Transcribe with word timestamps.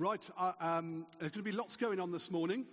Right, 0.00 0.30
uh, 0.38 0.52
um, 0.60 1.04
there's 1.18 1.32
going 1.32 1.44
to 1.44 1.50
be 1.50 1.52
lots 1.52 1.76
going 1.76 2.00
on 2.00 2.10
this 2.10 2.30
morning. 2.30 2.64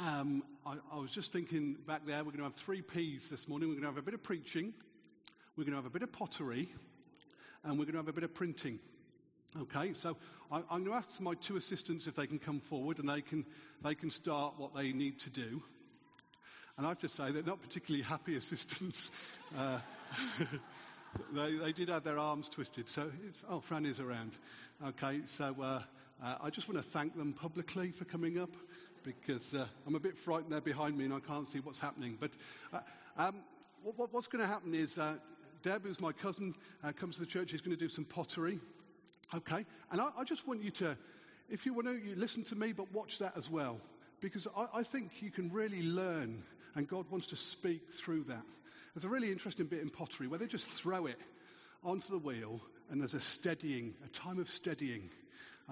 Um, 0.00 0.42
I, 0.66 0.74
I, 0.92 0.98
was 0.98 1.12
just 1.12 1.32
thinking 1.32 1.76
back 1.86 2.04
there, 2.04 2.18
we're 2.24 2.32
going 2.32 2.38
to 2.38 2.42
have 2.42 2.56
three 2.56 2.82
P's 2.82 3.30
this 3.30 3.46
morning. 3.46 3.68
We're 3.68 3.76
going 3.76 3.84
to 3.84 3.90
have 3.90 3.98
a 3.98 4.02
bit 4.02 4.14
of 4.14 4.24
preaching, 4.24 4.74
we're 5.56 5.62
going 5.62 5.74
to 5.74 5.76
have 5.76 5.86
a 5.86 5.90
bit 5.90 6.02
of 6.02 6.10
pottery, 6.10 6.68
and 7.62 7.78
we're 7.78 7.84
going 7.84 7.92
to 7.92 7.98
have 7.98 8.08
a 8.08 8.12
bit 8.12 8.24
of 8.24 8.34
printing. 8.34 8.80
Okay, 9.60 9.92
so 9.94 10.16
I, 10.50 10.56
am 10.56 10.64
going 10.68 10.86
to 10.86 10.94
ask 10.94 11.20
my 11.20 11.34
two 11.34 11.54
assistants 11.54 12.08
if 12.08 12.16
they 12.16 12.26
can 12.26 12.40
come 12.40 12.58
forward 12.58 12.98
and 12.98 13.08
they 13.08 13.20
can, 13.20 13.46
they 13.84 13.94
can 13.94 14.10
start 14.10 14.54
what 14.56 14.74
they 14.74 14.90
need 14.90 15.20
to 15.20 15.30
do. 15.30 15.62
And 16.76 16.84
I 16.84 16.88
have 16.88 16.98
to 16.98 17.08
say, 17.08 17.30
they're 17.30 17.44
not 17.44 17.62
particularly 17.62 18.02
happy 18.02 18.36
assistants. 18.36 19.12
Uh, 19.56 19.78
they, 21.32 21.56
they, 21.58 21.72
did 21.72 21.88
have 21.88 22.02
their 22.02 22.18
arms 22.18 22.48
twisted. 22.48 22.88
So, 22.88 23.12
oh, 23.48 23.60
Fran 23.60 23.86
is 23.86 24.00
around. 24.00 24.32
Okay, 24.84 25.20
so 25.26 25.54
uh, 25.62 25.80
uh, 26.22 26.36
I 26.42 26.50
just 26.50 26.68
want 26.68 26.82
to 26.82 26.88
thank 26.88 27.16
them 27.16 27.32
publicly 27.32 27.90
for 27.90 28.04
coming 28.04 28.38
up 28.38 28.50
because 29.04 29.54
uh, 29.54 29.66
I'm 29.86 29.94
a 29.94 30.00
bit 30.00 30.16
frightened 30.16 30.50
they're 30.50 30.60
behind 30.60 30.96
me 30.96 31.04
and 31.04 31.14
I 31.14 31.20
can't 31.20 31.46
see 31.46 31.60
what's 31.60 31.78
happening. 31.78 32.16
But 32.18 32.30
uh, 32.72 32.80
um, 33.16 33.36
what, 33.82 34.12
what's 34.12 34.26
going 34.26 34.42
to 34.42 34.48
happen 34.48 34.74
is 34.74 34.98
uh, 34.98 35.14
Deb, 35.62 35.84
who's 35.84 36.00
my 36.00 36.12
cousin, 36.12 36.54
uh, 36.82 36.92
comes 36.92 37.16
to 37.16 37.20
the 37.20 37.26
church. 37.26 37.50
He's 37.50 37.60
going 37.60 37.76
to 37.76 37.82
do 37.82 37.88
some 37.88 38.04
pottery. 38.04 38.58
Okay? 39.34 39.64
And 39.92 40.00
I, 40.00 40.10
I 40.18 40.24
just 40.24 40.48
want 40.48 40.62
you 40.62 40.70
to, 40.72 40.96
if 41.50 41.66
you 41.66 41.74
want 41.74 41.86
to, 41.88 41.94
you 41.94 42.14
listen 42.16 42.44
to 42.44 42.56
me, 42.56 42.72
but 42.72 42.92
watch 42.92 43.18
that 43.18 43.36
as 43.36 43.50
well. 43.50 43.80
Because 44.20 44.48
I, 44.56 44.66
I 44.74 44.82
think 44.82 45.22
you 45.22 45.30
can 45.30 45.52
really 45.52 45.82
learn, 45.82 46.42
and 46.74 46.88
God 46.88 47.04
wants 47.10 47.26
to 47.28 47.36
speak 47.36 47.92
through 47.92 48.24
that. 48.24 48.42
There's 48.94 49.04
a 49.04 49.08
really 49.08 49.30
interesting 49.30 49.66
bit 49.66 49.82
in 49.82 49.90
pottery 49.90 50.26
where 50.26 50.38
they 50.38 50.46
just 50.46 50.66
throw 50.66 51.06
it 51.06 51.18
onto 51.84 52.08
the 52.08 52.18
wheel, 52.18 52.60
and 52.90 53.00
there's 53.00 53.14
a 53.14 53.20
steadying, 53.20 53.94
a 54.04 54.08
time 54.08 54.38
of 54.38 54.48
steadying. 54.48 55.10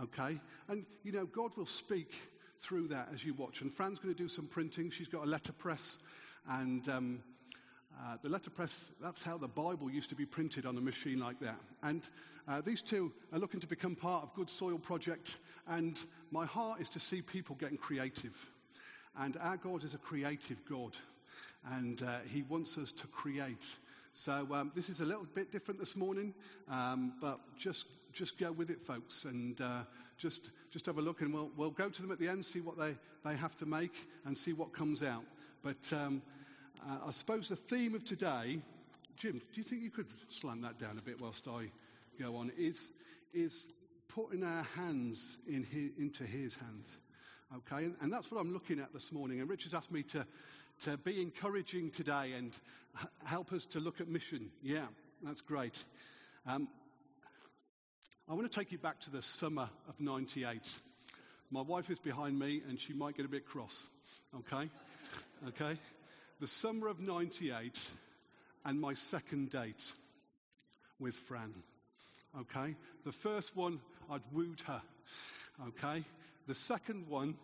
Okay? 0.02 0.40
And, 0.68 0.84
you 1.02 1.12
know, 1.12 1.26
God 1.26 1.56
will 1.56 1.66
speak 1.66 2.12
through 2.60 2.88
that 2.88 3.08
as 3.12 3.24
you 3.24 3.34
watch. 3.34 3.60
And 3.60 3.72
Fran's 3.72 3.98
going 3.98 4.14
to 4.14 4.22
do 4.22 4.28
some 4.28 4.46
printing. 4.46 4.90
She's 4.90 5.09
got 5.09 5.24
a 5.24 5.28
letterpress. 5.28 5.98
And 6.48 6.88
um, 6.88 7.23
uh, 8.02 8.16
the 8.23 8.28
letterpress, 8.28 8.90
that's 9.02 9.23
how 9.23 9.36
the 9.36 9.48
Bible 9.48 9.90
used 9.90 10.09
to 10.09 10.14
be 10.14 10.26
printed 10.26 10.66
on 10.66 10.76
a 10.76 10.80
machine 10.80 11.20
like 11.20 11.38
that. 11.40 11.59
And 11.82 12.09
uh, 12.48 12.60
these 12.60 12.82
two 12.82 13.12
are 13.32 13.38
looking 13.38 13.60
to 13.60 13.66
become 13.66 13.95
part 13.95 14.24
of 14.24 14.34
Good 14.34 14.51
Soil 14.51 14.78
Project. 14.78 15.38
And 15.68 15.98
my 16.30 16.45
heart 16.45 16.80
is 16.80 16.88
to 16.90 17.01
see 17.01 17.23
people 17.23 17.56
getting 17.56 17.79
creative. 17.79 18.51
And 19.18 19.36
our 19.40 19.56
God 19.56 19.84
is 19.84 19.95
a 19.95 19.98
creative 19.98 20.64
God. 20.68 20.96
And 21.73 22.02
uh, 22.02 22.18
He 22.29 22.42
wants 22.42 22.76
us 22.79 22.92
to 22.92 23.06
create. 23.06 23.64
So 24.16 24.46
um, 24.52 24.70
this 24.74 24.88
is 24.88 25.01
a 25.01 25.04
little 25.04 25.26
bit 25.34 25.51
different 25.51 25.80
this 25.80 25.96
morning, 25.96 26.34
um, 26.70 27.14
but 27.20 27.40
just 27.58 27.86
just 28.15 28.38
go 28.38 28.52
with 28.52 28.70
it, 28.70 28.80
folks, 28.80 29.24
and 29.24 29.60
uh, 29.60 29.82
just, 30.16 30.51
just 30.70 30.87
have 30.87 30.98
a 30.98 31.02
look. 31.02 31.20
And 31.20 31.34
we'll, 31.34 31.51
we'll 31.57 31.70
go 31.70 31.88
to 31.88 32.02
them 32.02 32.12
at 32.12 32.18
the 32.18 32.29
end, 32.29 32.45
see 32.45 32.60
what 32.60 32.79
they, 32.79 32.96
they 33.24 33.37
have 33.37 33.57
to 33.57 33.66
make, 33.66 34.09
and 34.24 34.38
see 34.38 34.52
what 34.52 34.73
comes 34.73 35.02
out. 35.02 35.24
But 35.62 35.93
um, 35.93 36.23
uh, 36.88 36.98
I 37.09 37.10
suppose 37.10 37.48
the 37.48 37.57
theme 37.57 37.95
of 37.95 38.04
today, 38.04 38.60
Jim, 39.16 39.38
do 39.38 39.60
you 39.60 39.65
think 39.65 39.82
you 39.82 39.90
could 39.90 40.07
slam 40.29 40.60
that 40.62 40.79
down 40.79 40.96
a 40.98 41.02
bit 41.02 41.20
whilst 41.20 41.48
I 41.48 41.70
go 42.18 42.37
on? 42.37 42.52
Is, 42.57 42.90
is 43.32 43.66
putting 44.09 44.45
our 44.45 44.62
hands 44.76 45.38
in 45.48 45.65
his, 45.65 45.90
into 45.98 46.24
his 46.24 46.54
hands. 46.54 46.87
Okay, 47.57 47.85
and, 47.85 47.96
and, 48.01 48.12
that's 48.12 48.30
what 48.30 48.40
I'm 48.40 48.52
looking 48.52 48.80
at 48.80 48.92
this 48.92 49.12
morning. 49.12 49.40
And 49.40 49.48
Richard 49.48 49.74
asked 49.74 49.92
me 49.92 50.02
to, 50.04 50.26
to 50.80 50.96
be 50.98 51.20
encouraging 51.20 51.90
today 51.90 52.32
and 52.37 52.52
help 53.24 53.52
us 53.52 53.66
to 53.66 53.80
look 53.80 54.01
at 54.01 54.09
mission. 54.09 54.51
Yeah, 54.62 54.87
that's 55.23 55.40
great. 55.40 55.85
Um, 56.46 56.68
I 58.26 58.32
want 58.32 58.50
to 58.50 58.58
take 58.58 58.72
you 58.72 58.78
back 58.78 59.00
to 59.00 59.10
the 59.10 59.20
summer 59.20 59.68
of 59.86 60.00
98. 60.00 60.72
My 61.50 61.60
wife 61.60 61.90
is 61.90 61.98
behind 61.98 62.38
me 62.38 62.62
and 62.66 62.80
she 62.80 62.94
might 62.94 63.18
get 63.18 63.26
a 63.26 63.28
bit 63.28 63.44
cross. 63.44 63.86
Okay? 64.34 64.70
Okay? 65.48 65.78
The 66.41 66.47
summer 66.47 66.88
of 66.88 67.00
98 67.00 67.78
and 68.64 68.80
my 68.80 68.94
second 68.94 69.50
date 69.50 69.92
with 70.98 71.14
Fran. 71.14 71.52
Okay? 72.40 72.74
The 73.04 73.12
first 73.12 73.54
one, 73.56 73.78
I'd 74.10 74.22
wooed 74.32 74.62
her. 74.62 74.80
Okay? 75.68 76.02
The 76.46 76.54
second 76.54 77.06
one, 77.06 77.34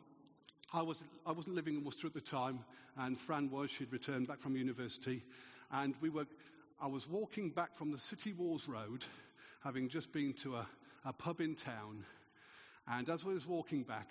I, 0.73 0.81
was, 0.81 1.05
I 1.27 1.33
wasn't 1.33 1.57
living 1.57 1.75
in 1.75 1.85
Worcester 1.85 2.07
at 2.07 2.15
the 2.15 2.23
time, 2.23 2.61
and 2.97 3.19
Fran 3.21 3.51
was. 3.51 3.71
She'd 3.71 3.93
returned 3.93 4.29
back 4.29 4.41
from 4.41 4.57
university. 4.57 5.25
And 5.71 5.95
we 6.01 6.09
were, 6.09 6.27
I 6.81 6.87
was 6.87 7.07
walking 7.07 7.51
back 7.51 7.77
from 7.77 7.93
the 7.93 7.99
City 7.99 8.33
Walls 8.33 8.67
Road 8.67 9.05
having 9.63 9.89
just 9.89 10.13
been 10.13 10.33
to 10.33 10.57
a, 10.57 10.67
a 11.05 11.13
pub 11.13 11.41
in 11.41 11.55
town. 11.55 12.05
And 12.89 13.09
as 13.09 13.25
I 13.25 13.29
was 13.29 13.47
walking 13.47 13.83
back, 13.83 14.11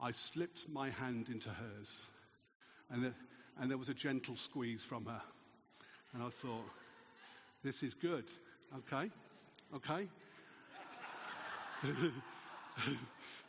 I 0.00 0.12
slipped 0.12 0.68
my 0.68 0.90
hand 0.90 1.28
into 1.28 1.48
hers. 1.48 2.04
And, 2.90 3.04
the, 3.04 3.12
and 3.60 3.70
there 3.70 3.78
was 3.78 3.88
a 3.88 3.94
gentle 3.94 4.36
squeeze 4.36 4.84
from 4.84 5.06
her. 5.06 5.20
And 6.14 6.22
I 6.22 6.28
thought, 6.28 6.64
this 7.64 7.82
is 7.82 7.94
good. 7.94 8.24
Okay? 8.78 9.10
Okay? 9.74 10.08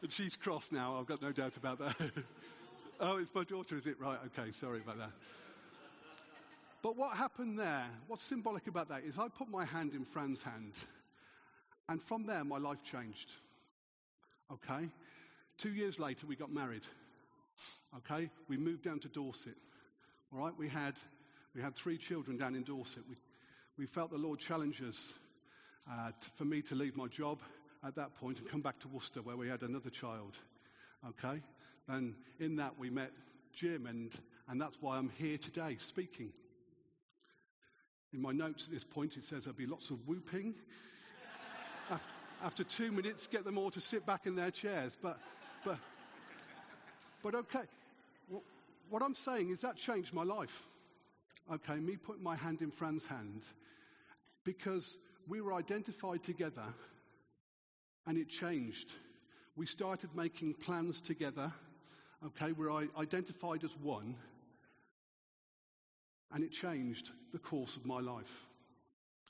and 0.01 0.11
she's 0.11 0.35
cross 0.35 0.71
now, 0.71 0.97
I've 0.99 1.05
got 1.05 1.21
no 1.21 1.31
doubt 1.31 1.57
about 1.57 1.79
that. 1.79 1.95
oh, 2.99 3.17
it's 3.17 3.33
my 3.33 3.43
daughter, 3.43 3.77
is 3.77 3.85
it? 3.85 3.99
Right, 3.99 4.17
okay, 4.27 4.51
sorry 4.51 4.79
about 4.79 4.97
that. 4.97 5.11
But 6.87 6.95
what 6.95 7.17
happened 7.17 7.59
there, 7.59 7.83
what's 8.07 8.23
symbolic 8.23 8.67
about 8.67 8.87
that, 8.87 9.03
is 9.03 9.17
I 9.17 9.27
put 9.27 9.49
my 9.49 9.65
hand 9.65 9.91
in 9.93 10.05
Fran's 10.05 10.41
hand, 10.41 10.71
and 11.89 12.01
from 12.01 12.25
there 12.25 12.45
my 12.45 12.57
life 12.57 12.81
changed. 12.81 13.33
Okay? 14.53 14.87
Two 15.57 15.71
years 15.71 15.99
later, 15.99 16.25
we 16.25 16.37
got 16.37 16.49
married. 16.49 16.85
Okay? 17.97 18.29
We 18.47 18.55
moved 18.55 18.83
down 18.83 18.99
to 18.99 19.09
Dorset. 19.09 19.57
All 20.31 20.39
right? 20.39 20.53
We 20.57 20.69
had, 20.69 20.93
we 21.53 21.61
had 21.61 21.75
three 21.75 21.97
children 21.97 22.37
down 22.37 22.55
in 22.55 22.63
Dorset. 22.63 23.03
We, 23.09 23.17
we 23.77 23.85
felt 23.85 24.09
the 24.09 24.17
Lord 24.17 24.39
challenge 24.39 24.81
us 24.81 25.11
uh, 25.91 26.11
t- 26.11 26.29
for 26.37 26.45
me 26.45 26.61
to 26.61 26.75
leave 26.75 26.95
my 26.95 27.07
job 27.07 27.39
at 27.85 27.95
that 27.95 28.15
point 28.15 28.39
and 28.39 28.47
come 28.47 28.61
back 28.61 28.79
to 28.79 28.87
Worcester 28.87 29.21
where 29.21 29.35
we 29.35 29.49
had 29.49 29.61
another 29.61 29.89
child. 29.89 30.37
Okay? 31.09 31.41
And 31.89 32.15
in 32.39 32.55
that 32.55 32.79
we 32.79 32.89
met 32.89 33.11
Jim, 33.51 33.87
and, 33.87 34.15
and 34.47 34.61
that's 34.61 34.81
why 34.81 34.95
I'm 34.95 35.09
here 35.17 35.37
today 35.37 35.75
speaking. 35.81 36.31
In 38.17 38.23
my 38.23 38.31
notes 38.31 38.65
at 38.65 38.73
this 38.73 38.83
point, 38.83 39.15
it 39.15 39.23
says 39.23 39.43
there'll 39.43 39.55
be 39.55 39.67
lots 39.67 39.91
of 39.91 40.07
whooping. 40.07 40.55
after, 41.91 42.09
after, 42.43 42.63
two 42.63 42.91
minutes, 42.91 43.27
get 43.27 43.45
them 43.45 43.59
all 43.59 43.69
to 43.69 43.79
sit 43.79 44.07
back 44.07 44.25
in 44.25 44.35
their 44.35 44.49
chairs. 44.49 44.97
But, 44.99 45.19
but, 45.63 45.77
but 47.21 47.35
okay. 47.35 47.61
What 48.89 49.03
I'm 49.03 49.13
saying 49.13 49.51
is 49.51 49.61
that 49.61 49.75
changed 49.75 50.15
my 50.15 50.23
life. 50.23 50.63
Okay, 51.53 51.75
me 51.75 51.95
putting 51.95 52.23
my 52.23 52.35
hand 52.35 52.63
in 52.63 52.71
Fran's 52.71 53.05
hand 53.05 53.43
because 54.43 54.97
we 55.27 55.39
were 55.39 55.53
identified 55.53 56.23
together 56.23 56.73
and 58.07 58.17
it 58.17 58.29
changed. 58.29 58.93
We 59.55 59.67
started 59.67 60.09
making 60.15 60.55
plans 60.55 61.01
together. 61.01 61.51
Okay, 62.25 62.51
we're 62.53 62.71
identified 62.97 63.63
as 63.63 63.77
one 63.77 64.15
and 66.31 66.43
it 66.43 66.51
changed 66.51 67.11
the 67.31 67.39
course 67.39 67.75
of 67.75 67.85
my 67.85 67.99
life. 67.99 68.47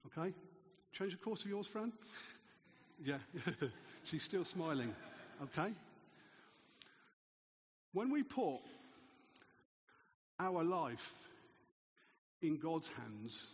Okay? 0.08 0.34
Change 0.92 1.12
the 1.12 1.18
course 1.18 1.44
of 1.44 1.50
yours, 1.50 1.68
Fran? 1.68 1.92
Yeah, 3.04 3.20
she's 4.04 4.24
still 4.24 4.46
smiling. 4.46 4.94
Okay? 5.44 5.74
When 7.94 8.12
we 8.12 8.24
put 8.24 8.60
our 10.40 10.64
life 10.64 11.14
in 12.42 12.58
God's 12.58 12.88
hands, 12.88 13.50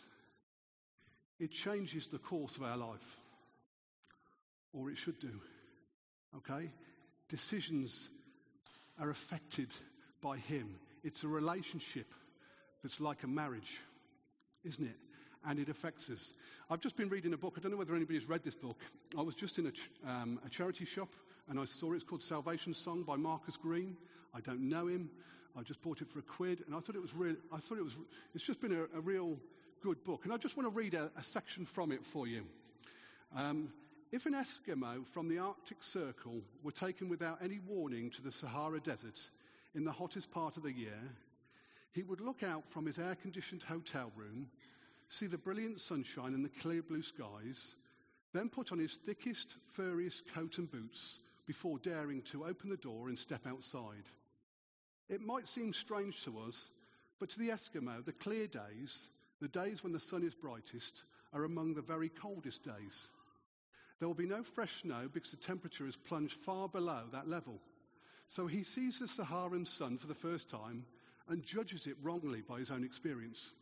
it 1.40 1.52
changes 1.52 2.08
the 2.08 2.20
course 2.20 2.58
of 2.58 2.64
our 2.64 2.78
life. 2.78 3.20
Or 4.74 4.90
it 4.90 4.98
should 4.98 5.20
do. 5.20 5.40
Okay? 6.38 6.70
Decisions 7.30 8.10
are 9.00 9.10
affected 9.10 9.70
by 10.22 10.38
Him. 10.38 10.76
It's 11.04 11.24
a 11.24 11.28
relationship 11.28 12.08
it's 12.84 13.00
like 13.00 13.24
a 13.24 13.28
marriage, 13.28 13.80
isn't 14.64 14.86
it? 14.86 14.96
And 15.46 15.60
it 15.60 15.70
affects 15.70 16.10
us. 16.10 16.34
I've 16.70 16.80
just 16.80 16.96
been 16.96 17.10
reading 17.10 17.34
a 17.34 17.38
book. 17.38 17.56
I 17.58 17.62
don't 17.62 17.72
know 17.72 17.78
whether 17.78 17.96
anybody's 17.96 18.30
read 18.30 18.44
this 18.44 18.56
book. 18.56 18.80
I 19.18 19.22
was 19.22 19.36
just 19.36 19.58
in 19.58 19.68
a, 19.68 19.72
ch- 19.72 19.90
um, 20.08 20.40
a 20.46 20.50
charity 20.50 20.86
shop 20.86 21.10
and 21.50 21.60
I 21.60 21.66
saw 21.66 21.92
it. 21.92 21.96
It's 21.96 22.04
called 22.04 22.24
Salvation 22.24 22.74
Song 22.74 23.04
by 23.04 23.18
Marcus 23.18 23.58
Green. 23.58 23.98
I 24.34 24.40
don't 24.40 24.62
know 24.62 24.88
him. 24.88 25.10
I 25.58 25.62
just 25.62 25.82
bought 25.82 26.02
it 26.02 26.10
for 26.10 26.20
a 26.20 26.24
quid 26.24 26.64
and 26.66 26.76
I 26.76 26.80
thought 26.80 26.96
it 26.96 27.02
was 27.02 27.14
real. 27.14 27.36
I 27.52 27.58
thought 27.58 27.78
it 27.78 27.84
was, 27.84 27.98
it's 28.34 28.44
just 28.44 28.62
been 28.62 28.72
a, 28.72 28.98
a 28.98 29.02
real 29.02 29.38
good 29.82 30.04
book. 30.04 30.22
And 30.24 30.34
I 30.34 30.38
just 30.38 30.56
want 30.56 30.74
to 30.74 30.76
read 30.76 30.94
a, 30.94 31.12
a 31.18 31.24
section 31.24 31.66
from 31.66 31.92
it 31.92 32.06
for 32.06 32.26
you. 32.26 32.46
Um, 33.36 33.74
if 34.12 34.26
an 34.28 34.34
Eskimo 34.34 35.06
from 35.08 35.28
the 35.28 35.40
Arctic 35.40 35.82
Circle 35.82 36.42
were 36.64 36.72
taken 36.72 37.10
without 37.10 37.40
any 37.44 37.60
warning 37.68 38.12
to 38.12 38.22
the 38.22 38.32
Sahara 38.32 38.80
Desert 38.80 39.20
in 39.76 39.84
the 39.84 39.92
hottest 39.92 40.32
part 40.32 40.56
of 40.56 40.64
the 40.64 40.72
year, 40.72 41.00
he 41.94 42.04
would 42.04 42.22
look 42.22 42.44
out 42.44 42.68
from 42.70 42.86
his 42.86 42.98
air 42.98 43.16
conditioned 43.16 43.64
hotel 43.64 44.12
room, 44.16 44.48
see 45.10 45.28
the 45.28 45.38
brilliant 45.38 45.80
sunshine 45.80 46.34
and 46.34 46.44
the 46.44 46.60
clear 46.62 46.82
blue 46.82 47.04
skies, 47.04 47.76
then 48.34 48.50
put 48.50 48.72
on 48.72 48.80
his 48.80 48.98
thickest, 48.98 49.56
furriest 49.68 50.28
coat 50.34 50.58
and 50.58 50.72
boots, 50.72 51.20
before 51.46 51.78
daring 51.80 52.22
to 52.24 52.46
open 52.46 52.70
the 52.70 52.78
door 52.78 53.10
and 53.10 53.20
step 53.20 53.46
outside. 53.46 54.06
It 55.10 55.22
might 55.22 55.48
seem 55.48 55.72
strange 55.74 56.24
to 56.24 56.40
us, 56.40 56.70
but 57.20 57.30
to 57.30 57.40
the 57.40 57.50
Eskimo, 57.50 58.04
the 58.04 58.14
clear 58.14 58.48
days, 58.48 59.10
the 59.40 59.48
days 59.48 59.84
when 59.84 59.94
the 59.94 60.00
sun 60.00 60.24
is 60.24 60.34
brightest, 60.34 61.04
are 61.34 61.44
among 61.44 61.74
the 61.74 61.82
very 61.82 62.10
coldest 62.10 62.64
days. 62.64 63.10
There 64.00 64.08
will 64.08 64.16
be 64.16 64.26
no 64.26 64.42
fresh 64.42 64.82
snow 64.82 65.10
because 65.12 65.32
the 65.32 65.38
temperature 65.38 65.86
has 65.86 65.96
plunged 65.96 66.36
far 66.36 66.68
below 66.68 67.04
that 67.12 67.28
level. 67.28 67.60
So 68.30 68.48
he 68.48 68.64
sees 68.64 69.00
the 69.00 69.08
Saharan 69.08 69.66
sun 69.66 69.98
for 69.98 70.08
the 70.08 70.16
first 70.16 70.50
time 70.50 70.86
and 71.30 71.44
judges 71.44 71.88
it 71.88 71.96
wrongly 72.02 72.42
by 72.42 72.60
his 72.60 72.72
own 72.72 72.84
experience. 72.84 73.54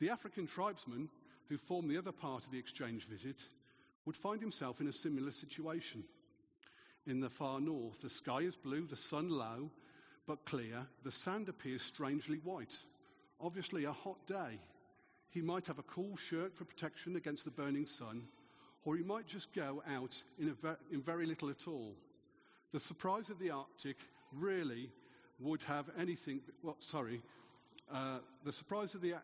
The 0.00 0.10
African 0.10 0.46
tribesman 0.46 1.08
who 1.48 1.58
formed 1.58 1.90
the 1.90 1.98
other 1.98 2.12
part 2.12 2.44
of 2.44 2.50
the 2.50 2.58
exchange 2.58 3.06
visit 3.06 3.36
would 4.04 4.16
find 4.16 4.40
himself 4.40 4.80
in 4.80 4.88
a 4.88 4.92
similar 4.92 5.30
situation. 5.30 6.04
In 7.06 7.20
the 7.20 7.30
far 7.30 7.60
north, 7.60 8.00
the 8.00 8.08
sky 8.08 8.38
is 8.38 8.56
blue, 8.56 8.86
the 8.86 8.96
sun 8.96 9.28
low 9.28 9.70
but 10.26 10.44
clear, 10.44 10.86
the 11.02 11.12
sand 11.12 11.48
appears 11.48 11.82
strangely 11.82 12.38
white. 12.38 12.76
Obviously, 13.40 13.84
a 13.84 13.92
hot 13.92 14.24
day. 14.26 14.60
He 15.28 15.42
might 15.42 15.66
have 15.66 15.78
a 15.78 15.84
cool 15.84 16.16
shirt 16.16 16.54
for 16.54 16.64
protection 16.64 17.16
against 17.16 17.44
the 17.44 17.50
burning 17.50 17.86
sun, 17.86 18.28
or 18.84 18.96
he 18.96 19.02
might 19.02 19.26
just 19.26 19.52
go 19.52 19.82
out 19.88 20.22
in, 20.38 20.54
ver- 20.54 20.78
in 20.92 21.02
very 21.02 21.26
little 21.26 21.50
at 21.50 21.66
all. 21.66 21.96
The 22.72 22.80
surprise 22.80 23.30
of 23.30 23.38
the 23.38 23.50
Arctic 23.50 23.96
really 24.32 24.90
would 25.42 25.62
have 25.62 25.86
anything, 25.98 26.40
well, 26.62 26.76
sorry, 26.78 27.22
uh, 27.92 28.18
the 28.44 28.52
surprise 28.52 28.94
of 28.94 29.00
the, 29.00 29.14
uh, 29.14 29.18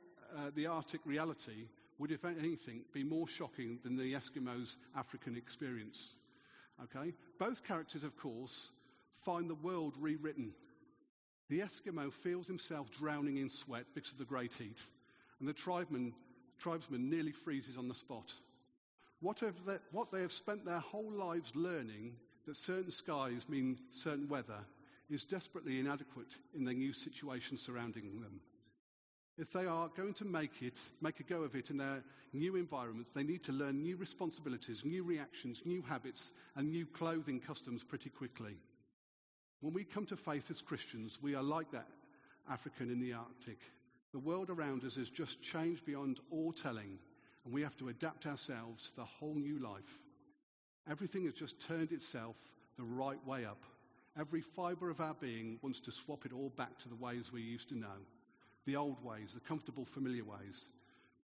the 0.55 0.67
Arctic 0.67 1.01
reality 1.05 1.69
would, 1.99 2.13
if 2.13 2.25
anything, 2.25 2.83
be 2.93 3.03
more 3.03 3.27
shocking 3.27 3.79
than 3.83 3.97
the 3.97 4.13
Eskimos' 4.13 4.77
African 4.97 5.37
experience. 5.37 6.17
Okay? 6.85 7.13
Both 7.39 7.65
characters, 7.65 8.05
of 8.05 8.17
course, 8.17 8.71
find 9.17 9.49
the 9.49 9.55
world 9.57 9.95
rewritten. 9.99 10.53
The 11.49 11.61
Eskimo 11.61 12.13
feels 12.13 12.47
himself 12.47 12.91
drowning 12.91 13.39
in 13.39 13.51
sweat 13.51 13.87
because 13.95 14.13
of 14.13 14.19
the 14.19 14.25
great 14.25 14.53
heat, 14.53 14.81
and 15.41 15.49
the 15.49 15.53
tribesman, 15.53 16.15
tribesman 16.59 17.09
nearly 17.09 17.33
freezes 17.33 17.79
on 17.79 17.89
the 17.89 17.95
spot. 17.95 18.33
What, 19.21 19.39
they, 19.41 19.77
what 19.91 20.13
they 20.13 20.21
have 20.21 20.33
spent 20.33 20.65
their 20.65 20.79
whole 20.79 21.11
lives 21.11 21.53
learning 21.55 22.15
that 22.47 22.57
certain 22.57 22.93
skies 22.93 23.49
mean 23.49 23.79
certain 23.91 24.29
weather 24.29 24.61
is 25.11 25.25
desperately 25.25 25.81
inadequate 25.81 26.35
in 26.55 26.65
the 26.65 26.75
new 26.75 26.93
situation 26.93 27.57
surrounding 27.57 28.21
them. 28.21 28.41
If 29.39 29.53
they 29.53 29.67
are 29.67 29.89
going 29.97 30.15
to 30.15 30.25
make 30.25 30.63
it, 30.63 30.79
make 31.01 31.21
a 31.21 31.23
go 31.23 31.43
of 31.43 31.55
it 31.55 31.71
in 31.71 31.77
their 31.77 32.03
new 32.33 32.57
environments, 32.57 33.13
they 33.13 33.23
need 33.23 33.43
to 33.45 33.53
learn 33.53 33.81
new 33.83 33.97
responsibilities, 33.97 34.85
new 34.85 35.05
reactions, 35.05 35.63
new 35.65 35.81
habits, 35.81 36.33
and 36.57 36.71
new 36.71 36.87
clothing 36.87 37.41
customs 37.41 37.85
pretty 37.85 38.11
quickly. 38.11 38.57
When 39.61 39.73
we 39.73 39.85
come 39.85 40.07
to 40.07 40.17
faith 40.17 40.51
as 40.51 40.61
Christians, 40.61 41.19
we 41.23 41.35
are 41.35 41.43
like 41.43 41.71
that 41.71 41.87
African 42.51 42.91
in 42.91 43.01
the 43.01 43.13
Arctic. 43.13 43.59
The 44.13 44.19
world 44.19 44.51
around 44.51 44.85
us 44.85 44.97
has 44.97 45.11
just 45.11 45.41
changed 45.43 45.85
beyond 45.85 46.21
all 46.31 46.53
telling, 46.53 46.99
and 47.45 47.55
we 47.55 47.63
have 47.63 47.77
to 47.77 47.89
adapt 47.89 48.27
ourselves 48.27 48.91
to 48.91 48.97
the 48.97 49.05
whole 49.05 49.35
new 49.35 49.59
life. 49.59 50.01
Everything 50.91 51.25
has 51.27 51.35
just 51.35 51.61
turned 51.61 51.93
itself 51.93 52.37
the 52.77 52.85
right 52.85 53.25
way 53.27 53.45
up. 53.45 53.63
Every 54.19 54.41
fibre 54.41 54.91
of 54.91 55.01
our 55.01 55.15
being 55.15 55.59
wants 55.63 55.81
to 55.81 55.93
swap 55.93 56.27
it 56.27 56.33
all 56.33 56.51
back 56.51 56.77
to 56.79 56.89
the 56.89 56.97
ways 56.97 57.33
we 57.33 57.43
used 57.43 57.69
to 57.69 57.79
know 57.79 57.99
the 58.67 58.77
old 58.77 59.03
ways, 59.03 59.33
the 59.33 59.41
comfortable, 59.41 59.87
familiar 59.87 60.25
ways. 60.25 60.69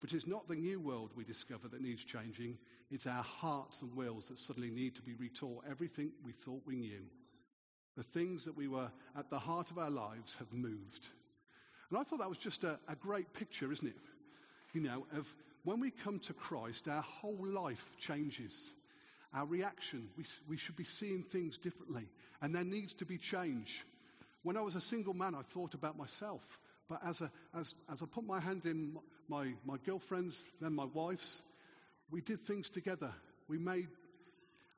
But 0.01 0.15
it's 0.15 0.27
not 0.27 0.49
the 0.49 0.55
new 0.55 0.81
world 0.81 1.11
we 1.15 1.25
discover 1.25 1.69
that 1.69 1.83
needs 1.83 2.03
changing, 2.03 2.57
it's 2.91 3.07
our 3.07 3.23
hearts 3.23 3.83
and 3.83 3.95
wills 3.95 4.29
that 4.29 4.39
suddenly 4.39 4.71
need 4.71 4.95
to 4.95 5.03
be 5.03 5.13
retaught 5.13 5.69
everything 5.71 6.11
we 6.25 6.33
thought 6.33 6.63
we 6.65 6.77
knew. 6.77 7.03
The 7.97 8.03
things 8.03 8.45
that 8.47 8.57
we 8.57 8.67
were 8.67 8.91
at 9.17 9.29
the 9.29 9.39
heart 9.39 9.71
of 9.71 9.79
our 9.79 9.91
lives 9.91 10.37
have 10.37 10.53
moved. 10.53 11.09
And 11.91 11.99
I 11.99 12.03
thought 12.03 12.21
that 12.21 12.29
was 12.29 12.39
just 12.39 12.65
a, 12.65 12.79
a 12.89 12.97
great 12.97 13.33
picture, 13.35 13.71
isn't 13.71 13.87
it? 13.87 13.97
You 14.73 14.81
know, 14.81 15.07
of 15.15 15.33
when 15.65 15.81
we 15.81 15.91
come 15.91 16.19
to 16.21 16.33
Christ, 16.33 16.89
our 16.89 17.03
whole 17.03 17.47
life 17.47 17.91
changes. 17.99 18.73
Our 19.35 19.47
reaction, 19.47 20.09
we, 20.17 20.25
we 20.49 20.57
should 20.57 20.77
be 20.77 20.85
seeing 20.85 21.23
things 21.23 21.59
differently, 21.59 22.07
and 22.41 22.55
there 22.55 22.65
needs 22.65 22.95
to 22.95 23.05
be 23.05 23.19
change. 23.19 23.85
When 24.45 24.57
I 24.57 24.61
was 24.61 24.77
a 24.77 24.81
single 24.81 25.15
man, 25.15 25.35
I 25.35 25.43
thought 25.43 25.75
about 25.75 25.99
myself. 25.99 26.61
But 26.89 27.01
as, 27.05 27.21
a, 27.21 27.31
as, 27.59 27.75
as 27.91 28.03
I 28.03 28.07
put 28.07 28.27
my 28.27 28.39
hand 28.39 28.67
in 28.67 28.97
my, 29.29 29.55
my 29.65 29.77
girlfriend's, 29.85 30.41
then 30.61 30.75
my 30.75 30.85
wife's, 30.85 31.43
we 32.11 32.21
did 32.21 32.41
things 32.43 32.69
together. 32.69 33.11
We 33.49 33.59
made, 33.59 33.89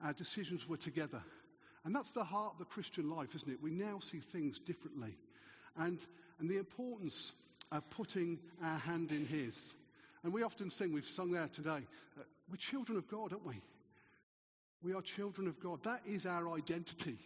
our 0.03 0.13
decisions 0.13 0.69
were 0.69 0.77
together. 0.77 1.21
And 1.85 1.95
that's 1.95 2.13
the 2.13 2.25
heart 2.25 2.55
of 2.55 2.59
the 2.59 2.65
Christian 2.65 3.11
life, 3.11 3.35
isn't 3.35 3.51
it? 3.51 3.59
We 3.63 3.73
now 3.73 3.99
see 4.01 4.21
things 4.21 4.59
differently. 4.59 5.17
And, 5.77 6.05
and 6.39 6.49
the 6.49 6.59
importance 6.59 7.33
of 7.73 7.89
putting 7.91 8.39
our 8.63 8.79
hand 8.79 9.11
in 9.11 9.27
His. 9.27 9.75
And 10.23 10.33
we 10.33 10.43
often 10.43 10.71
sing, 10.71 10.93
we've 10.93 11.07
sung 11.07 11.33
there 11.33 11.49
today, 11.49 11.83
uh, 12.19 12.23
we're 12.49 12.57
children 12.57 12.97
of 12.97 13.09
God, 13.09 13.33
aren't 13.33 13.47
we? 13.47 13.61
We 14.83 14.95
are 14.95 15.03
children 15.03 15.49
of 15.49 15.59
God. 15.61 15.81
That 15.85 16.01
is 16.07 16.27
our 16.27 16.53
identity. 16.53 17.19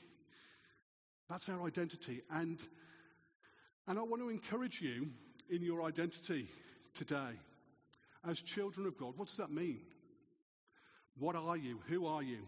That's 1.29 1.49
our 1.49 1.67
identity. 1.67 2.23
And, 2.31 2.65
and 3.87 3.99
I 3.99 4.03
want 4.03 4.23
to 4.23 4.29
encourage 4.29 4.81
you 4.81 5.09
in 5.49 5.63
your 5.63 5.83
identity 5.83 6.49
today 6.95 7.39
as 8.29 8.41
children 8.41 8.87
of 8.87 8.97
God. 8.97 9.15
What 9.17 9.29
does 9.29 9.37
that 9.37 9.51
mean? 9.51 9.81
What 11.19 11.37
are 11.37 11.57
you? 11.57 11.81
Who 11.89 12.07
are 12.07 12.23
you? 12.23 12.39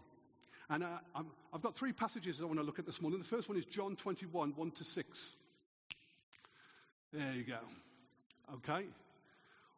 And 0.69 0.83
uh, 0.83 0.87
i 1.15 1.21
have 1.51 1.61
got 1.61 1.75
three 1.75 1.91
passages 1.91 2.41
I 2.41 2.45
want 2.45 2.57
to 2.57 2.65
look 2.65 2.79
at 2.79 2.85
this 2.85 3.01
morning. 3.01 3.19
The 3.19 3.25
first 3.25 3.49
one 3.49 3.57
is 3.57 3.65
John 3.65 3.95
21, 3.95 4.53
1 4.55 4.71
to 4.71 4.83
6. 4.83 5.33
There 7.11 7.33
you 7.35 7.43
go. 7.43 7.59
Okay? 8.55 8.85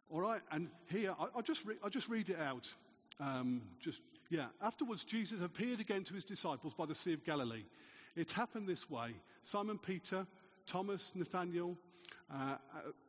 All 0.09 0.21
right, 0.21 0.41
and 0.51 0.69
here, 0.89 1.13
I, 1.19 1.27
will 1.35 1.41
just, 1.41 1.65
re- 1.65 1.75
I'll 1.83 1.89
just 1.89 2.07
read 2.07 2.29
it 2.29 2.39
out. 2.39 2.71
Um, 3.19 3.61
just, 3.81 3.99
yeah. 4.29 4.47
Afterwards, 4.61 5.03
Jesus 5.03 5.41
appeared 5.41 5.79
again 5.79 6.03
to 6.05 6.13
his 6.13 6.23
disciples 6.23 6.73
by 6.73 6.85
the 6.85 6.95
Sea 6.95 7.13
of 7.13 7.23
Galilee. 7.23 7.65
It 8.15 8.31
happened 8.31 8.67
this 8.67 8.89
way 8.89 9.11
Simon 9.41 9.77
Peter, 9.77 10.25
Thomas, 10.65 11.11
Nathaniel, 11.15 11.77
uh, 12.33 12.55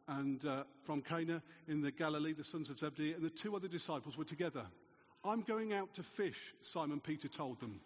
and 0.09 0.45
uh, 0.45 0.65
from 0.83 1.03
Cana 1.03 1.43
in 1.69 1.81
the 1.81 1.91
Galilee, 1.91 2.33
the 2.33 2.45
sons 2.45 2.71
of 2.71 2.79
Zebedee, 2.79 3.13
and 3.13 3.25
the 3.25 3.31
two 3.31 3.57
other 3.57 3.69
disciples 3.69 4.17
were 4.17 4.25
together. 4.25 4.65
I'm 5.25 5.43
going 5.43 5.73
out 5.73 5.93
to 5.95 6.03
fish, 6.03 6.55
Simon 6.61 7.01
Peter 7.01 7.29
told 7.29 7.61
them. 7.61 7.81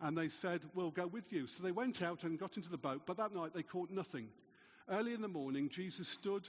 And 0.00 0.16
they 0.16 0.28
said, 0.28 0.62
We'll 0.74 0.90
go 0.90 1.06
with 1.06 1.32
you. 1.32 1.46
So 1.46 1.62
they 1.62 1.72
went 1.72 2.02
out 2.02 2.24
and 2.24 2.38
got 2.38 2.56
into 2.56 2.70
the 2.70 2.78
boat, 2.78 3.02
but 3.06 3.16
that 3.16 3.34
night 3.34 3.52
they 3.54 3.62
caught 3.62 3.90
nothing. 3.90 4.28
Early 4.88 5.14
in 5.14 5.20
the 5.20 5.28
morning, 5.28 5.68
Jesus 5.68 6.08
stood 6.08 6.48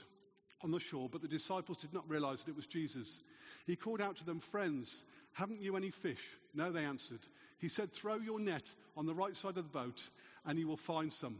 on 0.62 0.70
the 0.70 0.80
shore, 0.80 1.08
but 1.10 1.22
the 1.22 1.28
disciples 1.28 1.78
did 1.78 1.92
not 1.92 2.08
realize 2.08 2.42
that 2.42 2.50
it 2.50 2.56
was 2.56 2.66
Jesus. 2.66 3.20
He 3.66 3.76
called 3.76 4.00
out 4.00 4.16
to 4.16 4.24
them, 4.24 4.40
Friends, 4.40 5.04
haven't 5.32 5.62
you 5.62 5.76
any 5.76 5.90
fish? 5.90 6.36
No, 6.54 6.70
they 6.70 6.84
answered. 6.84 7.20
He 7.58 7.68
said, 7.68 7.92
Throw 7.92 8.16
your 8.16 8.40
net 8.40 8.74
on 8.96 9.06
the 9.06 9.14
right 9.14 9.36
side 9.36 9.56
of 9.56 9.64
the 9.64 9.78
boat, 9.78 10.08
and 10.44 10.58
you 10.58 10.68
will 10.68 10.76
find 10.76 11.12
some. 11.12 11.38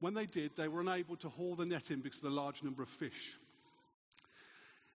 When 0.00 0.14
they 0.14 0.26
did, 0.26 0.54
they 0.56 0.68
were 0.68 0.80
unable 0.80 1.16
to 1.16 1.28
haul 1.28 1.56
the 1.56 1.66
net 1.66 1.90
in 1.90 2.00
because 2.00 2.18
of 2.18 2.30
the 2.30 2.36
large 2.36 2.62
number 2.62 2.82
of 2.82 2.88
fish. 2.88 3.38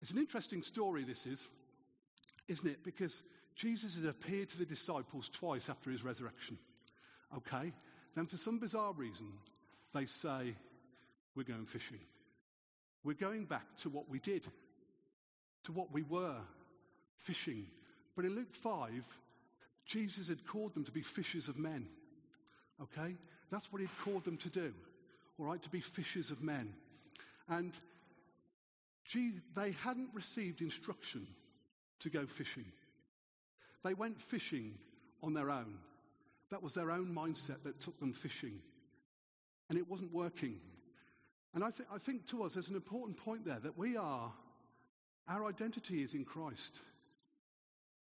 It's 0.01 0.12
an 0.12 0.17
interesting 0.17 0.63
story, 0.63 1.03
this 1.03 1.25
is 1.25 1.48
isn't 2.51 2.67
it? 2.67 2.83
Because 2.83 3.24
Jesus 3.55 3.95
has 3.95 4.05
appeared 4.05 4.50
to 4.50 4.57
the 4.57 4.65
disciples 4.65 5.29
twice 5.29 5.69
after 5.69 5.89
his 5.89 6.03
resurrection. 6.03 6.57
Okay? 7.36 7.71
Then, 8.15 8.25
for 8.25 8.38
some 8.38 8.60
bizarre 8.60 8.93
reason, 8.93 9.27
they 9.93 10.05
say, 10.05 10.55
We're 11.36 11.43
going 11.43 11.65
fishing. 11.65 12.00
We're 13.03 13.13
going 13.13 13.45
back 13.45 13.77
to 13.77 13.89
what 13.89 14.10
we 14.10 14.19
did, 14.19 14.45
to 15.63 15.71
what 15.71 15.91
we 15.91 16.03
were 16.03 16.38
fishing. 17.15 17.65
But 18.15 18.25
in 18.25 18.36
Luke 18.36 18.53
5, 18.53 18.89
Jesus 19.86 20.27
had 20.27 20.46
called 20.46 20.74
them 20.74 20.84
to 20.86 20.91
be 20.91 21.01
fishers 21.01 21.48
of 21.48 21.58
men. 21.58 21.88
Okay? 22.82 23.15
That's 23.51 23.72
what 23.72 23.82
he'd 23.82 23.98
called 24.03 24.24
them 24.24 24.38
to 24.38 24.50
do. 24.50 24.74
All 25.39 25.46
right? 25.46 25.62
To 25.62 25.70
be 25.70 25.80
fishers 25.80 26.32
of 26.32 26.41
men. 26.41 26.74
And 27.50 27.77
they 29.56 29.72
hadn't 29.84 30.10
received 30.13 30.62
instruction 30.62 31.27
to 32.00 32.10
go 32.10 32.25
fishing. 32.25 32.65
They 33.84 33.94
went 33.94 34.22
fishing 34.22 34.75
on 35.24 35.34
their 35.34 35.50
own. 35.50 35.77
That 36.50 36.62
was 36.62 36.74
their 36.74 36.91
own 36.91 37.13
mindset 37.13 37.63
that 37.63 37.80
took 37.80 38.00
them 38.00 38.13
fishing. 38.13 38.60
And 39.70 39.77
it 39.77 39.89
wasn't 39.89 40.13
working. 40.13 40.60
And 41.53 41.63
I, 41.63 41.72
th- 41.72 41.89
I 41.94 41.98
think 41.98 42.25
to 42.27 42.44
us, 42.44 42.53
there's 42.53 42.70
an 42.70 42.75
important 42.75 43.18
point 43.18 43.46
there 43.46 43.60
that 43.60 43.77
we 43.77 43.98
are, 43.98 44.32
our 45.27 45.46
identity 45.46 46.03
is 46.03 46.13
in 46.13 46.25
Christ, 46.25 46.80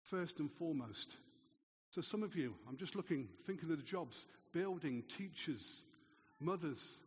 first 0.03 0.41
and 0.41 0.51
foremost. 0.51 1.17
So, 1.91 2.01
some 2.01 2.23
of 2.23 2.37
you, 2.37 2.55
I'm 2.69 2.77
just 2.77 2.95
looking, 2.95 3.29
thinking 3.45 3.71
of 3.71 3.77
the 3.77 3.83
jobs, 3.83 4.27
building, 4.53 5.03
teachers, 5.09 5.83
mothers, 6.41 7.01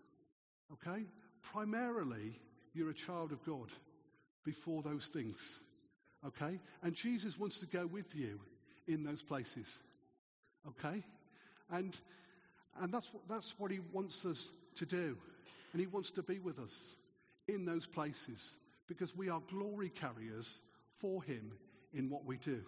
okay? 0.74 1.06
Primarily, 1.42 2.40
you're 2.74 2.90
a 2.90 2.94
child 2.94 3.32
of 3.32 3.44
God 3.46 3.70
before 4.44 4.82
those 4.82 5.08
things. 5.08 5.60
Okay? 6.26 6.60
And 6.82 6.94
Jesus 6.94 7.38
wants 7.38 7.60
to 7.60 7.66
go 7.66 7.86
with 7.86 8.16
you 8.16 8.40
in 8.88 9.04
those 9.04 9.22
places. 9.22 9.80
Okay? 10.68 11.04
And, 11.72 11.98
and 12.80 12.94
that's, 12.94 13.14
what, 13.14 13.24
that's 13.30 13.58
what 13.60 13.72
he 13.72 13.80
wants 13.92 14.26
us 14.26 14.52
to 14.76 14.86
do. 14.86 15.18
And 15.72 15.80
he 15.80 15.88
wants 15.88 16.12
to 16.12 16.24
be 16.24 16.40
with 16.40 16.60
us 16.60 16.96
in 17.48 17.66
those 17.66 17.88
places 17.88 18.56
because 18.88 19.16
we 19.16 19.30
are 19.30 19.42
glory 19.50 19.90
carriers 19.90 20.62
for 21.00 21.24
him 21.24 21.52
in 21.94 22.10
what 22.10 22.26
we 22.26 22.38
do. 22.38 22.62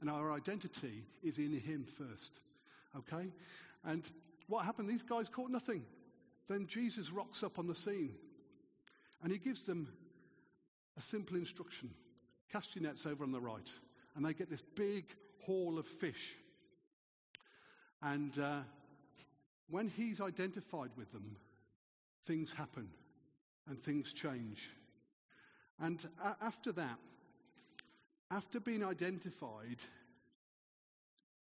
And 0.00 0.10
our 0.10 0.32
identity 0.32 1.04
is 1.22 1.38
in 1.38 1.52
him 1.58 1.84
first. 1.84 2.40
Okay? 2.96 3.30
And 3.84 4.08
what 4.48 4.64
happened? 4.64 4.88
These 4.88 5.02
guys 5.02 5.28
caught 5.28 5.50
nothing. 5.50 5.84
Then 6.48 6.66
Jesus 6.66 7.12
rocks 7.12 7.42
up 7.42 7.58
on 7.58 7.66
the 7.66 7.74
scene 7.74 8.14
and 9.22 9.30
he 9.30 9.38
gives 9.38 9.64
them 9.64 9.88
a 10.96 11.00
simple 11.00 11.36
instruction 11.36 11.90
cast 12.52 12.74
your 12.74 12.82
nets 12.82 13.06
over 13.06 13.24
on 13.24 13.32
the 13.32 13.40
right. 13.40 13.70
And 14.16 14.24
they 14.24 14.34
get 14.34 14.50
this 14.50 14.62
big 14.74 15.04
haul 15.44 15.78
of 15.78 15.86
fish. 15.86 16.36
And 18.02 18.36
uh, 18.38 18.60
when 19.68 19.88
he's 19.88 20.20
identified 20.20 20.90
with 20.96 21.12
them, 21.12 21.36
things 22.26 22.52
happen 22.52 22.88
and 23.68 23.78
things 23.78 24.12
change. 24.12 24.70
And 25.78 26.04
after 26.42 26.72
that, 26.72 26.98
after 28.30 28.60
being 28.60 28.84
identified, 28.84 29.78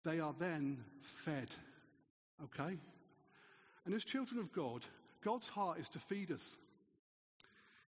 they 0.04 0.20
are 0.20 0.36
then 0.38 0.84
fed. 1.02 1.48
Okay? 2.44 2.78
And 3.86 3.96
as 3.96 4.04
children 4.04 4.40
of 4.40 4.52
God, 4.52 4.84
God's 5.24 5.48
heart 5.48 5.80
is 5.80 5.90
to 5.90 6.00
feed 6.00 6.32
us. 6.32 6.56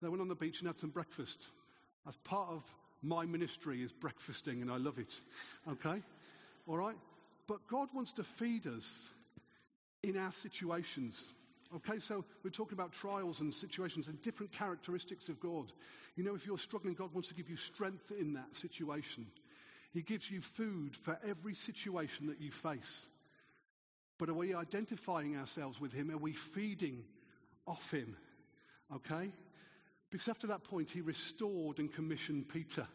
They 0.00 0.08
went 0.08 0.20
on 0.20 0.28
the 0.28 0.34
beach 0.34 0.58
and 0.58 0.66
had 0.66 0.78
some 0.78 0.90
breakfast. 0.90 1.46
As 2.08 2.16
part 2.16 2.50
of 2.50 2.64
my 3.02 3.24
ministry 3.24 3.82
is 3.82 3.92
breakfasting, 3.92 4.62
and 4.62 4.70
I 4.70 4.76
love 4.76 4.98
it. 4.98 5.14
Okay? 5.70 6.02
All 6.66 6.76
right? 6.76 6.96
But 7.46 7.66
God 7.68 7.88
wants 7.94 8.12
to 8.12 8.24
feed 8.24 8.66
us 8.66 9.06
in 10.02 10.16
our 10.16 10.32
situations. 10.32 11.34
Okay, 11.74 11.98
so 12.00 12.24
we're 12.44 12.50
talking 12.50 12.74
about 12.74 12.92
trials 12.92 13.40
and 13.40 13.54
situations 13.54 14.08
and 14.08 14.20
different 14.20 14.52
characteristics 14.52 15.30
of 15.30 15.40
God. 15.40 15.72
You 16.16 16.24
know, 16.24 16.34
if 16.34 16.44
you're 16.44 16.58
struggling, 16.58 16.92
God 16.92 17.14
wants 17.14 17.28
to 17.28 17.34
give 17.34 17.48
you 17.48 17.56
strength 17.56 18.12
in 18.18 18.34
that 18.34 18.54
situation. 18.54 19.26
He 19.90 20.02
gives 20.02 20.30
you 20.30 20.42
food 20.42 20.94
for 20.94 21.18
every 21.26 21.54
situation 21.54 22.26
that 22.26 22.40
you 22.40 22.50
face. 22.50 23.08
But 24.18 24.28
are 24.28 24.34
we 24.34 24.54
identifying 24.54 25.36
ourselves 25.36 25.80
with 25.80 25.92
Him? 25.92 26.10
Are 26.10 26.18
we 26.18 26.34
feeding 26.34 27.04
off 27.66 27.90
Him? 27.90 28.16
Okay? 28.94 29.30
Because 30.10 30.28
after 30.28 30.46
that 30.48 30.64
point, 30.64 30.90
He 30.90 31.00
restored 31.00 31.78
and 31.78 31.92
commissioned 31.92 32.50
Peter. 32.50 32.86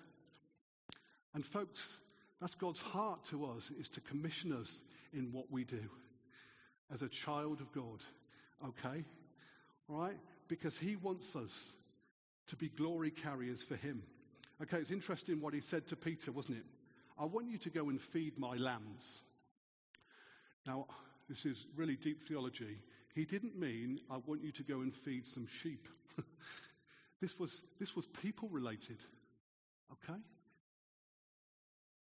And 1.34 1.44
folks, 1.44 1.98
that's 2.40 2.56
God's 2.56 2.82
heart 2.82 3.26
to 3.26 3.46
us, 3.46 3.72
is 3.80 3.90
to 3.90 4.02
commission 4.02 4.54
us 4.54 4.84
in 5.14 5.32
what 5.32 5.52
we 5.52 5.64
do 5.64 5.90
as 6.94 7.02
a 7.02 7.10
child 7.10 7.60
of 7.60 7.72
God. 7.72 8.04
Okay? 8.66 9.04
All 9.90 10.00
right? 10.00 10.18
Because 10.48 10.78
He 10.78 10.96
wants 10.96 11.36
us 11.36 11.74
to 12.48 12.56
be 12.56 12.70
glory 12.70 13.12
carriers 13.12 13.64
for 13.64 13.76
Him. 13.76 14.04
Okay, 14.62 14.78
it's 14.78 14.92
interesting 14.92 15.42
what 15.42 15.54
He 15.54 15.62
said 15.62 15.88
to 15.88 15.96
Peter, 15.96 16.32
wasn't 16.32 16.58
it? 16.58 16.66
I 17.20 17.26
want 17.26 17.48
you 17.50 17.58
to 17.60 17.70
go 17.70 17.90
and 17.90 18.02
feed 18.02 18.38
my 18.38 18.56
lambs. 18.56 19.22
Now, 20.66 20.86
this 21.30 21.46
is 21.46 21.66
really 21.76 21.96
deep 21.96 22.22
theology. 22.22 22.80
He 23.16 23.26
didn't 23.26 23.58
mean, 23.58 24.00
I 24.12 24.18
want 24.26 24.44
you 24.44 24.52
to 24.52 24.64
go 24.64 24.82
and 24.82 24.94
feed 24.94 25.28
some 25.28 25.48
sheep. 25.48 25.88
this, 27.22 27.40
was, 27.40 27.64
this 27.80 27.96
was 27.96 28.06
people 28.06 28.48
related. 28.50 28.98
Okay? 29.92 30.20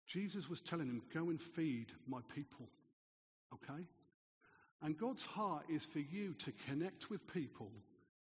Jesus 0.07 0.49
was 0.49 0.61
telling 0.61 0.87
him, 0.87 1.03
Go 1.13 1.31
and 1.31 1.41
feed 1.41 1.87
my 2.07 2.21
people. 2.35 2.69
Okay? 3.55 3.83
And 4.83 4.99
God's 4.99 5.25
heart 5.25 5.65
is 5.69 5.85
for 5.85 6.01
you 6.01 6.35
to 6.41 6.53
connect 6.69 7.09
with 7.09 7.27
people 7.33 7.71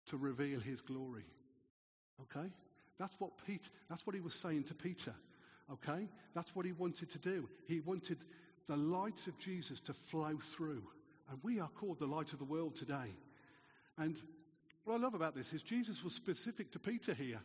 to 0.07 0.17
reveal 0.17 0.59
his 0.59 0.81
glory. 0.81 1.25
Okay? 2.21 2.51
That's 2.97 3.13
what 3.19 3.31
Pete, 3.45 3.69
that's 3.89 4.07
what 4.07 4.15
he 4.15 4.21
was 4.21 4.33
saying 4.33 4.63
to 4.65 4.73
Peter. 4.73 5.13
Okay? 5.71 6.07
That's 6.33 6.55
what 6.55 6.65
he 6.65 6.71
wanted 6.71 7.09
to 7.11 7.19
do. 7.19 7.47
He 7.67 7.79
wanted 7.81 8.17
the 8.67 8.77
light 8.77 9.27
of 9.27 9.37
Jesus 9.37 9.79
to 9.81 9.93
flow 9.93 10.37
through. 10.41 10.83
And 11.29 11.39
we 11.43 11.59
are 11.59 11.69
called 11.69 11.99
the 11.99 12.07
light 12.07 12.33
of 12.33 12.39
the 12.39 12.45
world 12.45 12.75
today. 12.75 13.13
And 13.97 14.19
what 14.83 14.95
I 14.95 14.97
love 14.97 15.13
about 15.13 15.35
this 15.35 15.53
is 15.53 15.61
Jesus 15.61 16.03
was 16.03 16.13
specific 16.13 16.71
to 16.71 16.79
Peter 16.79 17.13
here. 17.13 17.41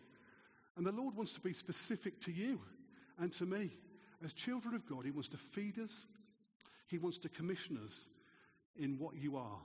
And 0.77 0.87
the 0.87 0.93
Lord 0.93 1.15
wants 1.17 1.35
to 1.35 1.41
be 1.41 1.53
specific 1.53 2.21
to 2.23 2.33
you 2.33 2.61
and 3.19 3.33
to 3.35 3.45
me. 3.45 3.73
As 4.25 4.33
children 4.33 4.75
of 4.75 4.87
God, 4.87 5.05
He 5.05 5.11
wants 5.11 5.29
to 5.29 5.37
feed 5.37 5.79
us, 5.79 6.07
He 6.87 6.99
wants 6.99 7.19
to 7.19 7.29
commission 7.29 7.79
us 7.85 8.09
in 8.77 8.99
what 8.99 9.17
you 9.17 9.37
are 9.37 9.59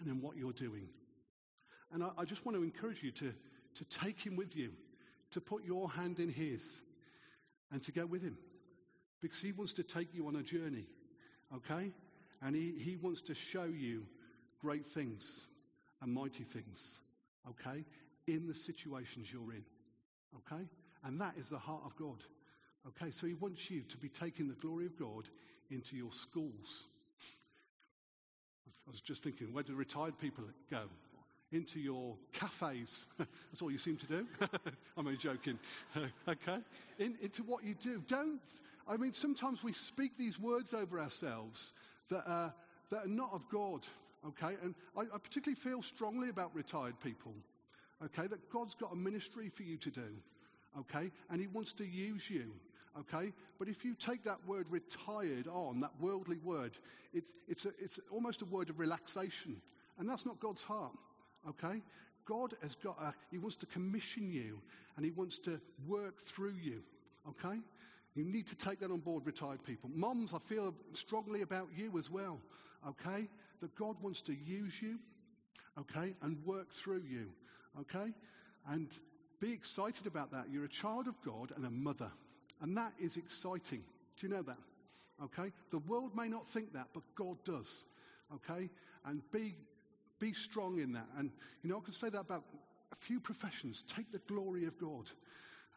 and 0.00 0.08
in 0.08 0.20
what 0.20 0.36
you're 0.36 0.52
doing. 0.52 0.88
And 1.92 2.02
I, 2.02 2.10
I 2.18 2.24
just 2.24 2.44
want 2.44 2.56
to 2.56 2.62
encourage 2.62 3.02
you 3.02 3.10
to, 3.12 3.32
to 3.76 3.84
take 3.84 4.20
Him 4.20 4.36
with 4.36 4.56
you, 4.56 4.70
to 5.32 5.40
put 5.40 5.64
your 5.64 5.90
hand 5.90 6.20
in 6.20 6.28
His, 6.28 6.62
and 7.72 7.82
to 7.84 7.92
go 7.92 8.06
with 8.06 8.22
Him. 8.22 8.36
Because 9.22 9.40
He 9.40 9.52
wants 9.52 9.72
to 9.74 9.82
take 9.82 10.14
you 10.14 10.26
on 10.26 10.36
a 10.36 10.42
journey, 10.42 10.86
okay? 11.54 11.92
And 12.42 12.54
He, 12.54 12.72
he 12.72 12.96
wants 12.96 13.22
to 13.22 13.34
show 13.34 13.64
you 13.64 14.04
great 14.60 14.86
things 14.86 15.46
and 16.02 16.12
mighty 16.12 16.44
things, 16.44 17.00
okay? 17.48 17.84
In 18.26 18.46
the 18.46 18.54
situations 18.54 19.32
you're 19.32 19.52
in, 19.52 19.64
okay? 20.36 20.68
And 21.04 21.20
that 21.20 21.34
is 21.38 21.48
the 21.48 21.58
heart 21.58 21.82
of 21.84 21.96
God. 21.96 22.22
Okay, 22.88 23.10
so 23.10 23.26
he 23.26 23.34
wants 23.34 23.70
you 23.70 23.82
to 23.82 23.96
be 23.96 24.08
taking 24.08 24.48
the 24.48 24.54
glory 24.54 24.86
of 24.86 24.96
God 24.96 25.28
into 25.70 25.96
your 25.96 26.12
schools. 26.12 26.84
I 28.86 28.90
was 28.90 29.00
just 29.00 29.22
thinking, 29.22 29.52
where 29.52 29.64
do 29.64 29.74
retired 29.74 30.18
people 30.18 30.44
go? 30.70 30.82
Into 31.52 31.80
your 31.80 32.16
cafes. 32.32 33.06
That's 33.18 33.62
all 33.62 33.70
you 33.70 33.78
seem 33.78 33.96
to 33.96 34.06
do. 34.06 34.26
I'm 34.96 35.06
only 35.06 35.16
joking. 35.16 35.58
okay? 36.28 36.58
In, 36.98 37.16
into 37.20 37.42
what 37.42 37.64
you 37.64 37.74
do. 37.74 38.02
Don't, 38.06 38.40
I 38.88 38.96
mean, 38.96 39.12
sometimes 39.12 39.64
we 39.64 39.72
speak 39.72 40.12
these 40.16 40.38
words 40.38 40.74
over 40.74 41.00
ourselves 41.00 41.72
that 42.10 42.24
are, 42.26 42.54
that 42.90 43.04
are 43.04 43.08
not 43.08 43.30
of 43.32 43.48
God. 43.48 43.86
Okay? 44.28 44.54
And 44.62 44.74
I, 44.96 45.02
I 45.02 45.18
particularly 45.18 45.56
feel 45.56 45.82
strongly 45.82 46.28
about 46.28 46.54
retired 46.54 46.98
people. 47.00 47.32
Okay? 48.04 48.26
That 48.26 48.50
God's 48.50 48.74
got 48.74 48.92
a 48.92 48.96
ministry 48.96 49.48
for 49.48 49.62
you 49.62 49.76
to 49.78 49.90
do. 49.90 50.08
Okay? 50.78 51.10
And 51.30 51.40
He 51.40 51.48
wants 51.48 51.72
to 51.74 51.84
use 51.84 52.28
you 52.30 52.52
okay? 53.00 53.32
But 53.58 53.68
if 53.68 53.84
you 53.84 53.94
take 53.94 54.24
that 54.24 54.38
word 54.46 54.66
retired 54.70 55.46
on, 55.48 55.80
that 55.80 55.92
worldly 56.00 56.38
word, 56.38 56.72
it, 57.12 57.24
it's, 57.48 57.64
a, 57.64 57.70
it's 57.78 57.98
almost 58.10 58.42
a 58.42 58.46
word 58.46 58.70
of 58.70 58.78
relaxation. 58.78 59.56
And 59.98 60.08
that's 60.08 60.26
not 60.26 60.40
God's 60.40 60.62
heart, 60.62 60.92
okay? 61.48 61.82
God 62.26 62.54
has 62.62 62.74
got 62.74 63.00
a, 63.00 63.14
He 63.30 63.38
wants 63.38 63.56
to 63.56 63.66
commission 63.66 64.30
you 64.30 64.60
and 64.96 65.04
He 65.04 65.10
wants 65.10 65.38
to 65.40 65.60
work 65.86 66.18
through 66.20 66.54
you, 66.60 66.82
okay? 67.28 67.58
You 68.14 68.24
need 68.24 68.46
to 68.48 68.56
take 68.56 68.80
that 68.80 68.90
on 68.90 69.00
board, 69.00 69.26
retired 69.26 69.62
people. 69.64 69.90
Moms, 69.92 70.34
I 70.34 70.38
feel 70.38 70.74
strongly 70.92 71.42
about 71.42 71.68
you 71.76 71.98
as 71.98 72.10
well, 72.10 72.40
okay? 72.88 73.28
That 73.60 73.74
God 73.74 73.96
wants 74.00 74.22
to 74.22 74.34
use 74.34 74.80
you, 74.80 74.98
okay, 75.78 76.14
and 76.22 76.44
work 76.44 76.72
through 76.72 77.02
you, 77.08 77.28
okay? 77.80 78.12
And 78.68 78.88
be 79.40 79.52
excited 79.52 80.06
about 80.06 80.32
that. 80.32 80.46
You're 80.50 80.64
a 80.64 80.68
child 80.68 81.08
of 81.08 81.14
God 81.22 81.52
and 81.56 81.66
a 81.66 81.70
mother. 81.70 82.10
And 82.60 82.76
that 82.76 82.92
is 82.98 83.16
exciting. 83.16 83.82
Do 84.16 84.26
you 84.26 84.32
know 84.32 84.42
that? 84.42 84.58
Okay? 85.24 85.52
The 85.70 85.78
world 85.78 86.14
may 86.14 86.28
not 86.28 86.48
think 86.48 86.72
that, 86.72 86.88
but 86.92 87.02
God 87.14 87.36
does. 87.44 87.84
Okay? 88.34 88.70
And 89.04 89.22
be, 89.30 89.56
be 90.18 90.32
strong 90.32 90.80
in 90.80 90.92
that. 90.92 91.08
And, 91.16 91.30
you 91.62 91.70
know, 91.70 91.78
I 91.78 91.80
can 91.80 91.92
say 91.92 92.08
that 92.08 92.20
about 92.20 92.44
a 92.92 92.96
few 92.96 93.20
professions. 93.20 93.84
Take 93.94 94.10
the 94.12 94.20
glory 94.20 94.66
of 94.66 94.78
God. 94.78 95.10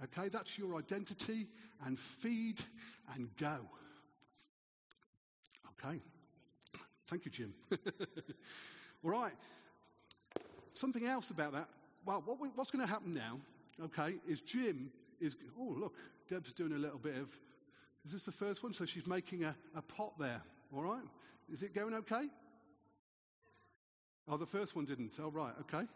Okay? 0.03 0.29
That's 0.29 0.57
your 0.57 0.77
identity. 0.77 1.47
And 1.85 1.97
feed 1.97 2.59
and 3.15 3.29
go. 3.37 3.57
Okay? 5.85 6.01
Thank 7.07 7.25
you, 7.25 7.31
Jim. 7.31 7.53
All 9.03 9.11
right. 9.11 9.33
Something 10.71 11.05
else 11.05 11.31
about 11.31 11.53
that. 11.53 11.67
Well, 12.05 12.21
what 12.25 12.39
we, 12.39 12.49
what's 12.55 12.71
going 12.71 12.85
to 12.85 12.91
happen 12.91 13.13
now, 13.13 13.39
okay, 13.85 14.15
is 14.27 14.41
Jim 14.41 14.91
is, 15.19 15.35
oh, 15.59 15.75
look, 15.77 15.95
Deb's 16.29 16.53
doing 16.53 16.73
a 16.73 16.77
little 16.77 16.99
bit 16.99 17.15
of, 17.15 17.27
is 18.05 18.11
this 18.11 18.23
the 18.23 18.31
first 18.31 18.61
one? 18.61 18.73
So 18.73 18.85
she's 18.85 19.07
making 19.07 19.43
a, 19.43 19.55
a 19.75 19.81
pot 19.81 20.13
there, 20.19 20.41
all 20.73 20.83
right? 20.83 21.01
Is 21.51 21.63
it 21.63 21.73
going 21.73 21.95
okay? 21.95 22.27
Oh, 24.27 24.37
the 24.37 24.45
first 24.45 24.75
one 24.75 24.85
didn't. 24.85 25.17
Oh, 25.19 25.31
right, 25.31 25.53
okay. 25.61 25.87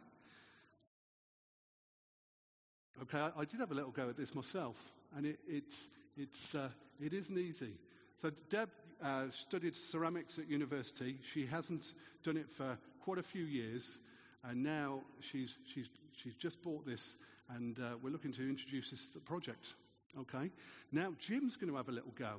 Okay, 3.03 3.19
I, 3.19 3.41
I 3.41 3.45
did 3.45 3.59
have 3.59 3.71
a 3.71 3.75
little 3.75 3.91
go 3.91 4.09
at 4.09 4.17
this 4.17 4.33
myself, 4.33 4.91
and 5.15 5.27
it, 5.27 5.39
it's, 5.47 5.87
it's, 6.17 6.55
uh, 6.55 6.69
it 6.99 7.13
isn't 7.13 7.37
easy. 7.37 7.75
So 8.17 8.31
Deb 8.49 8.69
uh, 9.03 9.25
studied 9.29 9.75
ceramics 9.75 10.39
at 10.39 10.49
university. 10.49 11.19
She 11.21 11.45
hasn't 11.45 11.93
done 12.23 12.37
it 12.37 12.49
for 12.49 12.75
quite 13.03 13.19
a 13.19 13.23
few 13.23 13.45
years, 13.45 13.99
and 14.43 14.63
now 14.63 15.01
she's, 15.19 15.57
she's, 15.71 15.89
she's 16.15 16.35
just 16.35 16.59
bought 16.63 16.87
this, 16.87 17.17
and 17.49 17.77
uh, 17.79 17.97
we're 18.01 18.09
looking 18.09 18.33
to 18.33 18.41
introduce 18.41 18.89
this 18.89 19.09
project. 19.25 19.75
Okay? 20.21 20.51
Now, 20.91 21.13
Jim's 21.19 21.57
going 21.57 21.71
to 21.71 21.77
have 21.77 21.89
a 21.89 21.91
little 21.91 22.13
go. 22.15 22.35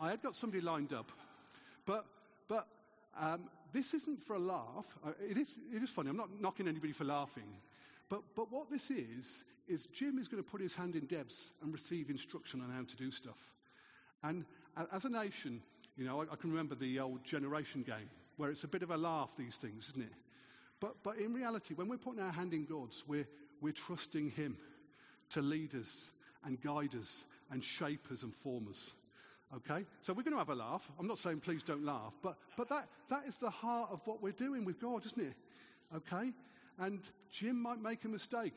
I 0.00 0.10
had 0.10 0.22
got 0.22 0.36
somebody 0.36 0.62
lined 0.62 0.92
up, 0.92 1.10
but, 1.84 2.04
but 2.48 2.66
Um, 3.18 3.48
this 3.72 3.94
isn't 3.94 4.20
for 4.22 4.36
a 4.36 4.38
laugh. 4.38 4.86
It, 5.20 5.38
is, 5.38 5.58
it 5.74 5.82
is 5.82 5.90
funny. 5.90 6.10
I'm 6.10 6.16
not 6.16 6.28
knocking 6.38 6.68
anybody 6.68 6.92
for 6.92 7.04
laughing. 7.04 7.48
But, 8.08 8.22
but 8.34 8.52
what 8.52 8.70
this 8.70 8.90
is, 8.90 9.44
is 9.66 9.86
Jim 9.86 10.18
is 10.18 10.28
going 10.28 10.42
to 10.42 10.50
put 10.50 10.60
his 10.60 10.74
hand 10.74 10.96
in 10.96 11.06
Deb's 11.06 11.50
and 11.62 11.72
receive 11.72 12.10
instruction 12.10 12.60
on 12.60 12.70
how 12.70 12.84
to 12.84 12.96
do 12.96 13.10
stuff. 13.10 13.38
And 14.22 14.44
as 14.92 15.04
a 15.04 15.08
nation, 15.08 15.62
you 15.96 16.04
know, 16.04 16.20
I, 16.20 16.24
I 16.32 16.36
can 16.36 16.50
remember 16.50 16.74
the 16.74 17.00
old 17.00 17.24
generation 17.24 17.82
game 17.82 18.10
where 18.36 18.50
it's 18.50 18.64
a 18.64 18.68
bit 18.68 18.82
of 18.82 18.90
a 18.90 18.96
laugh, 18.96 19.34
these 19.36 19.56
things, 19.56 19.88
isn't 19.90 20.04
it? 20.04 20.14
But, 20.78 21.02
but 21.02 21.16
in 21.16 21.32
reality, 21.32 21.74
when 21.74 21.88
we're 21.88 21.96
putting 21.96 22.22
our 22.22 22.32
hand 22.32 22.52
in 22.52 22.66
God's, 22.66 23.02
we're, 23.08 23.28
we're 23.62 23.72
trusting 23.72 24.30
Him 24.30 24.58
to 25.30 25.40
lead 25.40 25.74
us 25.74 26.10
and 26.46 26.60
guide 26.60 26.94
us 26.98 27.24
and 27.50 27.62
shape 27.62 28.06
us 28.10 28.22
and 28.22 28.34
form 28.34 28.68
us. 28.70 28.94
Okay? 29.54 29.84
So 30.00 30.12
we're 30.12 30.22
going 30.22 30.32
to 30.32 30.38
have 30.38 30.48
a 30.48 30.54
laugh. 30.54 30.90
I'm 30.98 31.06
not 31.06 31.18
saying 31.18 31.40
please 31.40 31.62
don't 31.62 31.84
laugh, 31.84 32.14
but, 32.22 32.36
but 32.56 32.68
that, 32.68 32.88
that 33.08 33.24
is 33.26 33.36
the 33.36 33.50
heart 33.50 33.90
of 33.92 34.00
what 34.06 34.22
we're 34.22 34.32
doing 34.32 34.64
with 34.64 34.80
God, 34.80 35.04
isn't 35.06 35.20
it? 35.20 35.34
Okay? 35.94 36.32
And 36.78 37.00
Jim 37.30 37.60
might 37.60 37.80
make 37.80 38.04
a 38.04 38.08
mistake. 38.08 38.56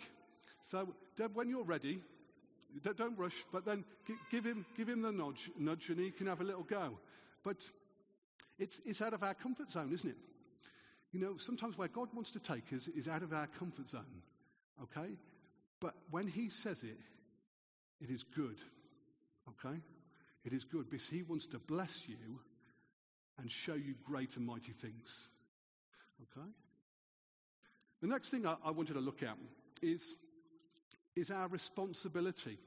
So, 0.63 0.93
Deb, 1.15 1.35
when 1.35 1.49
you're 1.49 1.63
ready, 1.63 1.99
don't 2.95 3.17
rush, 3.17 3.45
but 3.51 3.65
then 3.65 3.83
give 4.31 4.45
him, 4.45 4.65
give 4.77 4.87
him 4.87 5.01
the 5.01 5.11
nudge, 5.11 5.49
nudge 5.57 5.89
and 5.89 5.99
he 5.99 6.11
can 6.11 6.27
have 6.27 6.41
a 6.41 6.43
little 6.43 6.63
go. 6.63 6.97
But 7.43 7.67
it's, 8.57 8.81
it's 8.85 9.01
out 9.01 9.13
of 9.13 9.23
our 9.23 9.33
comfort 9.33 9.69
zone, 9.69 9.91
isn't 9.93 10.09
it? 10.09 10.17
You 11.11 11.19
know, 11.19 11.37
sometimes 11.37 11.77
where 11.77 11.87
God 11.87 12.09
wants 12.13 12.31
to 12.31 12.39
take 12.39 12.71
us 12.73 12.87
is 12.87 13.07
out 13.07 13.23
of 13.23 13.33
our 13.33 13.47
comfort 13.47 13.87
zone. 13.87 14.21
Okay? 14.83 15.13
But 15.79 15.95
when 16.11 16.27
he 16.27 16.49
says 16.49 16.83
it, 16.83 16.97
it 18.01 18.09
is 18.09 18.23
good. 18.23 18.57
Okay? 19.49 19.77
It 20.45 20.53
is 20.53 20.63
good 20.63 20.89
because 20.89 21.07
he 21.07 21.23
wants 21.23 21.47
to 21.47 21.59
bless 21.59 22.01
you 22.07 22.39
and 23.39 23.51
show 23.51 23.73
you 23.73 23.95
great 24.03 24.35
and 24.37 24.45
mighty 24.45 24.71
things. 24.71 25.27
Okay? 26.21 26.47
The 28.01 28.07
next 28.07 28.29
thing 28.29 28.45
I, 28.45 28.55
I 28.63 28.71
wanted 28.71 28.93
to 28.93 28.99
look 28.99 29.23
at 29.23 29.37
is, 29.81 30.15
is 31.15 31.31
our 31.31 31.47
responsibility. 31.47 32.57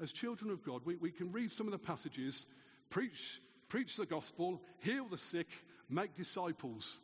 As 0.00 0.12
children 0.12 0.50
of 0.50 0.62
God, 0.62 0.82
we, 0.84 0.96
we 0.96 1.10
can 1.10 1.32
read 1.32 1.50
some 1.50 1.66
of 1.66 1.72
the 1.72 1.78
passages, 1.78 2.46
preach, 2.90 3.40
preach 3.68 3.96
the 3.96 4.06
gospel, 4.06 4.60
heal 4.80 5.06
the 5.08 5.18
sick, 5.18 5.48
make 5.88 6.14
disciples 6.14 7.00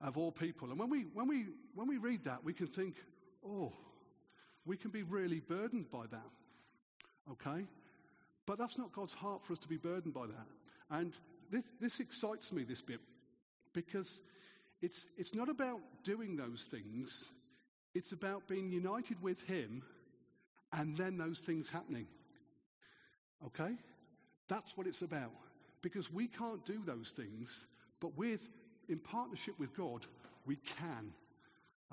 of 0.00 0.18
all 0.18 0.30
people. 0.30 0.70
And 0.70 0.78
when 0.78 0.90
we, 0.90 1.02
when, 1.14 1.26
we, 1.26 1.46
when 1.74 1.88
we 1.88 1.96
read 1.96 2.24
that, 2.24 2.44
we 2.44 2.52
can 2.52 2.66
think, 2.66 2.96
oh, 3.46 3.72
we 4.64 4.76
can 4.76 4.90
be 4.90 5.02
really 5.02 5.40
burdened 5.40 5.90
by 5.90 6.06
that. 6.10 6.30
Okay? 7.30 7.64
But 8.46 8.58
that's 8.58 8.78
not 8.78 8.92
God's 8.92 9.14
heart 9.14 9.44
for 9.44 9.52
us 9.54 9.58
to 9.60 9.68
be 9.68 9.76
burdened 9.76 10.14
by 10.14 10.26
that. 10.26 10.46
And 10.90 11.18
this, 11.50 11.64
this 11.80 12.00
excites 12.00 12.52
me, 12.52 12.64
this 12.64 12.82
bit, 12.82 13.00
because 13.72 14.20
it's, 14.82 15.06
it's 15.16 15.34
not 15.34 15.48
about 15.48 15.80
doing 16.02 16.36
those 16.36 16.68
things, 16.70 17.30
it's 17.94 18.12
about 18.12 18.46
being 18.48 18.70
united 18.70 19.22
with 19.22 19.42
Him 19.42 19.82
and 20.72 20.96
then 20.96 21.16
those 21.16 21.40
things 21.40 21.68
happening. 21.68 22.06
Okay? 23.46 23.74
That's 24.48 24.76
what 24.76 24.86
it's 24.86 25.02
about. 25.02 25.32
Because 25.82 26.12
we 26.12 26.26
can't 26.26 26.64
do 26.64 26.80
those 26.84 27.12
things, 27.16 27.66
but 28.00 28.16
with, 28.16 28.48
in 28.88 28.98
partnership 28.98 29.54
with 29.58 29.74
God, 29.76 30.06
we 30.46 30.56
can. 30.56 31.12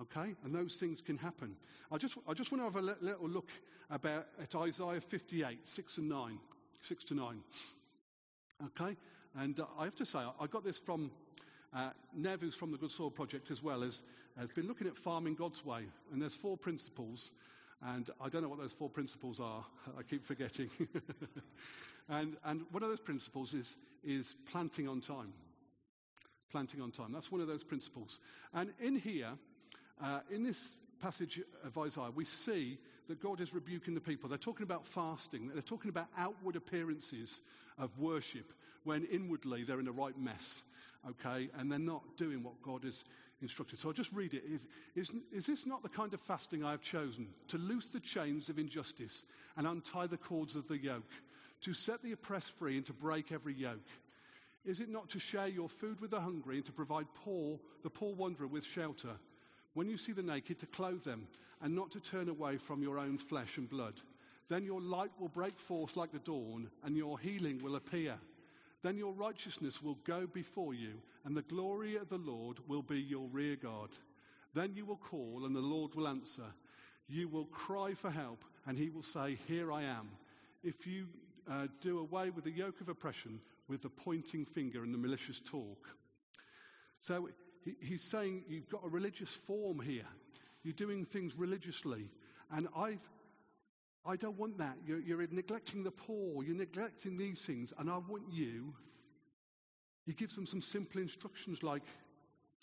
Okay? 0.01 0.35
And 0.43 0.53
those 0.53 0.75
things 0.75 1.01
can 1.01 1.17
happen. 1.17 1.55
I 1.91 1.97
just, 1.97 2.17
I 2.27 2.33
just 2.33 2.51
want 2.51 2.61
to 2.61 2.65
have 2.65 2.75
a 2.75 2.95
little 3.03 3.29
look 3.29 3.49
about 3.89 4.27
at 4.41 4.55
Isaiah 4.55 5.01
58, 5.01 5.67
6 5.67 5.97
and 5.97 6.09
9. 6.09 6.39
6 6.81 7.03
to 7.05 7.13
9. 7.13 7.39
Okay? 8.65 8.97
And 9.37 9.59
uh, 9.59 9.65
I 9.77 9.85
have 9.85 9.95
to 9.95 10.05
say, 10.05 10.19
I 10.19 10.47
got 10.47 10.63
this 10.63 10.77
from 10.77 11.11
uh, 11.73 11.91
Nev, 12.13 12.41
who's 12.41 12.55
from 12.55 12.71
the 12.71 12.77
Good 12.77 12.91
Soil 12.91 13.11
Project 13.11 13.51
as 13.51 13.63
well, 13.63 13.81
has, 13.81 14.03
has 14.37 14.49
been 14.49 14.67
looking 14.67 14.87
at 14.87 14.97
farming 14.97 15.35
God's 15.35 15.65
way. 15.65 15.83
And 16.11 16.21
there's 16.21 16.35
four 16.35 16.57
principles. 16.57 17.31
And 17.83 18.09
I 18.19 18.29
don't 18.29 18.41
know 18.41 18.49
what 18.49 18.59
those 18.59 18.73
four 18.73 18.89
principles 18.89 19.39
are. 19.39 19.63
I 19.97 20.03
keep 20.03 20.25
forgetting. 20.25 20.69
and, 22.09 22.37
and 22.45 22.63
one 22.71 22.83
of 22.83 22.89
those 22.89 22.99
principles 22.99 23.53
is, 23.53 23.77
is 24.03 24.35
planting 24.51 24.87
on 24.87 25.01
time. 25.01 25.33
Planting 26.51 26.81
on 26.81 26.91
time. 26.91 27.11
That's 27.11 27.31
one 27.31 27.41
of 27.41 27.47
those 27.47 27.63
principles. 27.63 28.19
And 28.53 28.73
in 28.79 28.95
here, 28.95 29.31
uh, 30.03 30.19
in 30.29 30.43
this 30.43 30.75
passage 31.01 31.41
of 31.63 31.77
Isaiah, 31.77 32.11
we 32.13 32.25
see 32.25 32.77
that 33.07 33.21
God 33.21 33.41
is 33.41 33.53
rebuking 33.53 33.93
the 33.93 34.01
people. 34.01 34.29
They're 34.29 34.37
talking 34.37 34.63
about 34.63 34.85
fasting, 34.85 35.49
they're 35.53 35.61
talking 35.61 35.89
about 35.89 36.07
outward 36.17 36.55
appearances 36.55 37.41
of 37.77 37.97
worship 37.97 38.53
when 38.83 39.05
inwardly 39.05 39.63
they're 39.63 39.79
in 39.79 39.87
a 39.87 39.91
right 39.91 40.17
mess, 40.17 40.63
okay? 41.09 41.49
And 41.57 41.71
they're 41.71 41.79
not 41.79 42.03
doing 42.17 42.43
what 42.43 42.61
God 42.61 42.83
has 42.83 43.03
instructed. 43.41 43.79
So 43.79 43.89
I'll 43.89 43.93
just 43.93 44.13
read 44.13 44.33
it. 44.33 44.43
Is, 44.45 44.65
is, 44.95 45.11
is 45.31 45.45
this 45.45 45.65
not 45.65 45.83
the 45.83 45.89
kind 45.89 46.13
of 46.13 46.21
fasting 46.21 46.63
I 46.63 46.71
have 46.71 46.81
chosen? 46.81 47.27
To 47.49 47.57
loose 47.57 47.89
the 47.89 47.99
chains 47.99 48.49
of 48.49 48.59
injustice 48.59 49.23
and 49.57 49.67
untie 49.67 50.07
the 50.07 50.17
cords 50.17 50.55
of 50.55 50.67
the 50.67 50.77
yoke, 50.77 51.11
to 51.61 51.73
set 51.73 52.01
the 52.01 52.11
oppressed 52.11 52.57
free 52.57 52.77
and 52.77 52.85
to 52.85 52.93
break 52.93 53.31
every 53.31 53.53
yoke? 53.53 53.87
Is 54.63 54.79
it 54.79 54.89
not 54.89 55.09
to 55.09 55.19
share 55.19 55.47
your 55.47 55.69
food 55.69 55.99
with 55.99 56.11
the 56.11 56.19
hungry 56.19 56.57
and 56.57 56.65
to 56.65 56.71
provide 56.71 57.07
poor, 57.15 57.59
the 57.83 57.89
poor 57.89 58.13
wanderer 58.13 58.47
with 58.47 58.63
shelter? 58.63 59.15
When 59.73 59.89
you 59.89 59.97
see 59.97 60.11
the 60.11 60.21
naked, 60.21 60.59
to 60.59 60.65
clothe 60.67 61.03
them, 61.03 61.27
and 61.61 61.75
not 61.75 61.91
to 61.91 61.99
turn 61.99 62.29
away 62.29 62.57
from 62.57 62.81
your 62.81 62.97
own 62.97 63.17
flesh 63.17 63.57
and 63.57 63.69
blood. 63.69 63.93
Then 64.49 64.65
your 64.65 64.81
light 64.81 65.11
will 65.19 65.29
break 65.29 65.57
forth 65.59 65.95
like 65.95 66.11
the 66.11 66.19
dawn, 66.19 66.69
and 66.83 66.97
your 66.97 67.19
healing 67.19 67.61
will 67.63 67.75
appear. 67.75 68.15
Then 68.83 68.97
your 68.97 69.13
righteousness 69.13 69.81
will 69.81 69.97
go 70.03 70.27
before 70.27 70.73
you, 70.73 70.93
and 71.23 71.37
the 71.37 71.43
glory 71.43 71.95
of 71.95 72.09
the 72.09 72.17
Lord 72.17 72.57
will 72.67 72.81
be 72.81 72.99
your 72.99 73.27
rear 73.31 73.55
guard. 73.55 73.91
Then 74.53 74.73
you 74.75 74.85
will 74.85 74.97
call, 74.97 75.43
and 75.45 75.55
the 75.55 75.61
Lord 75.61 75.95
will 75.95 76.07
answer. 76.07 76.47
You 77.07 77.27
will 77.27 77.45
cry 77.45 77.93
for 77.93 78.09
help, 78.09 78.43
and 78.65 78.77
he 78.77 78.89
will 78.89 79.03
say, 79.03 79.37
Here 79.47 79.71
I 79.71 79.83
am. 79.83 80.09
If 80.63 80.85
you 80.85 81.07
uh, 81.49 81.67
do 81.81 81.99
away 81.99 82.29
with 82.29 82.43
the 82.43 82.51
yoke 82.51 82.81
of 82.81 82.89
oppression, 82.89 83.39
with 83.67 83.81
the 83.81 83.89
pointing 83.89 84.45
finger 84.45 84.83
and 84.83 84.93
the 84.93 84.97
malicious 84.97 85.39
talk. 85.39 85.87
So 86.99 87.29
he, 87.63 87.75
he's 87.79 88.03
saying 88.03 88.43
you've 88.47 88.69
got 88.69 88.81
a 88.85 88.89
religious 88.89 89.29
form 89.29 89.79
here. 89.79 90.07
You're 90.63 90.73
doing 90.73 91.05
things 91.05 91.37
religiously. 91.37 92.09
And 92.51 92.67
I've, 92.75 92.99
I 94.05 94.15
don't 94.15 94.37
want 94.37 94.57
that. 94.57 94.77
You're, 94.85 94.99
you're 94.99 95.25
neglecting 95.31 95.83
the 95.83 95.91
poor. 95.91 96.43
You're 96.43 96.55
neglecting 96.55 97.17
these 97.17 97.41
things. 97.41 97.73
And 97.77 97.89
I 97.89 97.97
want 97.97 98.23
you. 98.31 98.73
He 100.05 100.13
gives 100.13 100.35
them 100.35 100.45
some 100.45 100.61
simple 100.61 101.01
instructions 101.01 101.63
like 101.63 101.83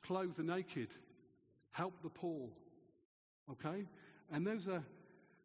clothe 0.02 0.36
the 0.36 0.42
naked, 0.42 0.88
help 1.70 2.02
the 2.02 2.10
poor. 2.10 2.48
Okay? 3.50 3.86
And 4.32 4.46
those 4.46 4.68
are, 4.68 4.82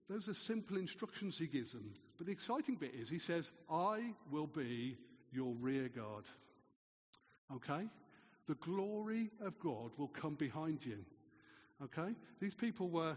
those 0.10 0.28
are 0.28 0.34
simple 0.34 0.78
instructions 0.78 1.38
he 1.38 1.48
gives 1.48 1.74
them. 1.74 1.94
But 2.18 2.28
the 2.28 2.34
exciting 2.34 2.76
bit 2.76 2.94
is 2.94 3.10
he 3.10 3.20
says, 3.20 3.52
I 3.72 4.14
will 4.32 4.48
be 4.48 4.98
your 5.32 5.54
rear 5.60 5.90
guard. 5.90 6.26
Okay? 7.56 7.88
The 8.48 8.56
glory 8.56 9.32
of 9.42 9.60
God 9.60 9.92
will 9.98 10.10
come 10.10 10.36
behind 10.36 10.86
you. 10.86 10.98
Okay? 11.84 12.14
These 12.40 12.56
people 12.56 12.90
were, 12.90 13.16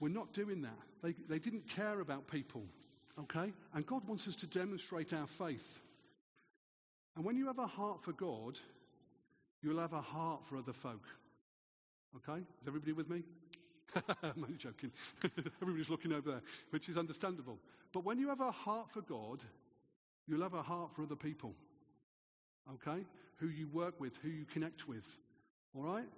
were 0.00 0.08
not 0.08 0.32
doing 0.32 0.62
that. 0.62 0.78
They, 1.02 1.14
they 1.28 1.38
didn't 1.38 1.68
care 1.68 2.00
about 2.00 2.28
people. 2.28 2.64
Okay? 3.18 3.52
And 3.72 3.86
God 3.86 4.06
wants 4.06 4.28
us 4.28 4.36
to 4.36 4.46
demonstrate 4.46 5.12
our 5.12 5.26
faith. 5.26 5.80
And 7.16 7.24
when 7.24 7.36
you 7.36 7.46
have 7.46 7.58
a 7.58 7.66
heart 7.66 8.02
for 8.02 8.12
God, 8.12 8.58
you'll 9.62 9.80
have 9.80 9.92
a 9.92 10.00
heart 10.00 10.42
for 10.46 10.56
other 10.56 10.72
folk. 10.72 11.06
Okay? 12.16 12.40
Is 12.60 12.68
everybody 12.68 12.92
with 12.92 13.08
me? 13.08 13.22
I'm 14.22 14.44
only 14.44 14.56
joking. 14.56 14.90
Everybody's 15.62 15.90
looking 15.90 16.12
over 16.12 16.32
there, 16.32 16.42
which 16.70 16.88
is 16.88 16.98
understandable. 16.98 17.58
But 17.92 18.04
when 18.04 18.18
you 18.18 18.28
have 18.28 18.40
a 18.40 18.50
heart 18.50 18.90
for 18.90 19.02
God, 19.02 19.42
you'll 20.26 20.42
have 20.42 20.54
a 20.54 20.62
heart 20.62 20.92
for 20.94 21.02
other 21.02 21.16
people 21.16 21.54
okay? 22.74 23.04
Who 23.36 23.48
you 23.48 23.68
work 23.68 24.00
with, 24.00 24.16
who 24.22 24.28
you 24.28 24.44
connect 24.44 24.88
with, 24.88 25.16
all 25.74 25.82
right? 25.82 26.08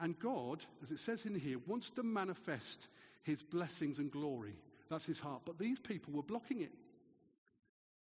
And 0.00 0.18
God, 0.18 0.64
as 0.82 0.90
it 0.90 1.00
says 1.00 1.24
in 1.24 1.34
here, 1.34 1.58
wants 1.66 1.90
to 1.90 2.02
manifest 2.02 2.88
his 3.22 3.42
blessings 3.42 3.98
and 3.98 4.10
glory. 4.10 4.54
That's 4.90 5.06
his 5.06 5.18
heart. 5.18 5.42
But 5.44 5.58
these 5.58 5.80
people 5.80 6.12
were 6.12 6.22
blocking 6.22 6.60
it. 6.60 6.72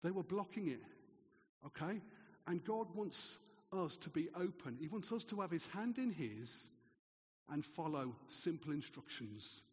They 0.03 0.11
were 0.11 0.23
blocking 0.23 0.67
it, 0.67 0.81
okay? 1.65 2.01
And 2.47 2.63
God 2.63 2.87
wants 2.93 3.37
us 3.71 3.95
to 3.97 4.09
be 4.09 4.27
open. 4.35 4.77
He 4.79 4.87
wants 4.87 5.11
us 5.11 5.23
to 5.25 5.41
have 5.41 5.51
his 5.51 5.67
hand 5.67 5.97
in 5.97 6.11
his 6.11 6.69
and 7.49 7.65
follow 7.65 8.13
simple 8.27 8.71
instructions. 8.71 9.63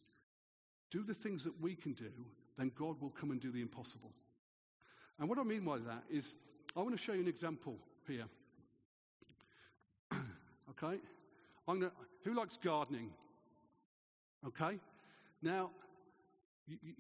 Do 0.91 1.03
the 1.03 1.15
things 1.15 1.45
that 1.45 1.61
we 1.61 1.75
can 1.75 1.93
do, 1.93 2.11
then 2.59 2.73
God 2.77 3.01
will 3.01 3.11
come 3.11 3.31
and 3.31 3.41
do 3.41 3.51
the 3.51 3.61
impossible. 3.61 4.13
And 5.19 5.29
what 5.29 5.39
I 5.39 5.43
mean 5.43 5.65
by 5.65 5.79
that 5.79 6.05
is 6.11 6.35
I 6.77 6.81
want 6.81 6.97
to 6.97 7.03
show 7.03 7.13
you 7.13 7.21
an 7.21 7.29
example 7.29 7.77
here. 8.07 8.27
okay? 10.71 11.01
I'm 11.67 11.81
Gonna, 11.81 11.93
who 12.25 12.35
likes 12.35 12.57
gardening? 12.57 13.11
Okay? 14.47 14.79
Now, 15.43 15.71
you, 16.67 16.79
you, 16.83 16.93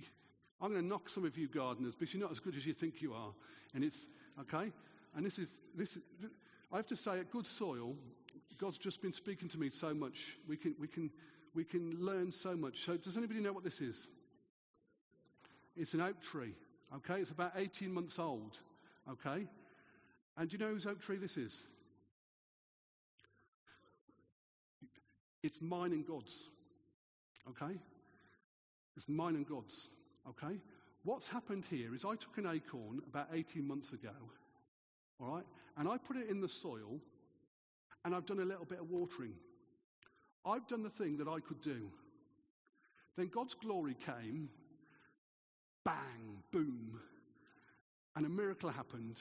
I'm 0.61 0.70
going 0.70 0.83
to 0.83 0.87
knock 0.87 1.09
some 1.09 1.24
of 1.24 1.38
you 1.38 1.48
gardeners 1.48 1.94
because 1.94 2.12
you're 2.12 2.22
not 2.22 2.33
as 2.33 2.40
good 2.40 2.56
as 2.56 2.66
you 2.66 2.72
think 2.72 3.00
you 3.00 3.14
are. 3.14 3.33
And 3.74 3.85
it's, 3.85 4.06
okay? 4.40 4.72
And 5.16 5.24
this 5.24 5.38
is, 5.38 5.56
this, 5.74 5.98
this, 6.20 6.33
I 6.72 6.76
have 6.76 6.87
to 6.87 6.96
say, 6.96 7.20
at 7.20 7.30
Good 7.30 7.46
Soil, 7.46 7.94
God's 8.59 8.78
just 8.78 9.00
been 9.00 9.12
speaking 9.12 9.48
to 9.50 9.59
me 9.59 9.70
so 9.70 9.94
much. 9.94 10.37
We 10.48 10.56
can, 10.56 10.74
we 10.78 10.88
can, 10.88 11.11
we 11.54 11.64
can 11.64 11.96
learn 11.98 12.33
so 12.33 12.56
much. 12.56 12.85
So, 12.85 12.96
does 12.96 13.16
anybody 13.16 13.40
know 13.40 13.52
what 13.52 13.64
this 13.64 13.80
is? 13.80 14.09
It's 15.76 15.94
an 15.94 16.00
oak 16.00 16.20
tree, 16.20 16.54
okay? 16.96 17.20
It's 17.20 17.30
about 17.30 17.52
18 17.56 17.92
months 17.92 18.18
old, 18.18 18.59
okay? 19.11 19.46
And 20.40 20.48
do 20.48 20.57
you 20.57 20.64
know 20.64 20.72
whose 20.72 20.87
oak 20.87 21.03
tree 21.03 21.18
this 21.18 21.37
is? 21.37 21.61
It's 25.42 25.61
mine 25.61 25.92
and 25.92 26.07
God's, 26.07 26.46
okay? 27.50 27.79
It's 28.96 29.07
mine 29.07 29.35
and 29.35 29.46
God's, 29.46 29.90
okay? 30.31 30.59
What's 31.05 31.26
happened 31.26 31.66
here 31.68 31.94
is 31.94 32.07
I 32.07 32.14
took 32.14 32.38
an 32.38 32.46
acorn 32.46 33.03
about 33.07 33.29
18 33.35 33.68
months 33.68 33.92
ago, 33.92 34.14
all 35.20 35.26
right, 35.26 35.44
and 35.76 35.87
I 35.87 35.98
put 35.98 36.16
it 36.16 36.31
in 36.31 36.40
the 36.40 36.48
soil 36.48 36.98
and 38.07 38.14
I've 38.14 38.24
done 38.24 38.38
a 38.38 38.44
little 38.44 38.64
bit 38.64 38.81
of 38.81 38.90
watering. 38.90 39.35
I've 40.46 40.66
done 40.68 40.83
the 40.83 40.88
thing 40.88 41.18
that 41.18 41.29
I 41.29 41.40
could 41.40 41.61
do. 41.61 41.90
Then 43.18 43.29
God's 43.29 43.53
glory 43.53 43.94
came, 44.07 44.48
bang, 45.85 46.42
boom, 46.50 46.98
and 48.16 48.24
a 48.24 48.31
miracle 48.31 48.70
happened, 48.70 49.18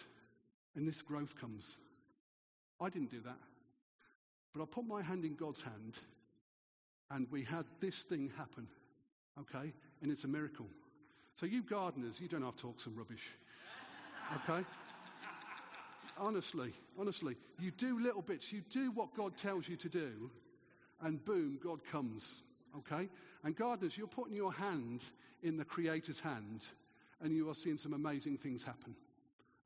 and 0.76 0.88
this 0.88 1.02
growth 1.02 1.36
comes. 1.40 1.78
I 2.82 2.90
didn't 2.90 3.12
do 3.12 3.22
that. 3.22 3.38
But 4.54 4.64
I 4.64 4.66
put 4.66 4.86
my 4.86 5.02
hand 5.02 5.26
in 5.26 5.36
God's 5.36 5.62
hand, 5.62 5.98
and 7.12 7.28
we 7.32 7.44
had 7.44 7.66
this 7.80 8.04
thing 8.04 8.32
happen. 8.38 8.68
Okay? 9.40 9.74
And 10.02 10.12
it's 10.12 10.24
a 10.24 10.28
miracle. 10.28 10.68
So, 11.36 11.46
you 11.46 11.64
gardeners, 11.64 12.20
you 12.20 12.28
don't 12.28 12.44
have 12.44 12.56
to 12.56 12.62
talk 12.62 12.82
some 12.82 12.96
rubbish. 12.96 13.30
Okay? 14.36 14.66
honestly, 16.18 16.74
honestly, 16.98 17.36
you 17.60 17.72
do 17.72 18.00
little 18.00 18.22
bits. 18.22 18.52
You 18.52 18.62
do 18.70 18.92
what 18.92 19.14
God 19.16 19.38
tells 19.38 19.68
you 19.68 19.76
to 19.78 19.90
do, 19.90 20.30
and 21.02 21.24
boom, 21.24 21.60
God 21.64 21.84
comes. 21.86 22.44
Okay? 22.78 23.10
And 23.44 23.56
gardeners, 23.56 23.98
you're 23.98 24.08
putting 24.08 24.36
your 24.36 24.52
hand 24.52 25.04
in 25.44 25.58
the 25.58 25.66
Creator's 25.66 26.20
hand, 26.20 26.68
and 27.22 27.36
you 27.36 27.50
are 27.50 27.56
seeing 27.56 27.78
some 27.78 27.94
amazing 27.94 28.38
things 28.38 28.64
happen. 28.64 28.96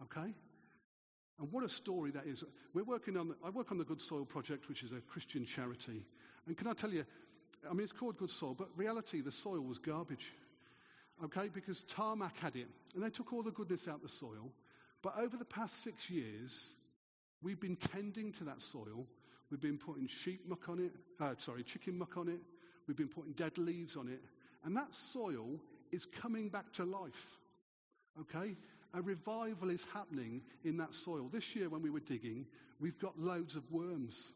Okay? 0.04 0.34
And 1.40 1.52
what 1.52 1.64
a 1.64 1.70
story 1.70 2.12
that 2.12 2.26
is. 2.26 2.44
We're 2.74 2.84
working 2.84 3.18
on, 3.18 3.36
I 3.44 3.50
work 3.50 3.72
on 3.72 3.78
the 3.78 3.84
Good 3.84 4.02
Soil 4.02 4.26
Project, 4.26 4.70
which 4.70 4.84
is 4.84 4.92
a 4.92 5.02
Christian 5.02 5.46
charity. 5.46 6.06
And 6.48 6.56
can 6.56 6.68
I 6.68 6.74
tell 6.74 6.92
you, 6.92 7.06
I 7.70 7.74
mean, 7.74 7.84
it's 7.84 7.92
called 7.92 8.18
Good 8.18 8.30
Soil, 8.30 8.54
but 8.54 8.68
reality, 8.76 9.22
the 9.22 9.32
soil 9.32 9.62
was 9.62 9.78
garbage. 9.78 10.34
Okay, 11.24 11.50
because 11.54 11.84
tarmac 11.84 12.38
had 12.38 12.56
it. 12.56 12.68
And 12.94 13.04
they 13.04 13.10
took 13.10 13.34
all 13.34 13.44
the 13.44 13.52
goodness 13.52 13.88
out 13.88 13.96
of 13.96 14.02
the 14.02 14.10
soil. 14.10 14.52
But 15.02 15.18
over 15.18 15.38
the 15.38 15.46
past 15.46 15.84
six 15.84 16.10
years, 16.10 16.70
we've 17.42 17.60
been 17.60 17.76
tending 17.76 18.32
to 18.34 18.44
that 18.46 18.62
soil. 18.62 19.06
We've 19.50 19.62
been 19.62 19.78
putting 19.78 20.08
sheep 20.08 20.42
muck 20.48 20.70
on 20.70 20.80
it, 20.80 20.92
uh, 21.20 21.36
sorry, 21.38 21.64
chicken 21.64 21.98
muck 21.98 22.18
on 22.18 22.28
it. 22.28 22.40
We've 22.88 22.98
been 22.98 23.08
putting 23.08 23.34
dead 23.34 23.58
leaves 23.58 23.96
on 23.96 24.08
it. 24.08 24.22
And 24.64 24.76
that 24.76 24.94
soil 24.94 25.60
is 25.92 26.06
coming 26.06 26.50
back 26.50 26.72
to 26.74 26.86
life. 26.86 27.38
Okay? 28.20 28.56
A 28.94 29.02
revival 29.02 29.70
is 29.70 29.86
happening 29.94 30.42
in 30.64 30.78
that 30.78 30.94
soil. 30.94 31.30
This 31.32 31.56
year, 31.56 31.70
when 31.70 31.82
we 31.82 31.90
were 31.90 32.00
digging, 32.00 32.46
we've 32.80 33.00
got 33.00 33.18
loads 33.20 33.56
of 33.56 33.70
worms, 33.72 34.34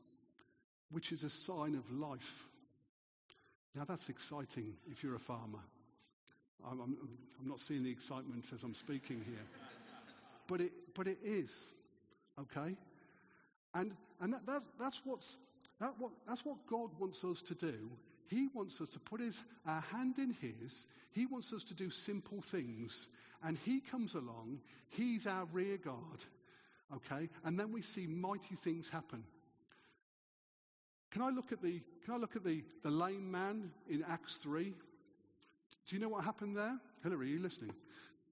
which 0.91 1.11
is 1.11 1.23
a 1.23 1.29
sign 1.29 1.75
of 1.75 1.91
life. 1.91 2.47
Now, 3.75 3.83
that's 3.85 4.09
exciting 4.09 4.73
if 4.89 5.03
you're 5.03 5.15
a 5.15 5.19
farmer. 5.19 5.59
I'm, 6.65 6.79
I'm, 6.79 6.97
I'm 7.39 7.47
not 7.47 7.59
seeing 7.59 7.83
the 7.83 7.91
excitement 7.91 8.45
as 8.53 8.63
I'm 8.63 8.73
speaking 8.73 9.21
here. 9.23 9.45
But 10.47 10.61
it, 10.61 10.71
but 10.95 11.07
it 11.07 11.19
is, 11.23 11.73
okay? 12.39 12.75
And, 13.75 13.93
and 14.21 14.33
that, 14.33 14.45
that, 14.47 14.63
that's, 14.79 15.01
what's, 15.03 15.37
that 15.79 15.93
what, 15.99 16.11
that's 16.27 16.45
what 16.45 16.55
God 16.65 16.89
wants 16.97 17.23
us 17.23 17.41
to 17.43 17.53
do. 17.53 17.91
He 18.29 18.47
wants 18.53 18.81
us 18.81 18.89
to 18.89 18.99
put 18.99 19.21
his, 19.21 19.43
our 19.65 19.81
hand 19.81 20.17
in 20.17 20.35
His. 20.41 20.87
He 21.11 21.25
wants 21.25 21.53
us 21.53 21.63
to 21.65 21.73
do 21.73 21.89
simple 21.89 22.41
things 22.41 23.07
and 23.43 23.57
he 23.57 23.79
comes 23.79 24.15
along, 24.15 24.59
he's 24.89 25.27
our 25.27 25.45
rear 25.45 25.77
guard, 25.77 26.23
okay? 26.95 27.29
And 27.43 27.59
then 27.59 27.71
we 27.71 27.81
see 27.81 28.07
mighty 28.07 28.55
things 28.55 28.89
happen. 28.89 29.23
Can 31.11 31.21
I 31.21 31.29
look 31.29 31.51
at 31.51 31.61
the, 31.61 31.81
can 32.03 32.13
I 32.13 32.17
look 32.17 32.35
at 32.35 32.43
the, 32.43 32.63
the 32.83 32.91
lame 32.91 33.31
man 33.31 33.71
in 33.89 34.03
Acts 34.09 34.35
3? 34.35 34.65
Do 34.65 35.95
you 35.95 36.01
know 36.01 36.09
what 36.09 36.23
happened 36.23 36.57
there? 36.57 36.77
Hillary, 37.03 37.27
are 37.27 37.29
you 37.35 37.39
listening? 37.39 37.73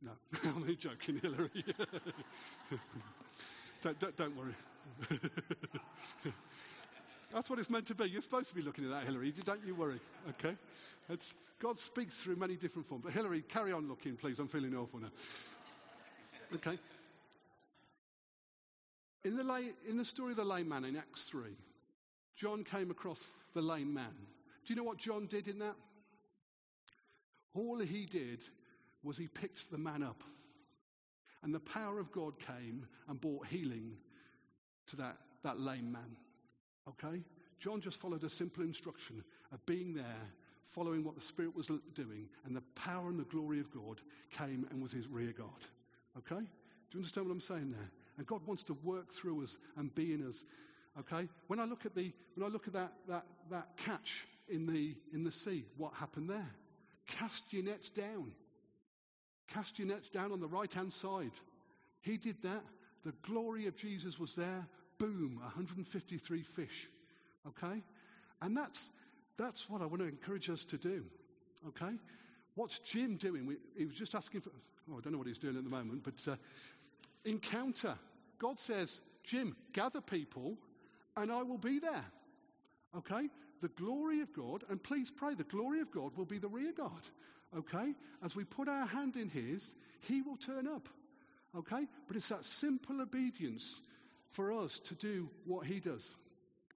No, 0.02 0.12
I'm 0.44 0.58
only 0.58 0.76
joking, 0.76 1.20
Hillary. 1.20 1.50
don't, 3.82 3.98
don't, 4.00 4.16
don't 4.18 4.36
worry. 4.36 4.56
That's 7.36 7.50
what 7.50 7.60
it's 7.60 7.70
meant 7.70 7.86
to 7.88 7.96
be. 7.96 8.06
You're 8.06 8.22
supposed 8.22 8.48
to 8.48 8.56
be 8.56 8.62
looking 8.62 8.86
at 8.86 8.92
that, 8.92 9.04
Hillary. 9.04 9.34
Don't 9.44 9.60
you 9.68 9.76
worry, 9.76 10.00
okay? 10.30 10.56
It's, 11.10 11.34
God 11.60 11.78
speaks 11.78 12.22
through 12.22 12.38
many 12.38 12.56
different 12.56 12.88
forms. 12.88 13.04
But 13.04 13.12
Hillary, 13.12 13.42
carry 13.42 13.74
on 13.74 13.90
looking, 13.90 14.16
please. 14.16 14.40
I'm 14.40 14.48
feeling 14.48 14.74
awful 14.74 15.02
now. 15.02 15.10
Okay. 16.54 16.80
In 19.26 19.36
the, 19.36 19.44
lay, 19.44 19.74
in 19.86 19.98
the 19.98 20.06
story 20.06 20.32
of 20.32 20.38
the 20.38 20.46
lame 20.46 20.70
man 20.70 20.86
in 20.86 20.96
Acts 20.96 21.26
3, 21.26 21.50
John 22.38 22.64
came 22.64 22.90
across 22.90 23.34
the 23.54 23.62
lame 23.62 23.94
man. 23.94 24.16
Do 24.66 24.74
you 24.74 24.78
know 24.78 24.84
what 24.84 24.98
John 24.98 25.28
did 25.28 25.50
in 25.50 25.60
that? 25.60 25.76
All 27.54 27.80
he 27.80 28.06
did 28.06 28.46
was 29.04 29.18
he 29.18 29.28
picked 29.28 29.70
the 29.72 29.78
man 29.78 30.04
up. 30.04 30.24
And 31.44 31.54
the 31.54 31.60
power 31.60 32.00
of 32.00 32.14
God 32.14 32.40
came 32.40 32.88
and 33.10 33.20
brought 33.20 33.48
healing 33.48 33.98
to 34.88 34.96
that, 34.96 35.18
that 35.44 35.60
lame 35.60 35.92
man. 35.92 36.16
Okay? 36.90 37.24
John 37.60 37.82
just 37.82 38.00
followed 38.00 38.24
a 38.24 38.30
simple 38.30 38.64
instruction 38.64 39.24
of 39.52 39.66
being 39.66 39.94
there, 39.94 40.22
following 40.66 41.04
what 41.04 41.16
the 41.16 41.22
Spirit 41.22 41.56
was 41.56 41.68
doing, 41.94 42.28
and 42.46 42.56
the 42.56 42.64
power 42.76 43.10
and 43.10 43.20
the 43.20 43.24
glory 43.24 43.60
of 43.60 43.72
God 43.72 44.02
came 44.38 44.68
and 44.70 44.82
was 44.82 44.92
his 44.92 45.08
rear 45.08 45.32
guard. 45.32 45.50
Okay? 46.18 46.42
Do 46.42 46.98
you 46.98 47.00
understand 47.00 47.28
what 47.28 47.34
I'm 47.34 47.42
saying 47.42 47.72
there? 47.72 47.90
And 48.18 48.28
God 48.28 48.46
wants 48.46 48.64
to 48.64 48.74
work 48.84 49.12
through 49.12 49.44
us 49.44 49.58
and 49.78 49.94
be 49.96 50.14
in 50.14 50.26
us. 50.28 50.44
Okay? 51.00 51.28
When 51.48 51.60
I 51.60 51.66
look 51.66 51.86
at 51.86 51.96
the 51.96 52.14
when 52.36 52.50
I 52.50 52.52
look 52.52 52.68
at 52.68 52.74
that 52.74 52.94
that, 53.08 53.26
that 53.50 53.78
catch 53.78 54.26
in 54.48 54.66
the 54.66 54.96
in 55.14 55.24
the 55.24 55.32
sea, 55.32 55.66
what 55.78 55.94
happened 55.94 56.30
there? 56.30 56.52
Cast 57.08 57.52
your 57.52 57.64
nets 57.64 57.90
down. 57.90 58.32
Cast 59.48 59.78
your 59.78 59.88
nets 59.88 60.10
down 60.10 60.32
on 60.32 60.40
the 60.40 60.48
right 60.48 60.72
hand 60.72 60.94
side. 60.94 61.32
He 62.02 62.18
did 62.18 62.42
that. 62.44 62.64
The 63.04 63.14
glory 63.22 63.68
of 63.68 63.76
Jesus 63.76 64.18
was 64.18 64.36
there 64.36 64.68
boom, 64.98 65.40
153 65.42 66.42
fish. 66.42 66.90
Okay? 67.48 67.84
And 68.42 68.56
that's, 68.56 68.90
that's 69.38 69.70
what 69.70 69.82
I 69.82 69.86
want 69.86 70.02
to 70.02 70.08
encourage 70.08 70.50
us 70.50 70.64
to 70.66 70.78
do. 70.78 71.04
Okay? 71.68 71.96
What's 72.56 72.80
Jim 72.80 73.18
doing? 73.18 73.46
We, 73.46 73.58
he 73.78 73.86
was 73.86 73.96
just 73.96 74.16
asking 74.16 74.42
for, 74.42 74.52
oh, 74.92 74.98
I 74.98 75.02
don't 75.02 75.12
know 75.12 75.18
what 75.18 75.28
he's 75.28 75.38
doing 75.38 75.58
at 75.58 75.64
the 75.64 75.70
moment, 75.70 76.04
but 76.04 76.32
uh, 76.32 76.36
encounter. 77.26 77.96
God 78.40 78.60
says, 78.60 79.02
Jim, 79.24 79.56
gather 79.74 80.02
people 80.02 80.58
and 81.18 81.32
I 81.32 81.42
will 81.42 81.58
be 81.58 81.80
there. 81.80 82.06
Okay? 82.98 83.30
The 83.62 83.68
glory 83.70 84.22
of 84.22 84.34
God, 84.34 84.64
and 84.70 84.82
please 84.82 85.12
pray, 85.12 85.34
the 85.34 85.44
glory 85.44 85.80
of 85.80 85.92
God 85.92 86.16
will 86.16 86.26
be 86.26 86.38
the 86.38 86.48
rear 86.48 86.72
guard. 86.72 86.92
Okay? 87.58 87.94
As 88.24 88.36
we 88.36 88.44
put 88.44 88.68
our 88.68 88.86
hand 88.86 89.16
in 89.16 89.30
His, 89.30 89.76
He 90.02 90.22
will 90.22 90.38
turn 90.38 90.68
up. 90.68 90.88
Okay? 91.58 91.88
But 92.08 92.18
it's 92.18 92.30
that 92.30 92.46
simple 92.46 93.02
obedience 93.02 93.82
for 94.36 94.52
us 94.52 94.80
to 94.80 94.96
do 94.96 95.30
what 95.46 95.66
he 95.66 95.80
does. 95.80 96.16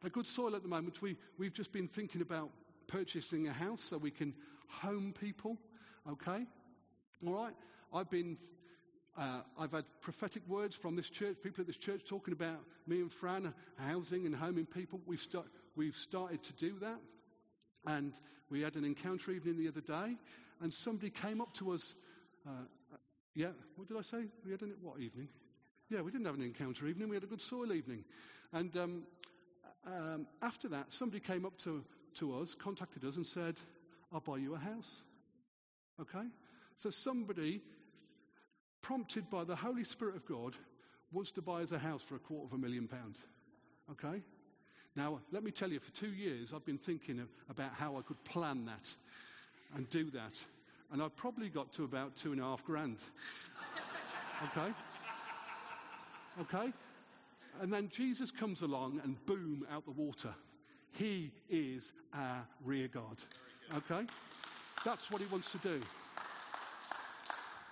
A 0.05 0.09
good 0.09 0.25
soil 0.25 0.55
at 0.55 0.63
the 0.63 0.69
moment, 0.69 1.01
we, 1.01 1.17
we've 1.37 1.53
just 1.53 1.73
been 1.73 1.89
thinking 1.89 2.21
about 2.21 2.49
purchasing 2.87 3.47
a 3.47 3.51
house 3.51 3.81
so 3.81 3.97
we 3.97 4.11
can 4.11 4.33
home 4.69 5.13
people. 5.19 5.57
Okay? 6.09 6.45
All 7.27 7.33
right? 7.33 7.53
I've 7.93 8.09
been, 8.09 8.37
uh, 9.17 9.41
I've 9.59 9.73
had 9.73 9.83
prophetic 9.99 10.41
words 10.47 10.73
from 10.73 10.95
this 10.95 11.09
church, 11.09 11.35
people 11.43 11.61
at 11.61 11.67
this 11.67 11.77
church 11.77 12.05
talking 12.05 12.31
about 12.31 12.61
me 12.87 13.01
and 13.01 13.11
Fran 13.11 13.53
housing 13.77 14.25
and 14.25 14.33
homing 14.33 14.65
people. 14.65 15.01
We've, 15.05 15.19
start, 15.19 15.47
we've 15.75 15.97
started 15.97 16.41
to 16.43 16.53
do 16.53 16.79
that. 16.79 16.99
And 17.85 18.17
we 18.49 18.61
had 18.61 18.75
an 18.75 18.85
encounter 18.85 19.31
evening 19.31 19.57
the 19.57 19.67
other 19.67 19.81
day, 19.81 20.15
and 20.61 20.73
somebody 20.73 21.09
came 21.09 21.41
up 21.41 21.53
to 21.55 21.71
us. 21.71 21.95
Uh, 22.47 22.51
yeah, 23.35 23.51
what 23.75 23.87
did 23.87 23.97
I 23.97 24.01
say? 24.01 24.25
We 24.45 24.51
had 24.51 24.61
an 24.61 24.73
what 24.81 24.99
evening? 24.99 25.27
Yeah, 25.89 26.01
we 26.01 26.11
didn't 26.11 26.27
have 26.27 26.35
an 26.35 26.43
encounter 26.43 26.85
evening, 26.85 27.09
we 27.09 27.15
had 27.15 27.23
a 27.23 27.27
good 27.27 27.41
soil 27.41 27.73
evening. 27.73 28.03
And 28.53 28.75
um, 28.77 29.03
um, 29.87 30.27
after 30.43 30.67
that, 30.67 30.93
somebody 30.93 31.19
came 31.19 31.45
up 31.45 31.57
to, 31.59 31.83
to 32.15 32.37
us, 32.37 32.53
contacted 32.53 33.03
us, 33.05 33.15
and 33.15 33.25
said, 33.25 33.55
I'll 34.13 34.19
buy 34.19 34.37
you 34.37 34.53
a 34.53 34.59
house. 34.59 35.01
Okay? 35.99 36.27
So 36.77 36.91
somebody, 36.91 37.61
prompted 38.83 39.31
by 39.31 39.43
the 39.43 39.55
Holy 39.55 39.83
Spirit 39.83 40.15
of 40.15 40.27
God, 40.27 40.55
wants 41.11 41.31
to 41.31 41.41
buy 41.41 41.63
us 41.63 41.71
a 41.71 41.79
house 41.79 42.03
for 42.03 42.15
a 42.15 42.19
quarter 42.19 42.45
of 42.45 42.53
a 42.53 42.57
million 42.59 42.87
pounds. 42.87 43.17
Okay? 43.91 44.21
Now, 44.95 45.21
let 45.31 45.43
me 45.43 45.49
tell 45.49 45.71
you, 45.71 45.79
for 45.79 45.91
two 45.91 46.13
years, 46.13 46.53
I've 46.53 46.65
been 46.65 46.77
thinking 46.77 47.19
of, 47.19 47.29
about 47.49 47.73
how 47.73 47.97
I 47.97 48.03
could 48.03 48.23
plan 48.25 48.65
that 48.65 48.93
and 49.75 49.89
do 49.89 50.11
that. 50.11 50.39
And 50.91 51.01
I've 51.01 51.15
probably 51.15 51.49
got 51.49 51.73
to 51.73 51.83
about 51.83 52.15
two 52.15 52.31
and 52.31 52.41
a 52.41 52.43
half 52.43 52.63
grand. 52.63 52.97
Okay? 54.41 54.73
Okay? 56.41 56.71
And 57.61 57.71
then 57.71 57.89
Jesus 57.89 58.31
comes 58.31 58.61
along 58.61 59.01
and 59.03 59.23
boom, 59.25 59.65
out 59.71 59.85
the 59.85 59.91
water. 59.91 60.33
He 60.93 61.31
is 61.49 61.91
our 62.13 62.45
rear 62.63 62.87
guard. 62.87 63.17
Okay? 63.75 64.05
That's 64.85 65.11
what 65.11 65.21
he 65.21 65.27
wants 65.27 65.51
to 65.51 65.57
do. 65.59 65.81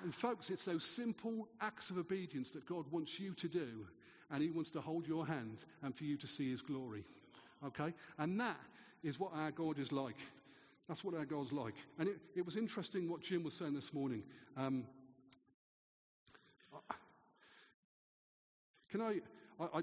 And 0.03 0.13
folks, 0.13 0.49
it's 0.49 0.63
those 0.63 0.83
simple 0.83 1.47
acts 1.61 1.89
of 1.89 1.97
obedience 1.97 2.51
that 2.51 2.65
God 2.65 2.85
wants 2.91 3.19
you 3.19 3.33
to 3.33 3.47
do, 3.47 3.87
and 4.29 4.43
he 4.43 4.51
wants 4.51 4.69
to 4.71 4.81
hold 4.81 5.07
your 5.07 5.25
hand 5.25 5.63
and 5.81 5.95
for 5.95 6.03
you 6.03 6.17
to 6.17 6.27
see 6.27 6.51
his 6.51 6.61
glory. 6.61 7.03
Okay? 7.65 7.93
And 8.19 8.39
that 8.39 8.59
is 9.03 9.19
what 9.19 9.31
our 9.33 9.51
God 9.51 9.79
is 9.79 9.91
like. 9.91 10.17
That's 10.87 11.03
what 11.03 11.15
our 11.15 11.25
God's 11.25 11.51
like. 11.51 11.75
And 11.97 12.07
it, 12.07 12.17
it 12.35 12.45
was 12.45 12.55
interesting 12.55 13.09
what 13.09 13.21
Jim 13.21 13.43
was 13.43 13.53
saying 13.53 13.73
this 13.73 13.93
morning. 13.93 14.23
Um, 14.55 14.85
can 18.89 19.01
I, 19.01 19.19
I, 19.59 19.65
I 19.79 19.81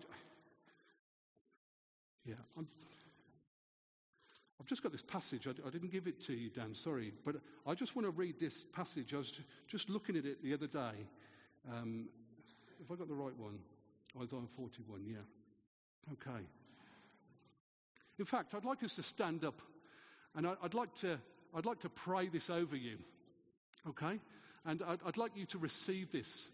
yeah, 2.24 2.34
I'm, 2.56 2.66
I've 4.60 4.66
just 4.66 4.82
got 4.82 4.92
this 4.92 5.02
passage. 5.02 5.46
I, 5.46 5.50
I, 5.66 5.70
didn't 5.70 5.92
give 5.92 6.06
it 6.06 6.20
to 6.22 6.32
you, 6.32 6.48
Dan, 6.48 6.74
sorry. 6.74 7.12
But 7.24 7.36
I 7.66 7.74
just 7.74 7.96
want 7.96 8.06
to 8.06 8.10
read 8.10 8.38
this 8.38 8.66
passage. 8.72 9.12
I 9.12 9.18
was 9.18 9.32
just 9.68 9.90
looking 9.90 10.16
at 10.16 10.24
it 10.24 10.42
the 10.42 10.54
other 10.54 10.66
day. 10.66 11.06
Um, 11.70 12.08
if 12.82 12.90
I 12.90 12.94
got 12.94 13.08
the 13.08 13.14
right 13.14 13.36
one, 13.36 13.58
Isaiah 14.20 14.40
41, 14.56 15.04
yeah. 15.06 15.16
Okay. 16.12 16.44
In 18.18 18.24
fact, 18.24 18.54
I'd 18.54 18.64
like 18.64 18.82
us 18.82 18.94
to 18.96 19.02
stand 19.02 19.44
up 19.44 19.60
and 20.34 20.46
I, 20.46 20.54
would 20.62 20.74
like 20.74 20.94
to, 20.96 21.18
I'd 21.54 21.66
like 21.66 21.80
to 21.80 21.88
pray 21.88 22.28
this 22.28 22.50
over 22.50 22.76
you, 22.76 22.98
okay? 23.88 24.20
And 24.64 24.82
I'd, 24.86 25.00
I'd 25.06 25.16
like 25.16 25.32
you 25.36 25.46
to 25.46 25.58
receive 25.58 26.10
this, 26.12 26.48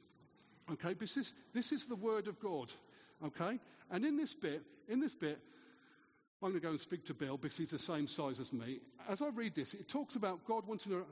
okay? 0.72 0.94
This 0.94 1.16
is, 1.16 1.34
this 1.52 1.72
is 1.72 1.86
the 1.86 1.96
Word 1.96 2.28
of 2.28 2.38
God, 2.40 2.72
okay? 3.24 3.58
And 3.90 4.04
in 4.04 4.16
this 4.16 4.34
bit, 4.34 4.62
in 4.88 5.00
this 5.00 5.14
bit, 5.14 5.38
I'm 6.42 6.50
going 6.50 6.60
to 6.60 6.66
go 6.66 6.70
and 6.70 6.80
speak 6.80 7.04
to 7.06 7.14
Bill 7.14 7.36
because 7.36 7.58
he's 7.58 7.70
the 7.70 7.78
same 7.78 8.06
size 8.06 8.40
as 8.40 8.52
me. 8.52 8.80
As 9.08 9.20
I 9.20 9.28
read 9.28 9.54
this, 9.54 9.74
it 9.74 9.88
talks 9.88 10.16
about 10.16 10.44
God 10.46 10.66
wanting 10.66 10.92
to, 10.92 11.06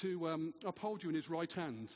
to 0.00 0.28
um, 0.28 0.54
uphold 0.64 1.02
you 1.02 1.08
in 1.08 1.14
his 1.14 1.30
right 1.30 1.52
hand. 1.52 1.92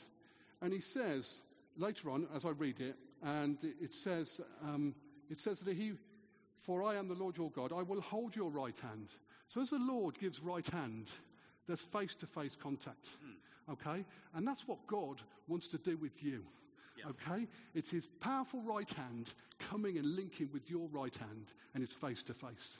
And 0.61 0.71
he 0.71 0.79
says, 0.79 1.41
later 1.75 2.09
on, 2.09 2.27
as 2.33 2.45
I 2.45 2.51
read 2.51 2.79
it, 2.79 2.95
and 3.23 3.57
it 3.81 3.93
says, 3.93 4.39
um, 4.63 4.95
it 5.29 5.39
says 5.39 5.59
that 5.61 5.75
he, 5.75 5.93
for 6.57 6.81
I 6.81 6.95
am 6.95 7.07
the 7.07 7.15
Lord 7.15 7.35
your 7.35 7.51
God, 7.51 7.73
I 7.73 7.81
will 7.81 8.01
hold 8.01 8.35
your 8.35 8.49
right 8.49 8.77
hand. 8.79 9.09
So 9.49 9.61
as 9.61 9.71
the 9.71 9.79
Lord 9.79 10.17
gives 10.17 10.41
right 10.41 10.67
hand, 10.67 11.09
there's 11.67 11.81
face 11.81 12.15
to 12.15 12.25
face 12.25 12.55
contact. 12.55 13.05
Mm. 13.25 13.73
Okay? 13.73 14.05
And 14.33 14.47
that's 14.47 14.67
what 14.67 14.85
God 14.87 15.21
wants 15.47 15.67
to 15.69 15.77
do 15.77 15.97
with 15.97 16.23
you. 16.23 16.43
Yeah. 16.97 17.09
Okay? 17.09 17.47
It's 17.75 17.89
his 17.89 18.07
powerful 18.07 18.61
right 18.61 18.89
hand 18.89 19.33
coming 19.59 19.97
and 19.97 20.15
linking 20.15 20.49
with 20.51 20.69
your 20.69 20.87
right 20.89 21.15
hand, 21.15 21.53
and 21.73 21.83
it's 21.83 21.93
face 21.93 22.23
to 22.23 22.33
face. 22.33 22.77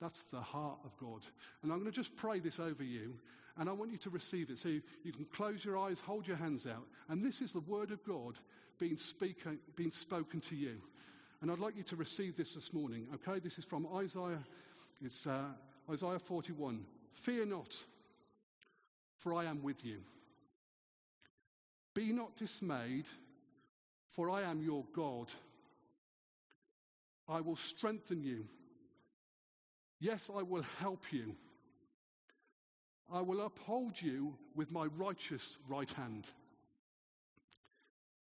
That's 0.00 0.22
the 0.24 0.40
heart 0.40 0.78
of 0.84 0.96
God. 0.98 1.22
And 1.62 1.72
I'm 1.72 1.78
going 1.78 1.90
to 1.90 1.96
just 1.96 2.16
pray 2.16 2.40
this 2.40 2.58
over 2.58 2.82
you, 2.82 3.14
and 3.56 3.68
I 3.68 3.72
want 3.72 3.90
you 3.92 3.98
to 3.98 4.10
receive 4.10 4.50
it. 4.50 4.58
So 4.58 4.68
you, 4.68 4.82
you 5.04 5.12
can 5.12 5.24
close 5.26 5.64
your 5.64 5.78
eyes, 5.78 6.00
hold 6.00 6.26
your 6.26 6.36
hands 6.36 6.66
out, 6.66 6.86
and 7.08 7.24
this 7.24 7.40
is 7.40 7.52
the 7.52 7.60
word 7.60 7.90
of 7.90 8.04
God 8.04 8.34
being, 8.78 8.98
being 9.76 9.90
spoken 9.90 10.40
to 10.40 10.56
you. 10.56 10.80
And 11.40 11.50
I'd 11.50 11.58
like 11.58 11.76
you 11.76 11.82
to 11.84 11.96
receive 11.96 12.36
this 12.36 12.54
this 12.54 12.72
morning. 12.72 13.06
Okay? 13.14 13.38
This 13.38 13.58
is 13.58 13.64
from 13.64 13.86
Isaiah. 13.94 14.42
It's. 15.02 15.26
Uh, 15.26 15.44
Isaiah 15.90 16.18
41 16.18 16.84
Fear 17.12 17.46
not, 17.46 17.74
for 19.16 19.34
I 19.34 19.44
am 19.44 19.62
with 19.62 19.84
you. 19.84 19.98
Be 21.94 22.12
not 22.12 22.34
dismayed, 22.34 23.06
for 24.14 24.30
I 24.30 24.42
am 24.42 24.62
your 24.62 24.84
God. 24.94 25.30
I 27.28 27.40
will 27.40 27.56
strengthen 27.56 28.22
you. 28.22 28.44
Yes, 30.00 30.30
I 30.34 30.42
will 30.42 30.64
help 30.80 31.12
you. 31.12 31.34
I 33.12 33.20
will 33.20 33.40
uphold 33.40 34.00
you 34.00 34.34
with 34.54 34.72
my 34.72 34.86
righteous 34.96 35.58
right 35.68 35.90
hand. 35.90 36.28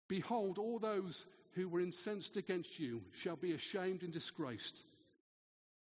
Behold, 0.07 0.57
all 0.57 0.79
those 0.79 1.25
who 1.53 1.67
were 1.67 1.81
incensed 1.81 2.37
against 2.37 2.79
you 2.79 3.01
shall 3.11 3.35
be 3.35 3.53
ashamed 3.53 4.03
and 4.03 4.13
disgraced. 4.13 4.79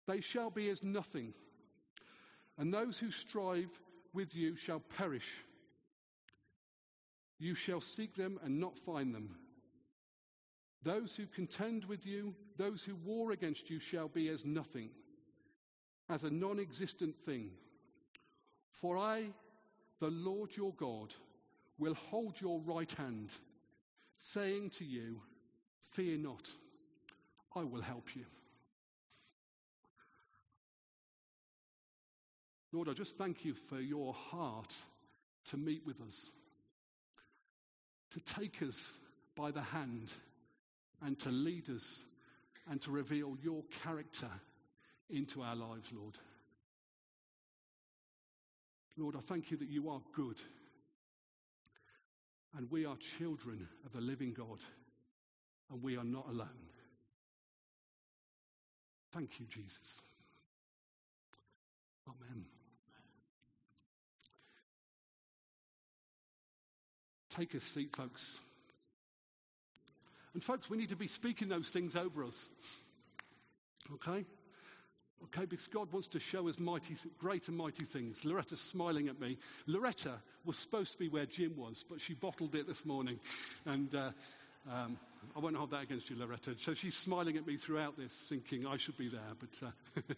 They 0.07 0.21
shall 0.21 0.51
be 0.51 0.69
as 0.69 0.83
nothing 0.83 1.33
and 2.61 2.75
those 2.75 2.99
who 2.99 3.11
strive 3.11 3.71
with 4.13 4.37
you 4.37 4.55
shall 4.55 4.81
perish. 4.81 5.43
You 7.39 7.55
shall 7.55 7.81
seek 7.81 8.15
them 8.15 8.39
and 8.45 8.61
not 8.61 8.79
find 8.79 9.15
them. 9.15 9.35
Those 10.83 11.15
who 11.15 11.27
contend 11.27 11.85
with 11.85 12.07
you, 12.07 12.35
those 12.57 12.83
who 12.83 12.95
war 12.97 13.33
against 13.33 13.69
you, 13.69 13.79
shall 13.79 14.09
be 14.09 14.29
as 14.29 14.45
nothing, 14.45 14.91
as 16.09 16.25
a 16.25 16.31
non 16.31 16.59
existent 16.59 17.17
thing. 17.19 17.51
For 18.71 18.97
I, 18.97 19.27
the 19.99 20.11
Lord 20.11 20.57
your 20.57 20.73
God, 20.75 21.15
will 21.79 21.95
hold 21.95 22.41
your 22.41 22.61
right 22.61 22.91
hand, 22.93 23.31
saying 24.17 24.71
to 24.79 24.85
you, 24.85 25.21
Fear 25.91 26.19
not, 26.19 26.53
I 27.57 27.65
will 27.65 27.83
help 27.83 28.15
you. 28.15 28.25
Lord, 32.73 32.89
I 32.89 32.93
just 32.93 33.19
thank 33.19 33.45
you 33.45 33.55
for 33.55 33.81
your 33.81 34.15
heart 34.15 34.75
to 35.51 35.57
meet 35.57 35.85
with 35.85 36.01
us, 36.01 36.31
to 38.13 38.21
take 38.21 38.63
us 38.63 38.97
by 39.35 39.51
the 39.51 39.61
hand, 39.61 40.13
and 41.03 41.19
to 41.21 41.31
lead 41.31 41.69
us 41.71 42.05
and 42.71 42.81
to 42.83 42.91
reveal 42.91 43.37
your 43.43 43.63
character 43.83 44.31
into 45.09 45.43
our 45.43 45.57
lives, 45.57 45.89
Lord. 45.93 46.17
Lord, 48.97 49.17
I 49.17 49.21
thank 49.21 49.51
you 49.51 49.57
that 49.59 49.69
you 49.69 49.89
are 49.89 50.01
good 50.15 50.41
and 52.57 52.71
we 52.71 52.85
are 52.85 52.97
children 52.97 53.67
of 53.85 53.93
the 53.93 54.01
living 54.01 54.33
God 54.33 54.59
and 55.71 55.83
we 55.83 55.97
are 55.97 56.05
not 56.05 56.27
alone. 56.29 56.49
Thank 59.13 59.41
you, 59.41 59.47
Jesus. 59.47 60.01
Amen. 62.07 62.45
Take 67.31 67.55
a 67.55 67.61
seat, 67.61 67.95
folks. 67.95 68.41
And, 70.35 70.43
folks, 70.43 70.71
we 70.71 70.77
need 70.77 70.91
to 70.91 70.97
be 70.97 71.09
speaking 71.09 71.49
those 71.49 71.71
things 71.71 71.97
over 71.97 72.25
us. 72.25 72.49
Okay? 73.95 74.25
Okay, 75.25 75.45
because 75.45 75.67
God 75.67 75.93
wants 75.93 76.09
to 76.09 76.21
show 76.21 76.49
us 76.49 76.59
mighty, 76.59 76.97
great 77.19 77.49
and 77.49 77.57
mighty 77.57 77.85
things. 77.85 78.25
Loretta's 78.25 78.61
smiling 78.61 79.09
at 79.09 79.21
me. 79.21 79.37
Loretta 79.67 80.15
was 80.45 80.57
supposed 80.57 80.93
to 80.93 80.99
be 80.99 81.09
where 81.09 81.27
Jim 81.27 81.55
was, 81.57 81.85
but 81.89 82.01
she 82.01 82.15
bottled 82.15 82.55
it 82.55 82.67
this 82.67 82.87
morning. 82.87 83.21
And 83.67 83.95
uh, 83.95 84.11
um, 84.71 84.99
I 85.37 85.41
won't 85.41 85.57
hold 85.57 85.71
that 85.73 85.83
against 85.83 86.09
you, 86.09 86.17
Loretta. 86.17 86.55
So 86.57 86.73
she's 86.73 86.97
smiling 86.97 87.37
at 87.37 87.47
me 87.47 87.57
throughout 87.59 87.99
this, 87.99 88.13
thinking 88.29 88.67
I 88.67 88.79
should 88.79 88.97
be 88.97 89.09
there. 89.09 89.21
But 89.39 89.69
uh, 89.69 90.15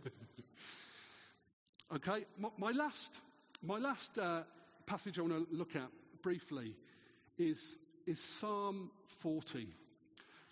okay, 1.96 2.24
my, 2.38 2.48
my, 2.56 2.70
last, 2.70 3.18
my 3.60 3.78
last 3.78 4.18
uh, 4.18 4.42
passage 4.86 5.18
I 5.18 5.22
want 5.22 5.50
to 5.50 5.56
look 5.56 5.74
at 5.74 5.88
briefly 6.22 6.76
is, 7.38 7.74
is 8.06 8.20
Psalm 8.20 8.90
40. 9.06 9.66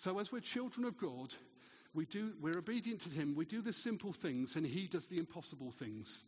So, 0.01 0.17
as 0.17 0.31
we're 0.31 0.39
children 0.39 0.87
of 0.87 0.97
God, 0.97 1.31
we 1.93 2.07
do, 2.07 2.31
we're 2.41 2.57
obedient 2.57 3.01
to 3.01 3.09
Him. 3.11 3.35
We 3.35 3.45
do 3.45 3.61
the 3.61 3.71
simple 3.71 4.11
things, 4.11 4.55
and 4.55 4.65
He 4.65 4.87
does 4.87 5.05
the 5.05 5.19
impossible 5.19 5.69
things. 5.69 6.25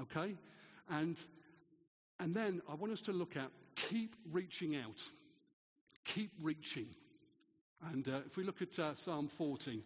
Okay? 0.00 0.36
And, 0.90 1.20
and 2.20 2.32
then 2.32 2.62
I 2.70 2.74
want 2.74 2.92
us 2.92 3.00
to 3.00 3.10
look 3.10 3.36
at 3.36 3.50
keep 3.74 4.14
reaching 4.30 4.76
out. 4.76 5.02
Keep 6.04 6.30
reaching. 6.40 6.86
And 7.90 8.06
uh, 8.06 8.18
if 8.26 8.36
we 8.36 8.44
look 8.44 8.62
at 8.62 8.78
uh, 8.78 8.94
Psalm 8.94 9.26
40, 9.26 9.72
if 9.72 9.82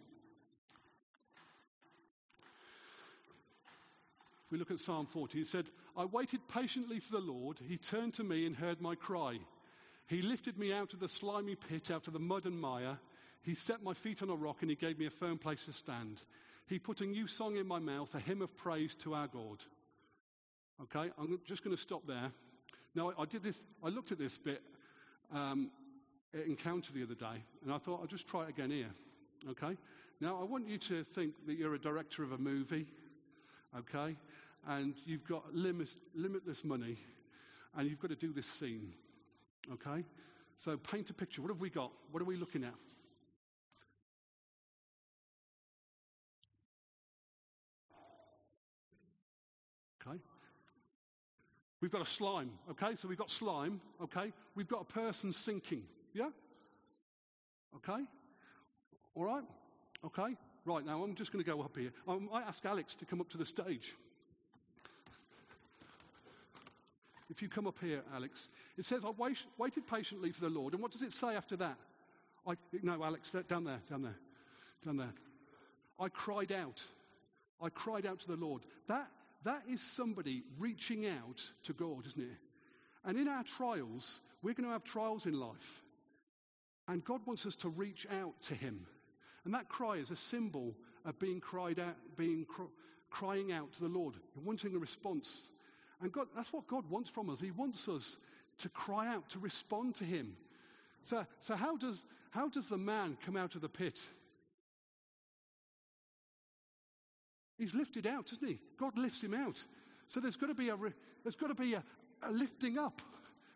we 4.53 4.59
look 4.59 4.71
at 4.71 4.81
Psalm 4.81 5.07
40, 5.07 5.39
he 5.39 5.45
said, 5.47 5.65
I 5.97 6.05
waited 6.05 6.47
patiently 6.47 7.01
for 7.01 7.13
the 7.13 7.23
Lord. 7.23 7.57
He 7.67 7.79
turned 7.79 8.13
to 8.15 8.23
me 8.23 8.45
and 8.45 8.55
heard 8.55 8.83
my 8.83 8.95
cry. 8.95 9.39
He 10.09 10.21
lifted 10.21 10.59
me 10.59 10.75
out 10.75 10.93
of 10.93 11.01
the 11.01 11.09
slimy 11.09 11.55
pit, 11.55 11.91
out 11.91 12.07
of 12.07 12.13
the 12.13 12.19
mud 12.19 12.45
and 12.45 12.61
mire. 12.61 12.99
He 13.43 13.55
set 13.55 13.83
my 13.83 13.95
feet 13.95 14.23
on 14.23 14.31
a 14.31 14.35
rock 14.35 14.59
and 14.61 14.71
he 14.71 14.77
gave 14.77 14.99
me 14.99 15.07
a 15.07 15.11
firm 15.11 15.39
place 15.39 15.65
to 15.65 15.73
stand. 15.73 16.23
He 16.67 16.79
put 16.79 17.01
a 17.01 17.07
new 17.07 17.27
song 17.27 17.57
in 17.57 17.67
my 17.67 17.79
mouth, 17.79 18.15
a 18.15 18.21
hymn 18.21 18.43
of 18.43 18.57
praise 18.57 18.95
to 18.97 19.15
our 19.15 19.27
God. 19.27 19.59
Okay, 20.83 21.11
I'm 21.19 21.41
just 21.45 21.65
going 21.65 21.75
to 21.75 21.81
stop 21.81 22.07
there. 22.07 22.31
Now, 22.95 23.13
I 23.19 23.25
did 23.25 23.43
this, 23.43 23.63
I 23.85 23.89
looked 23.89 24.13
at 24.13 24.19
this 24.19 24.39
bit 24.39 24.63
um, 25.33 25.71
at 26.35 26.47
Encounter 26.47 26.93
the 26.93 27.03
other 27.03 27.15
day, 27.15 27.43
and 27.63 27.73
I 27.73 27.79
thought 27.79 28.01
I'll 28.01 28.07
just 28.07 28.27
try 28.27 28.45
it 28.45 28.51
again 28.51 28.71
here. 28.71 28.91
Okay? 29.51 29.77
Now, 30.21 30.39
I 30.41 30.45
want 30.45 30.69
you 30.69 30.79
to 30.79 31.05
think 31.05 31.35
that 31.47 31.55
you're 31.55 31.75
a 31.75 31.79
director 31.79 32.23
of 32.23 32.33
a 32.33 32.39
movie, 32.39 32.87
okay? 33.79 34.17
And 34.69 34.95
you've 35.07 35.27
got 35.27 35.55
limit, 35.55 35.95
limitless 36.15 36.65
money, 36.65 36.97
and 37.77 37.89
you've 37.89 38.01
got 38.01 38.11
to 38.11 38.17
do 38.17 38.33
this 38.33 38.47
scene. 38.47 38.93
Okay? 39.73 40.05
So 40.57 40.77
paint 40.77 41.11
a 41.11 41.15
picture. 41.15 41.43
What 41.43 41.49
have 41.49 41.61
we 41.61 41.71
got? 41.71 41.91
What 42.11 42.23
are 42.23 42.27
we 42.27 42.37
looking 42.37 42.65
at? 42.65 42.75
Okay? 50.07 50.19
We've 51.81 51.91
got 51.91 52.03
a 52.03 52.07
slime, 52.07 52.51
okay? 52.71 52.95
So 52.95 53.09
we've 53.09 53.19
got 53.19 53.31
slime, 53.31 53.81
okay? 54.03 54.33
We've 54.55 54.69
got 54.69 54.83
a 54.83 54.85
person 54.85 55.33
sinking, 55.33 55.83
yeah? 56.13 56.29
Okay? 57.77 58.03
All 59.15 59.25
right? 59.25 59.45
Okay? 60.05 60.37
Right, 60.67 60.85
now 60.85 61.03
I'm 61.03 61.15
just 61.15 61.33
going 61.33 61.43
to 61.43 61.51
go 61.51 61.63
up 61.63 61.77
here. 61.77 61.91
I 62.07 62.19
might 62.19 62.47
ask 62.47 62.65
Alex 62.67 62.95
to 62.97 63.07
come 63.07 63.21
up 63.21 63.31
to 63.31 63.39
the 63.39 63.47
stage. 63.47 63.95
If 67.31 67.41
you 67.41 67.49
come 67.49 67.67
up 67.67 67.79
here, 67.81 68.03
Alex, 68.13 68.49
it 68.77 68.85
says, 68.85 69.05
I 69.05 69.11
wait, 69.17 69.39
waited 69.57 69.87
patiently 69.87 70.33
for 70.33 70.41
the 70.41 70.51
Lord. 70.51 70.75
And 70.75 70.83
what 70.83 70.91
does 70.91 71.03
it 71.03 71.13
say 71.13 71.37
after 71.37 71.57
that? 71.57 71.77
I, 72.47 72.55
no, 72.83 73.03
Alex, 73.03 73.33
down 73.49 73.65
there, 73.65 73.81
down 73.89 74.03
there, 74.03 74.17
down 74.85 74.97
there. 74.97 75.15
I 75.99 76.09
cried 76.09 76.53
out. 76.53 76.83
I 77.63 77.69
cried 77.69 78.05
out 78.05 78.21
to 78.21 78.29
the 78.29 78.37
Lord. 78.37 78.63
That, 78.89 79.09
that 79.45 79.63
is 79.71 79.81
somebody 79.81 80.43
reaching 80.59 81.07
out 81.07 81.43
to 81.65 81.73
God, 81.73 82.07
isn't 82.07 82.23
it? 82.23 82.39
And 83.05 83.19
in 83.19 83.29
our 83.29 83.43
trials, 83.43 84.21
we're 84.43 84.55
going 84.55 84.67
to 84.67 84.73
have 84.73 84.85
trials 84.85 85.27
in 85.27 85.39
life. 85.39 85.83
And 86.89 87.05
God 87.05 87.21
wants 87.27 87.47
us 87.47 87.57
to 87.57 87.69
reach 87.69 88.07
out 88.21 88.35
to 88.43 88.55
Him. 88.55 88.87
And 89.45 89.55
that 89.55 89.69
cry 89.69 89.95
is 89.95 90.11
a 90.11 90.17
symbol 90.17 90.75
of 91.05 91.19
being 91.19 91.41
cried 91.41 91.79
out, 91.79 91.97
being 92.17 92.45
cr- 92.45 92.65
crying 93.11 93.53
out 93.53 93.73
to 93.73 93.81
the 93.81 93.89
Lord, 93.89 94.15
wanting 94.45 94.75
a 94.75 94.79
response. 94.79 95.49
And 96.03 96.13
God, 96.13 96.27
that's 96.35 96.53
what 96.53 96.67
God 96.67 96.89
wants 96.91 97.09
from 97.09 97.31
us. 97.31 97.41
He 97.41 97.51
wants 97.51 97.89
us 97.89 98.19
to 98.59 98.69
cry 98.69 99.09
out, 99.09 99.29
to 99.31 99.39
respond 99.39 99.95
to 99.97 100.05
Him. 100.05 100.37
So, 101.03 101.27
so 101.41 101.55
how, 101.55 101.77
does, 101.77 102.05
how 102.31 102.49
does 102.49 102.69
the 102.69 102.77
man 102.77 103.17
come 103.25 103.37
out 103.37 103.55
of 103.55 103.63
the 103.63 103.69
pit? 103.69 104.01
He's 107.61 107.75
lifted 107.75 108.07
out, 108.07 108.33
isn't 108.33 108.49
he? 108.49 108.59
God 108.79 108.97
lifts 108.97 109.23
him 109.23 109.35
out. 109.35 109.63
So 110.09 110.19
there's 110.19 110.35
got 110.35 110.47
to 110.47 110.55
be 110.55 110.71
a, 110.71 110.79
there's 111.23 111.37
got 111.37 111.49
to 111.49 111.55
be 111.55 111.75
a, 111.75 111.85
a 112.23 112.33
lifting 112.33 112.79
up, 112.79 113.03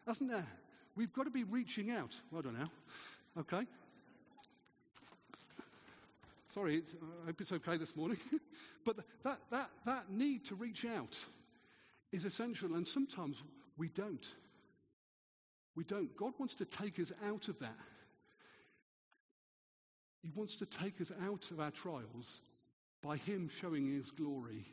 hasn't 0.06 0.28
there? 0.28 0.46
We've 0.94 1.12
got 1.12 1.24
to 1.24 1.30
be 1.30 1.44
reaching 1.44 1.90
out. 1.90 2.14
Well 2.30 2.42
done 2.42 2.58
now. 2.58 3.40
Okay. 3.40 3.66
Sorry, 6.48 6.82
I 7.22 7.26
hope 7.26 7.40
it's 7.40 7.52
okay 7.52 7.78
this 7.78 7.96
morning. 7.96 8.18
but 8.84 8.98
that, 9.24 9.38
that, 9.50 9.70
that 9.86 10.10
need 10.10 10.44
to 10.44 10.54
reach 10.54 10.84
out 10.84 11.18
is 12.12 12.26
essential, 12.26 12.74
and 12.74 12.86
sometimes 12.86 13.42
we 13.78 13.88
don't. 13.88 14.28
We 15.76 15.84
don't. 15.84 16.14
God 16.14 16.34
wants 16.38 16.54
to 16.56 16.66
take 16.66 17.00
us 17.00 17.10
out 17.26 17.48
of 17.48 17.58
that. 17.60 17.78
He 20.22 20.30
wants 20.34 20.56
to 20.56 20.66
take 20.66 21.00
us 21.00 21.10
out 21.26 21.50
of 21.50 21.58
our 21.58 21.70
trials 21.70 22.42
by 23.04 23.16
Him 23.18 23.50
showing 23.60 23.86
His 23.86 24.10
glory. 24.10 24.64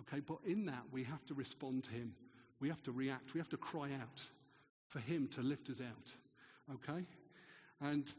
Okay, 0.00 0.20
but 0.20 0.38
in 0.46 0.66
that 0.66 0.84
we 0.92 1.02
have 1.02 1.26
to 1.26 1.34
respond 1.34 1.84
to 1.84 1.90
Him. 1.90 2.14
We 2.60 2.68
have 2.68 2.82
to 2.84 2.92
react. 2.92 3.34
We 3.34 3.40
have 3.40 3.48
to 3.50 3.56
cry 3.56 3.90
out 4.00 4.22
for 4.86 5.00
Him 5.00 5.28
to 5.32 5.42
lift 5.42 5.68
us 5.68 5.80
out. 5.80 6.74
Okay? 6.74 7.04
And 7.80 8.10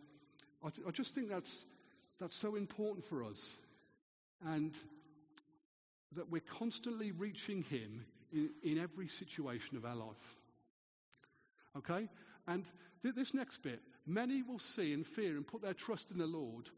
I, 0.64 0.70
th- 0.70 0.88
I 0.88 0.92
just 0.92 1.16
think 1.16 1.30
that's, 1.30 1.66
that's 2.20 2.36
so 2.36 2.56
important 2.56 3.06
for 3.06 3.24
us. 3.24 3.54
And 4.46 4.78
that 6.16 6.30
we're 6.30 6.42
constantly 6.42 7.12
reaching 7.12 7.64
Him 7.64 8.06
in, 8.34 8.50
in 8.64 8.78
every 8.78 9.08
situation 9.08 9.78
of 9.78 9.86
our 9.86 9.96
life. 9.96 10.36
Okay? 11.78 12.10
And 12.48 12.66
th- 13.02 13.16
this 13.16 13.34
next 13.34 13.64
bit 13.64 13.80
many 14.06 14.42
will 14.42 14.60
see 14.60 14.94
and 14.94 15.06
fear 15.06 15.36
and 15.36 15.46
put 15.46 15.62
their 15.62 15.74
trust 15.74 16.12
in 16.12 16.18
the 16.18 16.28
Lord. 16.28 16.70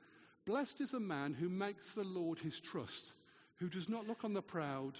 Blessed 0.49 0.81
is 0.81 0.91
the 0.91 0.99
man 0.99 1.35
who 1.35 1.47
makes 1.47 1.93
the 1.93 2.03
Lord 2.03 2.39
his 2.39 2.59
trust, 2.59 3.11
who 3.57 3.69
does 3.69 3.87
not 3.87 4.07
look 4.07 4.23
on 4.23 4.33
the 4.33 4.41
proud, 4.41 4.93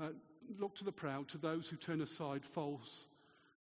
uh, 0.00 0.10
look 0.56 0.76
to 0.76 0.84
the 0.84 0.92
proud, 0.92 1.26
to 1.30 1.38
those 1.38 1.68
who 1.68 1.74
turn 1.74 2.00
aside 2.00 2.44
false 2.44 3.08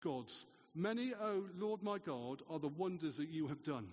gods. 0.03 0.47
Many, 0.75 1.15
O 1.15 1.17
oh 1.23 1.45
Lord 1.57 1.85
my 1.85 1.99
God, 1.99 2.43
are 2.51 2.59
the 2.59 2.67
wonders 2.67 3.17
that 3.19 3.29
you 3.29 3.47
have 3.47 3.63
done. 3.63 3.87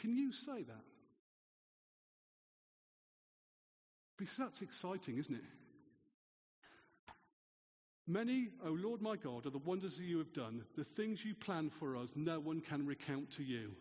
Can 0.00 0.16
you 0.16 0.32
say 0.32 0.62
that? 0.62 0.84
Because 4.16 4.36
that's 4.36 4.62
exciting, 4.62 5.18
isn't 5.18 5.34
it? 5.34 5.44
Many, 8.06 8.50
O 8.64 8.68
oh 8.68 8.78
Lord 8.80 9.02
my 9.02 9.16
God, 9.16 9.46
are 9.46 9.50
the 9.50 9.58
wonders 9.58 9.96
that 9.96 10.04
you 10.04 10.18
have 10.18 10.32
done. 10.32 10.62
The 10.76 10.84
things 10.84 11.24
you 11.24 11.34
plan 11.34 11.70
for 11.70 11.96
us, 11.96 12.12
no 12.14 12.38
one 12.38 12.60
can 12.60 12.86
recount 12.86 13.32
to 13.32 13.42
you. 13.42 13.72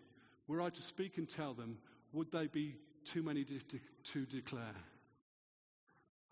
Were 0.49 0.61
I 0.63 0.71
to 0.71 0.81
speak 0.81 1.19
and 1.19 1.29
tell 1.29 1.53
them, 1.53 1.77
would 2.11 2.31
they 2.31 2.47
be 2.47 2.75
too 3.05 3.21
many 3.21 3.43
to, 3.43 3.53
de- 3.53 3.79
to 4.13 4.25
declare? 4.25 4.75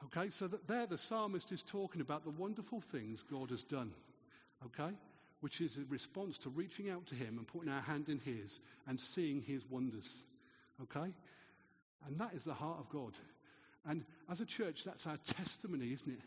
Okay, 0.05 0.31
so 0.31 0.47
that 0.47 0.67
there 0.67 0.87
the 0.87 0.97
psalmist 0.97 1.51
is 1.51 1.61
talking 1.61 2.01
about 2.01 2.23
the 2.23 2.31
wonderful 2.31 2.81
things 2.81 3.23
God 3.23 3.51
has 3.51 3.61
done. 3.61 3.93
Okay? 4.65 4.91
Which 5.41 5.61
is 5.61 5.77
a 5.77 5.81
response 5.87 6.39
to 6.39 6.49
reaching 6.49 6.89
out 6.89 7.05
to 7.05 7.15
Him 7.15 7.37
and 7.37 7.47
putting 7.47 7.69
our 7.69 7.81
hand 7.81 8.09
in 8.09 8.17
His 8.17 8.59
and 8.87 8.99
seeing 8.99 9.39
His 9.39 9.63
wonders. 9.69 10.23
Okay? 10.81 11.13
And 12.07 12.19
that 12.19 12.33
is 12.33 12.43
the 12.43 12.55
heart 12.55 12.79
of 12.79 12.89
God. 12.89 13.13
And 13.85 14.03
as 14.31 14.41
a 14.41 14.45
church, 14.45 14.83
that's 14.83 15.05
our 15.05 15.17
testimony, 15.17 15.93
isn't 15.93 16.09
it? 16.09 16.21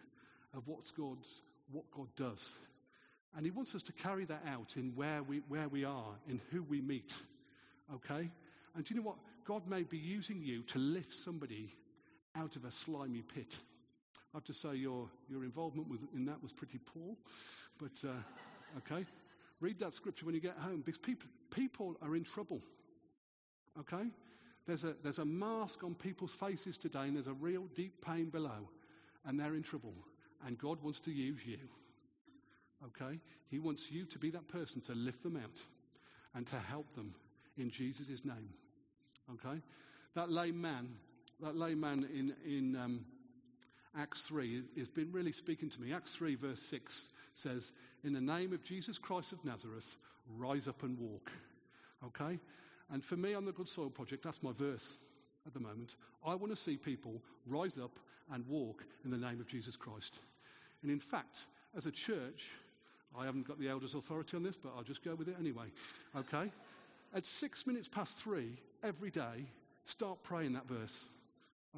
Of 0.56 0.68
what's 0.68 0.92
God's, 0.92 1.42
what 1.72 1.90
God 1.90 2.06
does. 2.16 2.52
And 3.36 3.44
He 3.44 3.50
wants 3.50 3.74
us 3.74 3.82
to 3.82 3.92
carry 3.92 4.26
that 4.26 4.44
out 4.46 4.74
in 4.76 4.92
where 4.94 5.24
we, 5.24 5.38
where 5.48 5.68
we 5.68 5.84
are, 5.84 6.14
in 6.28 6.40
who 6.52 6.62
we 6.62 6.80
meet. 6.80 7.12
Okay? 7.94 8.30
And 8.74 8.84
do 8.84 8.94
you 8.94 9.00
know 9.00 9.06
what? 9.06 9.18
God 9.44 9.66
may 9.66 9.82
be 9.82 9.98
using 9.98 10.42
you 10.42 10.62
to 10.62 10.78
lift 10.78 11.12
somebody 11.12 11.74
out 12.36 12.56
of 12.56 12.64
a 12.64 12.70
slimy 12.70 13.22
pit. 13.22 13.56
I 14.32 14.36
have 14.36 14.44
to 14.44 14.52
say 14.52 14.76
your, 14.76 15.08
your 15.28 15.42
involvement 15.42 15.88
in 16.14 16.24
that 16.26 16.40
was 16.40 16.52
pretty 16.52 16.78
poor, 16.78 17.16
but 17.78 18.08
uh, 18.08 18.12
okay. 18.78 19.04
Read 19.60 19.78
that 19.80 19.92
scripture 19.92 20.24
when 20.24 20.34
you 20.34 20.40
get 20.40 20.56
home 20.56 20.82
because 20.84 20.98
people, 20.98 21.28
people 21.50 21.96
are 22.00 22.16
in 22.16 22.24
trouble. 22.24 22.62
Okay? 23.78 24.10
There's 24.66 24.84
a, 24.84 24.94
there's 25.02 25.18
a 25.18 25.24
mask 25.24 25.84
on 25.84 25.94
people's 25.94 26.34
faces 26.34 26.78
today 26.78 27.02
and 27.02 27.16
there's 27.16 27.26
a 27.26 27.34
real 27.34 27.66
deep 27.74 28.04
pain 28.04 28.26
below 28.26 28.68
and 29.26 29.38
they're 29.38 29.54
in 29.54 29.62
trouble. 29.62 29.94
And 30.46 30.56
God 30.56 30.82
wants 30.82 31.00
to 31.00 31.10
use 31.10 31.40
you. 31.44 31.58
Okay? 32.86 33.18
He 33.50 33.58
wants 33.58 33.90
you 33.90 34.06
to 34.06 34.18
be 34.18 34.30
that 34.30 34.48
person 34.48 34.80
to 34.82 34.94
lift 34.94 35.22
them 35.22 35.36
out 35.36 35.60
and 36.34 36.46
to 36.46 36.56
help 36.56 36.94
them 36.94 37.14
in 37.56 37.70
Jesus' 37.70 38.24
name. 38.24 38.50
Okay? 39.34 39.60
That 40.14 40.30
lame 40.30 40.60
man, 40.60 40.88
that 41.40 41.56
lame 41.56 41.80
man 41.80 42.08
in, 42.12 42.34
in 42.44 42.76
um, 42.76 43.04
Acts 43.96 44.22
3 44.22 44.62
has 44.78 44.88
been 44.88 45.10
really 45.12 45.32
speaking 45.32 45.68
to 45.70 45.80
me. 45.80 45.92
Acts 45.92 46.14
3, 46.14 46.34
verse 46.36 46.60
6 46.62 47.08
says, 47.34 47.72
In 48.04 48.12
the 48.12 48.20
name 48.20 48.52
of 48.52 48.62
Jesus 48.62 48.98
Christ 48.98 49.32
of 49.32 49.44
Nazareth, 49.44 49.96
rise 50.36 50.68
up 50.68 50.82
and 50.82 50.98
walk. 50.98 51.30
Okay? 52.04 52.38
And 52.92 53.04
for 53.04 53.16
me 53.16 53.34
on 53.34 53.44
the 53.44 53.52
Good 53.52 53.68
Soil 53.68 53.90
Project, 53.90 54.22
that's 54.22 54.42
my 54.42 54.52
verse 54.52 54.98
at 55.46 55.54
the 55.54 55.60
moment. 55.60 55.96
I 56.24 56.34
want 56.34 56.50
to 56.50 56.56
see 56.56 56.76
people 56.76 57.22
rise 57.46 57.78
up 57.78 57.98
and 58.32 58.46
walk 58.46 58.84
in 59.04 59.10
the 59.10 59.16
name 59.16 59.40
of 59.40 59.46
Jesus 59.46 59.76
Christ. 59.76 60.18
And 60.82 60.90
in 60.90 61.00
fact, 61.00 61.46
as 61.76 61.86
a 61.86 61.90
church, 61.90 62.50
I 63.18 63.24
haven't 63.24 63.46
got 63.46 63.58
the 63.58 63.68
elders' 63.68 63.94
authority 63.94 64.36
on 64.36 64.42
this, 64.42 64.56
but 64.56 64.72
I'll 64.76 64.84
just 64.84 65.04
go 65.04 65.14
with 65.14 65.28
it 65.28 65.36
anyway. 65.38 65.66
Okay? 66.16 66.50
At 67.14 67.26
six 67.26 67.66
minutes 67.66 67.88
past 67.88 68.16
three 68.16 68.58
every 68.82 69.10
day, 69.10 69.46
start 69.84 70.22
praying 70.22 70.52
that 70.52 70.68
verse. 70.68 71.06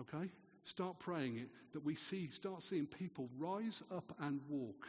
Okay? 0.01 0.31
Start 0.65 0.99
praying 0.99 1.39
it 1.39 1.49
that 1.73 1.85
we 1.85 1.95
see, 1.95 2.29
start 2.31 2.63
seeing 2.63 2.87
people 2.87 3.29
rise 3.39 3.83
up 3.91 4.15
and 4.21 4.41
walk. 4.49 4.89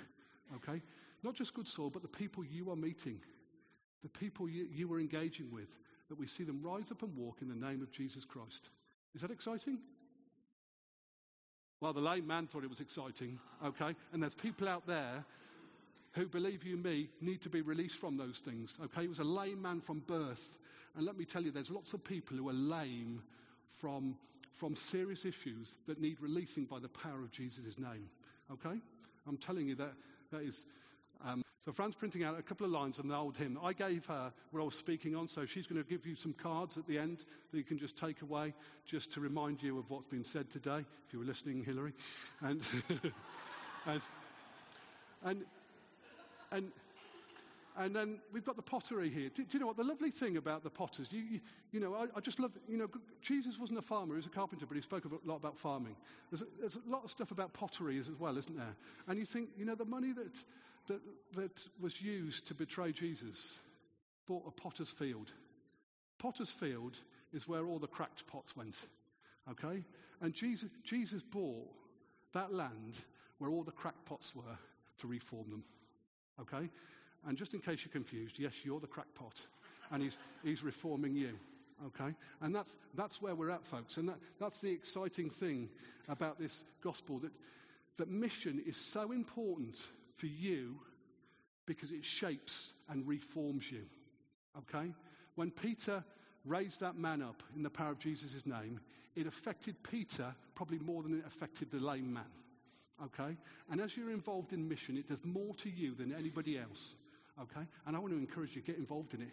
Okay? 0.56 0.82
Not 1.24 1.34
just 1.34 1.54
Good 1.54 1.68
Soil, 1.68 1.90
but 1.90 2.02
the 2.02 2.08
people 2.08 2.44
you 2.44 2.70
are 2.70 2.76
meeting, 2.76 3.20
the 4.04 4.10
people 4.10 4.50
you, 4.50 4.68
you 4.72 4.92
are 4.94 5.00
engaging 5.00 5.50
with, 5.52 5.70
that 6.10 6.20
we 6.20 6.28
see 6.28 6.44
them 6.44 6.60
rise 6.62 6.92
up 6.92 7.02
and 7.02 7.16
walk 7.16 7.42
in 7.42 7.48
the 7.48 7.56
name 7.56 7.82
of 7.82 7.92
Jesus 7.92 8.26
Christ. 8.26 8.70
Is 9.16 9.22
that 9.22 9.32
exciting? 9.32 9.80
Well, 11.80 11.94
the 11.94 12.02
lame 12.02 12.28
man 12.28 12.48
thought 12.48 12.64
it 12.64 12.70
was 12.70 12.82
exciting, 12.82 13.40
okay? 13.66 13.96
And 14.12 14.22
there's 14.22 14.36
people 14.36 14.68
out 14.68 14.86
there 14.86 15.26
who, 16.14 16.28
believe 16.28 16.64
you 16.64 16.78
me, 16.78 17.10
need 17.22 17.42
to 17.42 17.50
be 17.50 17.62
released 17.62 18.00
from 18.00 18.18
those 18.18 18.40
things, 18.40 18.78
okay? 18.84 19.04
He 19.04 19.08
was 19.08 19.20
a 19.20 19.24
lame 19.24 19.62
man 19.62 19.82
from 19.82 20.00
birth. 20.00 20.58
And 20.96 21.06
let 21.06 21.18
me 21.18 21.26
tell 21.26 21.42
you, 21.42 21.52
there's 21.52 21.72
lots 21.72 21.94
of 21.94 22.04
people 22.04 22.38
who 22.38 22.50
are 22.50 22.54
lame 22.54 23.22
from, 23.68 24.16
from 24.54 24.76
serious 24.76 25.26
issues 25.26 25.76
that 25.88 26.00
need 26.00 26.18
releasing 26.22 26.66
by 26.66 26.80
the 26.80 26.90
power 26.90 27.22
of 27.22 27.32
Jesus' 27.32 27.78
name, 27.78 28.10
okay? 28.52 28.80
I'm 29.28 29.38
telling 29.38 29.68
you 29.68 29.76
that 29.76 29.94
that 30.32 30.42
is 30.42 30.66
um, 31.26 31.44
so 31.64 31.72
Fran's 31.72 31.96
printing 31.96 32.26
out 32.26 32.38
a 32.38 32.42
couple 32.42 32.66
of 32.66 32.74
lines 32.74 33.00
on 33.00 33.08
the 33.08 33.16
old 33.16 33.38
hymn. 33.38 33.58
I 33.64 33.72
gave 33.72 34.06
her 34.08 34.34
what 34.52 34.60
I 34.60 34.64
was 34.66 34.76
speaking 34.76 35.16
on, 35.16 35.30
so 35.30 35.46
she's 35.46 35.66
going 35.66 35.82
to 35.82 35.90
give 35.90 36.06
you 36.06 36.14
some 36.14 36.34
cards 36.34 36.78
at 36.78 36.86
the 36.88 37.00
end 37.00 37.24
that 37.52 37.58
you 37.58 37.64
can 37.64 37.78
just 37.78 37.96
take 37.96 38.22
away 38.22 38.54
just 38.86 39.14
to 39.14 39.22
remind 39.22 39.64
you 39.64 39.80
of 39.80 39.90
what's 39.90 40.10
been 40.10 40.26
said 40.26 40.50
today, 40.50 40.80
if 41.08 41.14
you 41.14 41.20
were 41.20 41.26
listening, 41.26 41.64
Hillary. 41.64 41.94
And, 42.42 42.62
and, 43.86 44.02
and, 45.24 45.46
and 46.54 46.72
and 47.76 47.96
then 47.96 48.20
we've 48.32 48.46
got 48.46 48.56
the 48.56 48.62
pottery 48.62 49.10
here. 49.10 49.30
Do, 49.34 49.44
do, 49.44 49.50
you 49.54 49.60
know 49.60 49.66
what? 49.66 49.78
The 49.78 49.84
lovely 49.84 50.12
thing 50.12 50.38
about 50.38 50.64
the 50.64 50.70
potters, 50.70 51.08
you, 51.10 51.22
you, 51.22 51.40
you 51.72 51.80
know, 51.80 51.96
I, 51.96 52.06
I, 52.16 52.20
just 52.20 52.40
love, 52.40 52.52
you 52.68 52.78
know, 52.78 52.88
Jesus 53.22 53.58
wasn't 53.58 53.80
a 53.80 53.82
farmer, 53.82 54.14
he 54.14 54.18
was 54.18 54.28
a 54.28 54.30
carpenter, 54.30 54.68
but 54.68 54.76
he 54.76 54.82
spoke 54.82 55.06
a 55.06 55.28
lot 55.28 55.38
about 55.38 55.58
farming. 55.58 55.96
There's 56.30 56.44
a, 56.44 56.46
there's 56.60 56.76
a 56.76 56.88
lot 56.88 57.04
of 57.04 57.10
stuff 57.10 57.32
about 57.32 57.52
pottery 57.54 57.98
as 57.98 58.12
well, 58.20 58.38
isn't 58.38 58.56
there? 58.56 58.76
And 59.08 59.18
you 59.18 59.26
think, 59.26 59.50
you 59.58 59.66
know, 59.66 59.74
the 59.74 59.86
money 59.86 60.12
that, 60.12 60.44
that, 60.88 61.02
that 61.36 61.68
was 61.82 62.00
used 62.00 62.46
to 62.48 62.54
betray 62.54 62.92
Jesus 62.92 63.54
bought 64.28 64.44
a 64.48 64.52
potter's 64.52 64.92
field. 64.92 65.32
Potter's 66.20 66.52
field 66.52 66.98
is 67.34 67.48
where 67.48 67.66
all 67.66 67.80
the 67.80 67.88
cracked 67.88 68.28
pots 68.28 68.56
went, 68.56 68.78
okay? 69.50 69.84
And 70.22 70.34
Jesus, 70.34 70.70
Jesus 70.84 71.24
bought 71.24 71.68
that 72.34 72.54
land 72.54 73.00
where 73.40 73.50
all 73.50 73.64
the 73.64 73.72
cracked 73.72 74.06
pots 74.06 74.36
were 74.36 74.58
to 75.00 75.08
reform 75.08 75.50
them, 75.50 75.64
okay? 76.42 76.70
And 77.26 77.38
just 77.38 77.54
in 77.54 77.60
case 77.60 77.80
you're 77.84 77.92
confused, 77.92 78.38
yes, 78.38 78.54
you're 78.64 78.80
the 78.80 78.88
crackpot, 78.88 79.40
and 79.92 80.04
he's, 80.04 80.18
he's 80.44 80.64
reforming 80.64 81.16
you. 81.16 81.38
Okay? 81.88 82.14
And 82.42 82.56
that's, 82.56 82.76
that's 82.96 83.22
where 83.22 83.36
we're 83.36 83.50
at, 83.50 83.66
folks. 83.66 83.98
And 83.98 84.08
that, 84.10 84.18
that's 84.40 84.62
the 84.62 84.72
exciting 84.72 85.30
thing 85.30 85.70
about 86.08 86.40
this 86.40 86.64
gospel 86.82 87.20
that, 87.20 87.32
that 87.98 88.10
mission 88.10 88.62
is 88.66 88.78
so 88.78 89.12
important 89.12 89.82
for 90.16 90.28
you 90.28 90.76
because 91.66 91.92
it 91.92 92.04
shapes 92.04 92.74
and 92.90 93.08
reforms 93.08 93.72
you. 93.72 93.84
Okay? 94.58 94.92
When 95.36 95.52
Peter 95.52 96.04
raised 96.46 96.80
that 96.82 96.96
man 96.98 97.22
up 97.22 97.42
in 97.56 97.64
the 97.64 97.70
power 97.70 97.92
of 97.92 98.00
Jesus' 98.00 98.46
name, 98.46 98.80
it 99.16 99.28
affected 99.28 99.76
Peter 99.84 100.34
probably 100.56 100.80
more 100.80 101.04
than 101.04 101.20
it 101.20 101.26
affected 101.26 101.72
the 101.72 101.84
lame 101.84 102.14
man. 102.14 102.24
Okay? 103.04 103.36
And 103.70 103.82
as 103.82 103.98
you're 103.98 104.12
involved 104.12 104.54
in 104.54 104.68
mission, 104.68 104.98
it 104.98 105.08
does 105.08 105.24
more 105.24 105.54
to 105.56 105.70
you 105.70 105.94
than 105.96 106.14
anybody 106.14 106.58
else 106.58 106.96
okay? 107.42 107.66
And 107.86 107.96
I 107.96 108.00
want 108.00 108.14
to 108.14 108.20
encourage 108.20 108.56
you, 108.56 108.62
get 108.62 108.78
involved 108.78 109.14
in 109.14 109.22
it, 109.22 109.32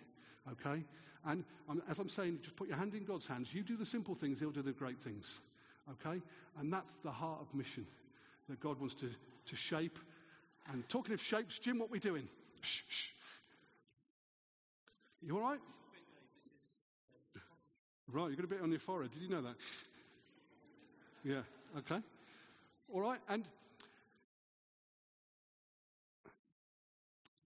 okay? 0.52 0.82
And 1.24 1.44
um, 1.68 1.82
as 1.88 1.98
I'm 1.98 2.08
saying, 2.08 2.40
just 2.42 2.56
put 2.56 2.68
your 2.68 2.76
hand 2.76 2.94
in 2.94 3.04
God's 3.04 3.26
hands. 3.26 3.52
You 3.52 3.62
do 3.62 3.76
the 3.76 3.86
simple 3.86 4.14
things, 4.14 4.40
He'll 4.40 4.50
do 4.50 4.62
the 4.62 4.72
great 4.72 5.00
things, 5.00 5.38
okay? 5.90 6.20
And 6.58 6.72
that's 6.72 6.94
the 6.96 7.10
heart 7.10 7.40
of 7.40 7.54
mission 7.54 7.86
that 8.48 8.60
God 8.60 8.78
wants 8.78 8.94
to, 8.96 9.10
to 9.46 9.56
shape. 9.56 9.98
And 10.70 10.88
talking 10.88 11.14
of 11.14 11.20
shapes, 11.20 11.58
Jim, 11.58 11.78
what 11.78 11.86
are 11.86 11.92
we 11.92 11.98
doing? 11.98 12.28
Shh, 12.60 12.82
shh. 12.88 13.08
You 15.22 15.36
all 15.36 15.42
right? 15.42 15.60
Right, 18.12 18.28
you've 18.28 18.38
got 18.38 18.44
a 18.44 18.48
bit 18.48 18.62
on 18.62 18.70
your 18.70 18.80
forehead. 18.80 19.12
Did 19.12 19.22
you 19.22 19.28
know 19.28 19.42
that? 19.42 19.54
Yeah, 21.22 21.42
okay. 21.78 22.02
All 22.92 23.00
right, 23.00 23.20
and 23.28 23.44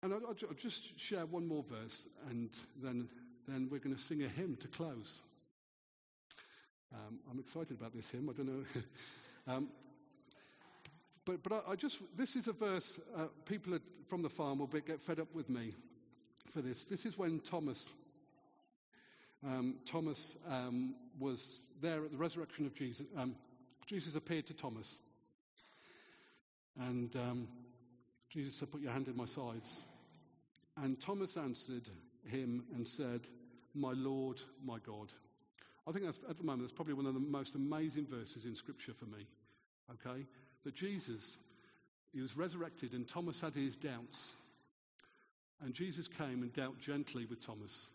And 0.04 0.14
I'll, 0.14 0.30
I'll, 0.30 0.56
just 0.56 1.00
share 1.00 1.28
one 1.28 1.48
more 1.48 1.62
verse, 1.62 2.08
and 2.32 2.50
then, 2.82 3.08
then 3.48 3.68
we're 3.70 3.78
going 3.78 3.96
to 3.96 4.02
sing 4.02 4.24
a 4.24 4.28
hymn 4.28 4.56
to 4.56 4.68
close. 4.68 5.22
Um, 6.92 7.20
I'm 7.30 7.40
excited 7.40 7.80
about 7.80 7.94
this 7.94 8.10
hymn. 8.10 8.28
I 8.28 8.34
don't 8.34 8.48
know. 8.48 8.66
um, 9.48 9.68
but 11.24 11.44
but 11.44 11.54
I, 11.54 11.74
I, 11.74 11.76
just, 11.76 12.00
this 12.18 12.36
is 12.36 12.48
a 12.48 12.52
verse, 12.52 13.00
uh, 13.16 13.28
people 13.46 13.78
from 14.08 14.24
the 14.24 14.30
farm 14.30 14.58
will 14.58 14.68
get 14.68 15.00
fed 15.00 15.20
up 15.20 15.36
with 15.36 15.52
me 15.52 15.76
for 16.52 16.64
this. 16.64 16.86
This 16.86 17.06
is 17.06 17.16
when 17.16 17.40
Thomas, 17.40 17.92
um, 19.46 19.76
Thomas 19.86 20.36
um, 20.50 20.96
was 21.20 21.68
there 21.80 22.04
at 22.04 22.12
the 22.12 22.18
resurrection 22.18 22.66
of 22.66 22.74
Jesus. 22.74 23.06
Um, 23.16 23.36
Jesus 23.86 24.16
appeared 24.16 24.48
to 24.48 24.56
Thomas. 24.56 24.98
And 26.80 27.16
um, 27.16 27.48
Jesus 28.30 28.56
said, 28.56 28.72
Put 28.72 28.82
your 28.82 28.92
hand 28.92 29.08
in 29.08 29.16
my 29.16 29.26
sides. 29.26 29.82
And 30.78 31.00
Thomas 31.00 31.38
answered 31.38 31.90
him 32.26 32.64
and 32.74 32.88
said, 32.88 33.22
My 33.74 33.92
Lord, 33.94 34.42
my 34.64 34.78
God. 34.86 35.12
I 35.88 35.92
think 35.92 36.06
at 36.06 36.38
the 36.38 36.44
moment, 36.44 36.62
that's 36.62 36.72
probably 36.72 36.94
one 36.94 37.08
of 37.08 37.14
the 37.14 37.20
most 37.20 37.56
amazing 37.56 38.06
verses 38.06 38.46
in 38.46 38.56
Scripture 38.56 38.94
for 38.94 39.06
me. 39.06 39.26
Okay? 39.92 40.26
That 40.64 40.76
Jesus, 40.76 41.38
he 42.14 42.22
was 42.22 42.38
resurrected, 42.38 42.94
and 42.94 43.08
Thomas 43.08 43.42
had 43.42 43.56
his 43.56 43.76
doubts. 43.76 44.36
And 45.64 45.74
Jesus 45.74 46.08
came 46.08 46.42
and 46.42 46.54
dealt 46.54 46.80
gently 46.80 47.26
with 47.26 47.46
Thomas. 47.46 47.88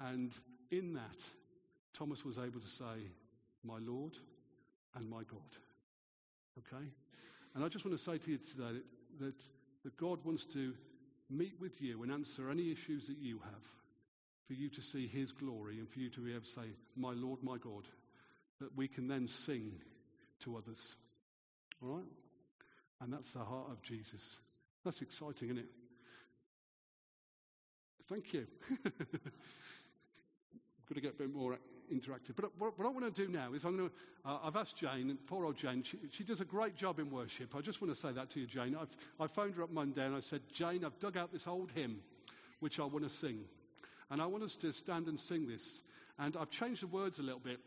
And 0.00 0.36
in 0.70 0.94
that, 0.94 1.16
Thomas 1.92 2.24
was 2.24 2.38
able 2.38 2.60
to 2.60 2.68
say, 2.68 3.10
My 3.64 3.78
Lord 3.78 4.16
and 4.94 5.08
my 5.08 5.22
God. 5.24 5.40
Okay? 6.58 6.86
And 7.54 7.64
I 7.64 7.68
just 7.68 7.84
want 7.84 7.96
to 7.96 8.02
say 8.02 8.18
to 8.18 8.30
you 8.30 8.38
today 8.38 8.72
that, 8.72 9.24
that, 9.24 9.42
that 9.84 9.96
God 9.96 10.18
wants 10.24 10.44
to 10.46 10.74
meet 11.30 11.54
with 11.60 11.80
you 11.80 12.02
and 12.02 12.12
answer 12.12 12.50
any 12.50 12.72
issues 12.72 13.06
that 13.06 13.18
you 13.18 13.38
have, 13.44 13.62
for 14.46 14.54
you 14.54 14.68
to 14.70 14.82
see 14.82 15.06
His 15.06 15.32
glory 15.32 15.78
and 15.78 15.88
for 15.88 16.00
you 16.00 16.10
to 16.10 16.20
be 16.20 16.32
able 16.32 16.42
to 16.42 16.46
say, 16.46 16.74
My 16.96 17.12
Lord, 17.12 17.42
my 17.42 17.56
God, 17.56 17.84
that 18.60 18.76
we 18.76 18.88
can 18.88 19.08
then 19.08 19.28
sing 19.28 19.72
to 20.40 20.56
others. 20.56 20.96
All 21.82 21.88
right? 21.96 22.04
And 23.00 23.12
that's 23.12 23.32
the 23.32 23.40
heart 23.40 23.70
of 23.70 23.82
Jesus. 23.82 24.38
That's 24.84 25.02
exciting, 25.02 25.48
isn't 25.50 25.58
it? 25.58 25.70
Thank 28.08 28.34
you. 28.34 28.46
Got 30.88 30.94
to 30.94 31.00
get 31.00 31.14
a 31.14 31.16
bit 31.16 31.34
more 31.34 31.56
interactive. 31.92 32.36
But 32.36 32.50
what, 32.58 32.78
what 32.78 32.86
I 32.86 32.90
want 32.90 33.14
to 33.14 33.26
do 33.26 33.30
now 33.30 33.52
is 33.52 33.64
I'm 33.64 33.76
going 33.76 33.88
to, 33.88 33.94
uh, 34.30 34.38
I've 34.44 34.56
asked 34.56 34.76
Jane, 34.76 35.16
poor 35.26 35.44
old 35.44 35.56
Jane, 35.56 35.82
she, 35.82 35.98
she, 36.10 36.24
does 36.24 36.40
a 36.40 36.44
great 36.44 36.76
job 36.76 36.98
in 36.98 37.10
worship. 37.10 37.54
I 37.56 37.60
just 37.60 37.80
want 37.80 37.94
to 37.94 38.00
say 38.00 38.12
that 38.12 38.30
to 38.30 38.40
you, 38.40 38.46
Jane. 38.46 38.76
I've, 38.80 38.96
I 39.20 39.26
phoned 39.26 39.54
her 39.56 39.62
up 39.62 39.70
Monday 39.70 40.04
and 40.04 40.14
I 40.14 40.20
said, 40.20 40.42
Jane, 40.52 40.84
I've 40.84 40.98
dug 40.98 41.16
out 41.16 41.32
this 41.32 41.46
old 41.46 41.70
hymn, 41.74 42.00
which 42.60 42.80
I 42.80 42.84
want 42.84 43.04
to 43.04 43.10
sing. 43.10 43.40
And 44.10 44.20
I 44.20 44.26
want 44.26 44.44
us 44.44 44.56
to 44.56 44.72
stand 44.72 45.08
and 45.08 45.18
sing 45.18 45.46
this. 45.46 45.80
And 46.18 46.36
I've 46.36 46.50
changed 46.50 46.82
the 46.82 46.86
words 46.86 47.18
a 47.18 47.22
little 47.22 47.40
bit. 47.40 47.58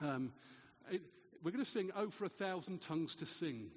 Um, 0.00 0.32
it, 0.90 1.02
we're 1.42 1.50
going 1.50 1.64
to 1.64 1.70
sing, 1.70 1.90
Oh, 1.96 2.10
for 2.10 2.24
a 2.24 2.30
thousand 2.30 2.80
tongues 2.80 3.14
to 3.16 3.26
sing. 3.26 3.70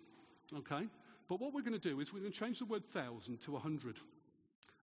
Okay? 0.55 0.87
But 1.27 1.41
what 1.41 1.53
we're 1.53 1.61
going 1.61 1.79
to 1.79 1.89
do 1.89 1.99
is 1.99 2.13
we're 2.13 2.21
going 2.21 2.31
to 2.31 2.39
change 2.39 2.59
the 2.59 2.65
word 2.65 2.85
thousand 2.85 3.41
to 3.41 3.55
a 3.57 3.59
hundred. 3.59 3.97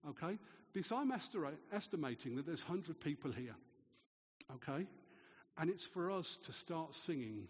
Okay? 0.08 0.38
Because 0.72 0.92
I'm 0.92 1.12
estimating 1.72 2.36
that 2.36 2.46
there's 2.46 2.68
100 2.68 3.00
people 3.00 3.30
here. 3.30 3.54
Okay? 4.52 4.86
And 5.58 5.70
it's 5.70 5.86
for 5.86 6.10
us 6.10 6.38
to 6.44 6.52
start 6.52 6.94
singing 6.94 7.48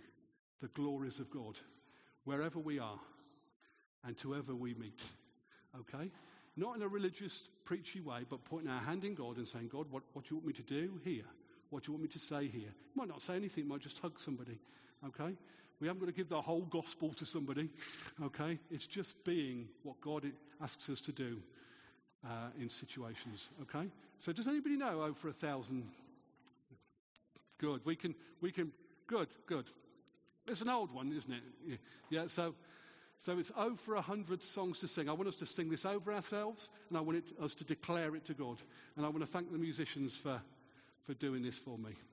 the 0.61 0.69
glories 0.69 1.19
of 1.19 1.31
God 1.31 1.59
wherever 2.25 2.59
we 2.59 2.79
are 2.79 2.99
and 4.07 4.17
to 4.19 4.33
whoever 4.33 4.55
we 4.55 4.75
meet. 4.75 5.03
Okay? 5.81 6.11
Not 6.57 6.77
in 6.77 6.83
a 6.83 6.89
religious, 6.89 7.49
preachy 7.65 8.01
way, 8.01 8.21
but 8.29 8.45
putting 8.45 8.69
our 8.69 8.81
hand 8.81 9.05
in 9.05 9.15
God 9.15 9.39
and 9.39 9.49
saying, 9.49 9.69
God, 9.73 9.87
what, 9.91 10.03
what 10.13 10.25
do 10.25 10.35
you 10.35 10.37
want 10.37 10.47
me 10.47 10.53
to 10.53 10.63
do 10.63 11.01
here? 11.05 11.25
What 11.71 11.83
do 11.83 11.89
you 11.89 11.95
want 11.95 12.05
me 12.05 12.09
to 12.11 12.19
say 12.19 12.47
here? 12.47 12.71
You 12.71 12.95
might 12.95 13.09
not 13.09 13.23
say 13.23 13.35
anything, 13.35 13.67
might 13.67 13.81
just 13.81 13.99
hug 13.99 14.21
somebody. 14.21 14.59
Okay? 15.07 15.35
We 15.81 15.89
haven't 15.89 16.01
got 16.01 16.07
to 16.07 16.13
give 16.13 16.29
the 16.29 16.41
whole 16.41 16.63
gospel 16.63 17.13
to 17.15 17.27
somebody. 17.27 17.69
Okay? 18.23 18.59
It's 18.71 18.87
just 18.87 19.23
being 19.25 19.69
what 19.83 20.01
God 20.01 20.31
asks 20.63 20.89
us 20.89 21.01
to 21.03 21.13
do 21.13 21.39
uh, 22.25 22.51
in 22.61 22.69
situations. 22.69 23.51
Okay? 23.63 23.89
So 24.19 24.33
does 24.33 24.47
anybody 24.47 24.77
know 24.77 25.03
O 25.03 25.13
for 25.13 25.29
a 25.29 25.33
thousand 25.33 25.85
Good. 27.59 27.85
We 27.85 27.97
can, 27.97 28.15
we 28.41 28.51
can, 28.51 28.73
good, 29.07 29.29
good. 29.47 29.67
It's 30.47 30.61
an 30.61 30.69
old 30.69 30.93
one, 30.93 31.13
isn't 31.13 31.33
it? 31.33 31.79
Yeah, 32.11 32.27
so, 32.27 32.55
so 33.19 33.39
it's 33.39 33.51
O 33.57 33.75
for 33.75 33.95
a 33.95 34.03
hundred 34.03 34.43
songs 34.43 34.81
to 34.81 34.89
sing. 34.89 35.09
I 35.09 35.13
want 35.13 35.29
us 35.29 35.37
to 35.37 35.47
sing 35.47 35.71
this 35.71 35.85
over 35.85 36.13
ourselves, 36.13 36.71
and 36.89 36.99
I 36.99 37.01
want 37.01 37.19
it, 37.19 37.33
us 37.41 37.55
to 37.55 37.65
declare 37.65 38.15
it 38.17 38.25
to 38.27 38.35
God. 38.35 38.59
And 38.97 39.07
I 39.07 39.09
want 39.09 39.21
to 39.21 39.27
thank 39.27 39.51
the 39.51 39.59
musicians 39.59 40.17
for, 40.17 40.41
for 41.05 41.15
doing 41.15 41.43
this 41.43 41.59
for 41.59 41.79
me. 41.79 41.95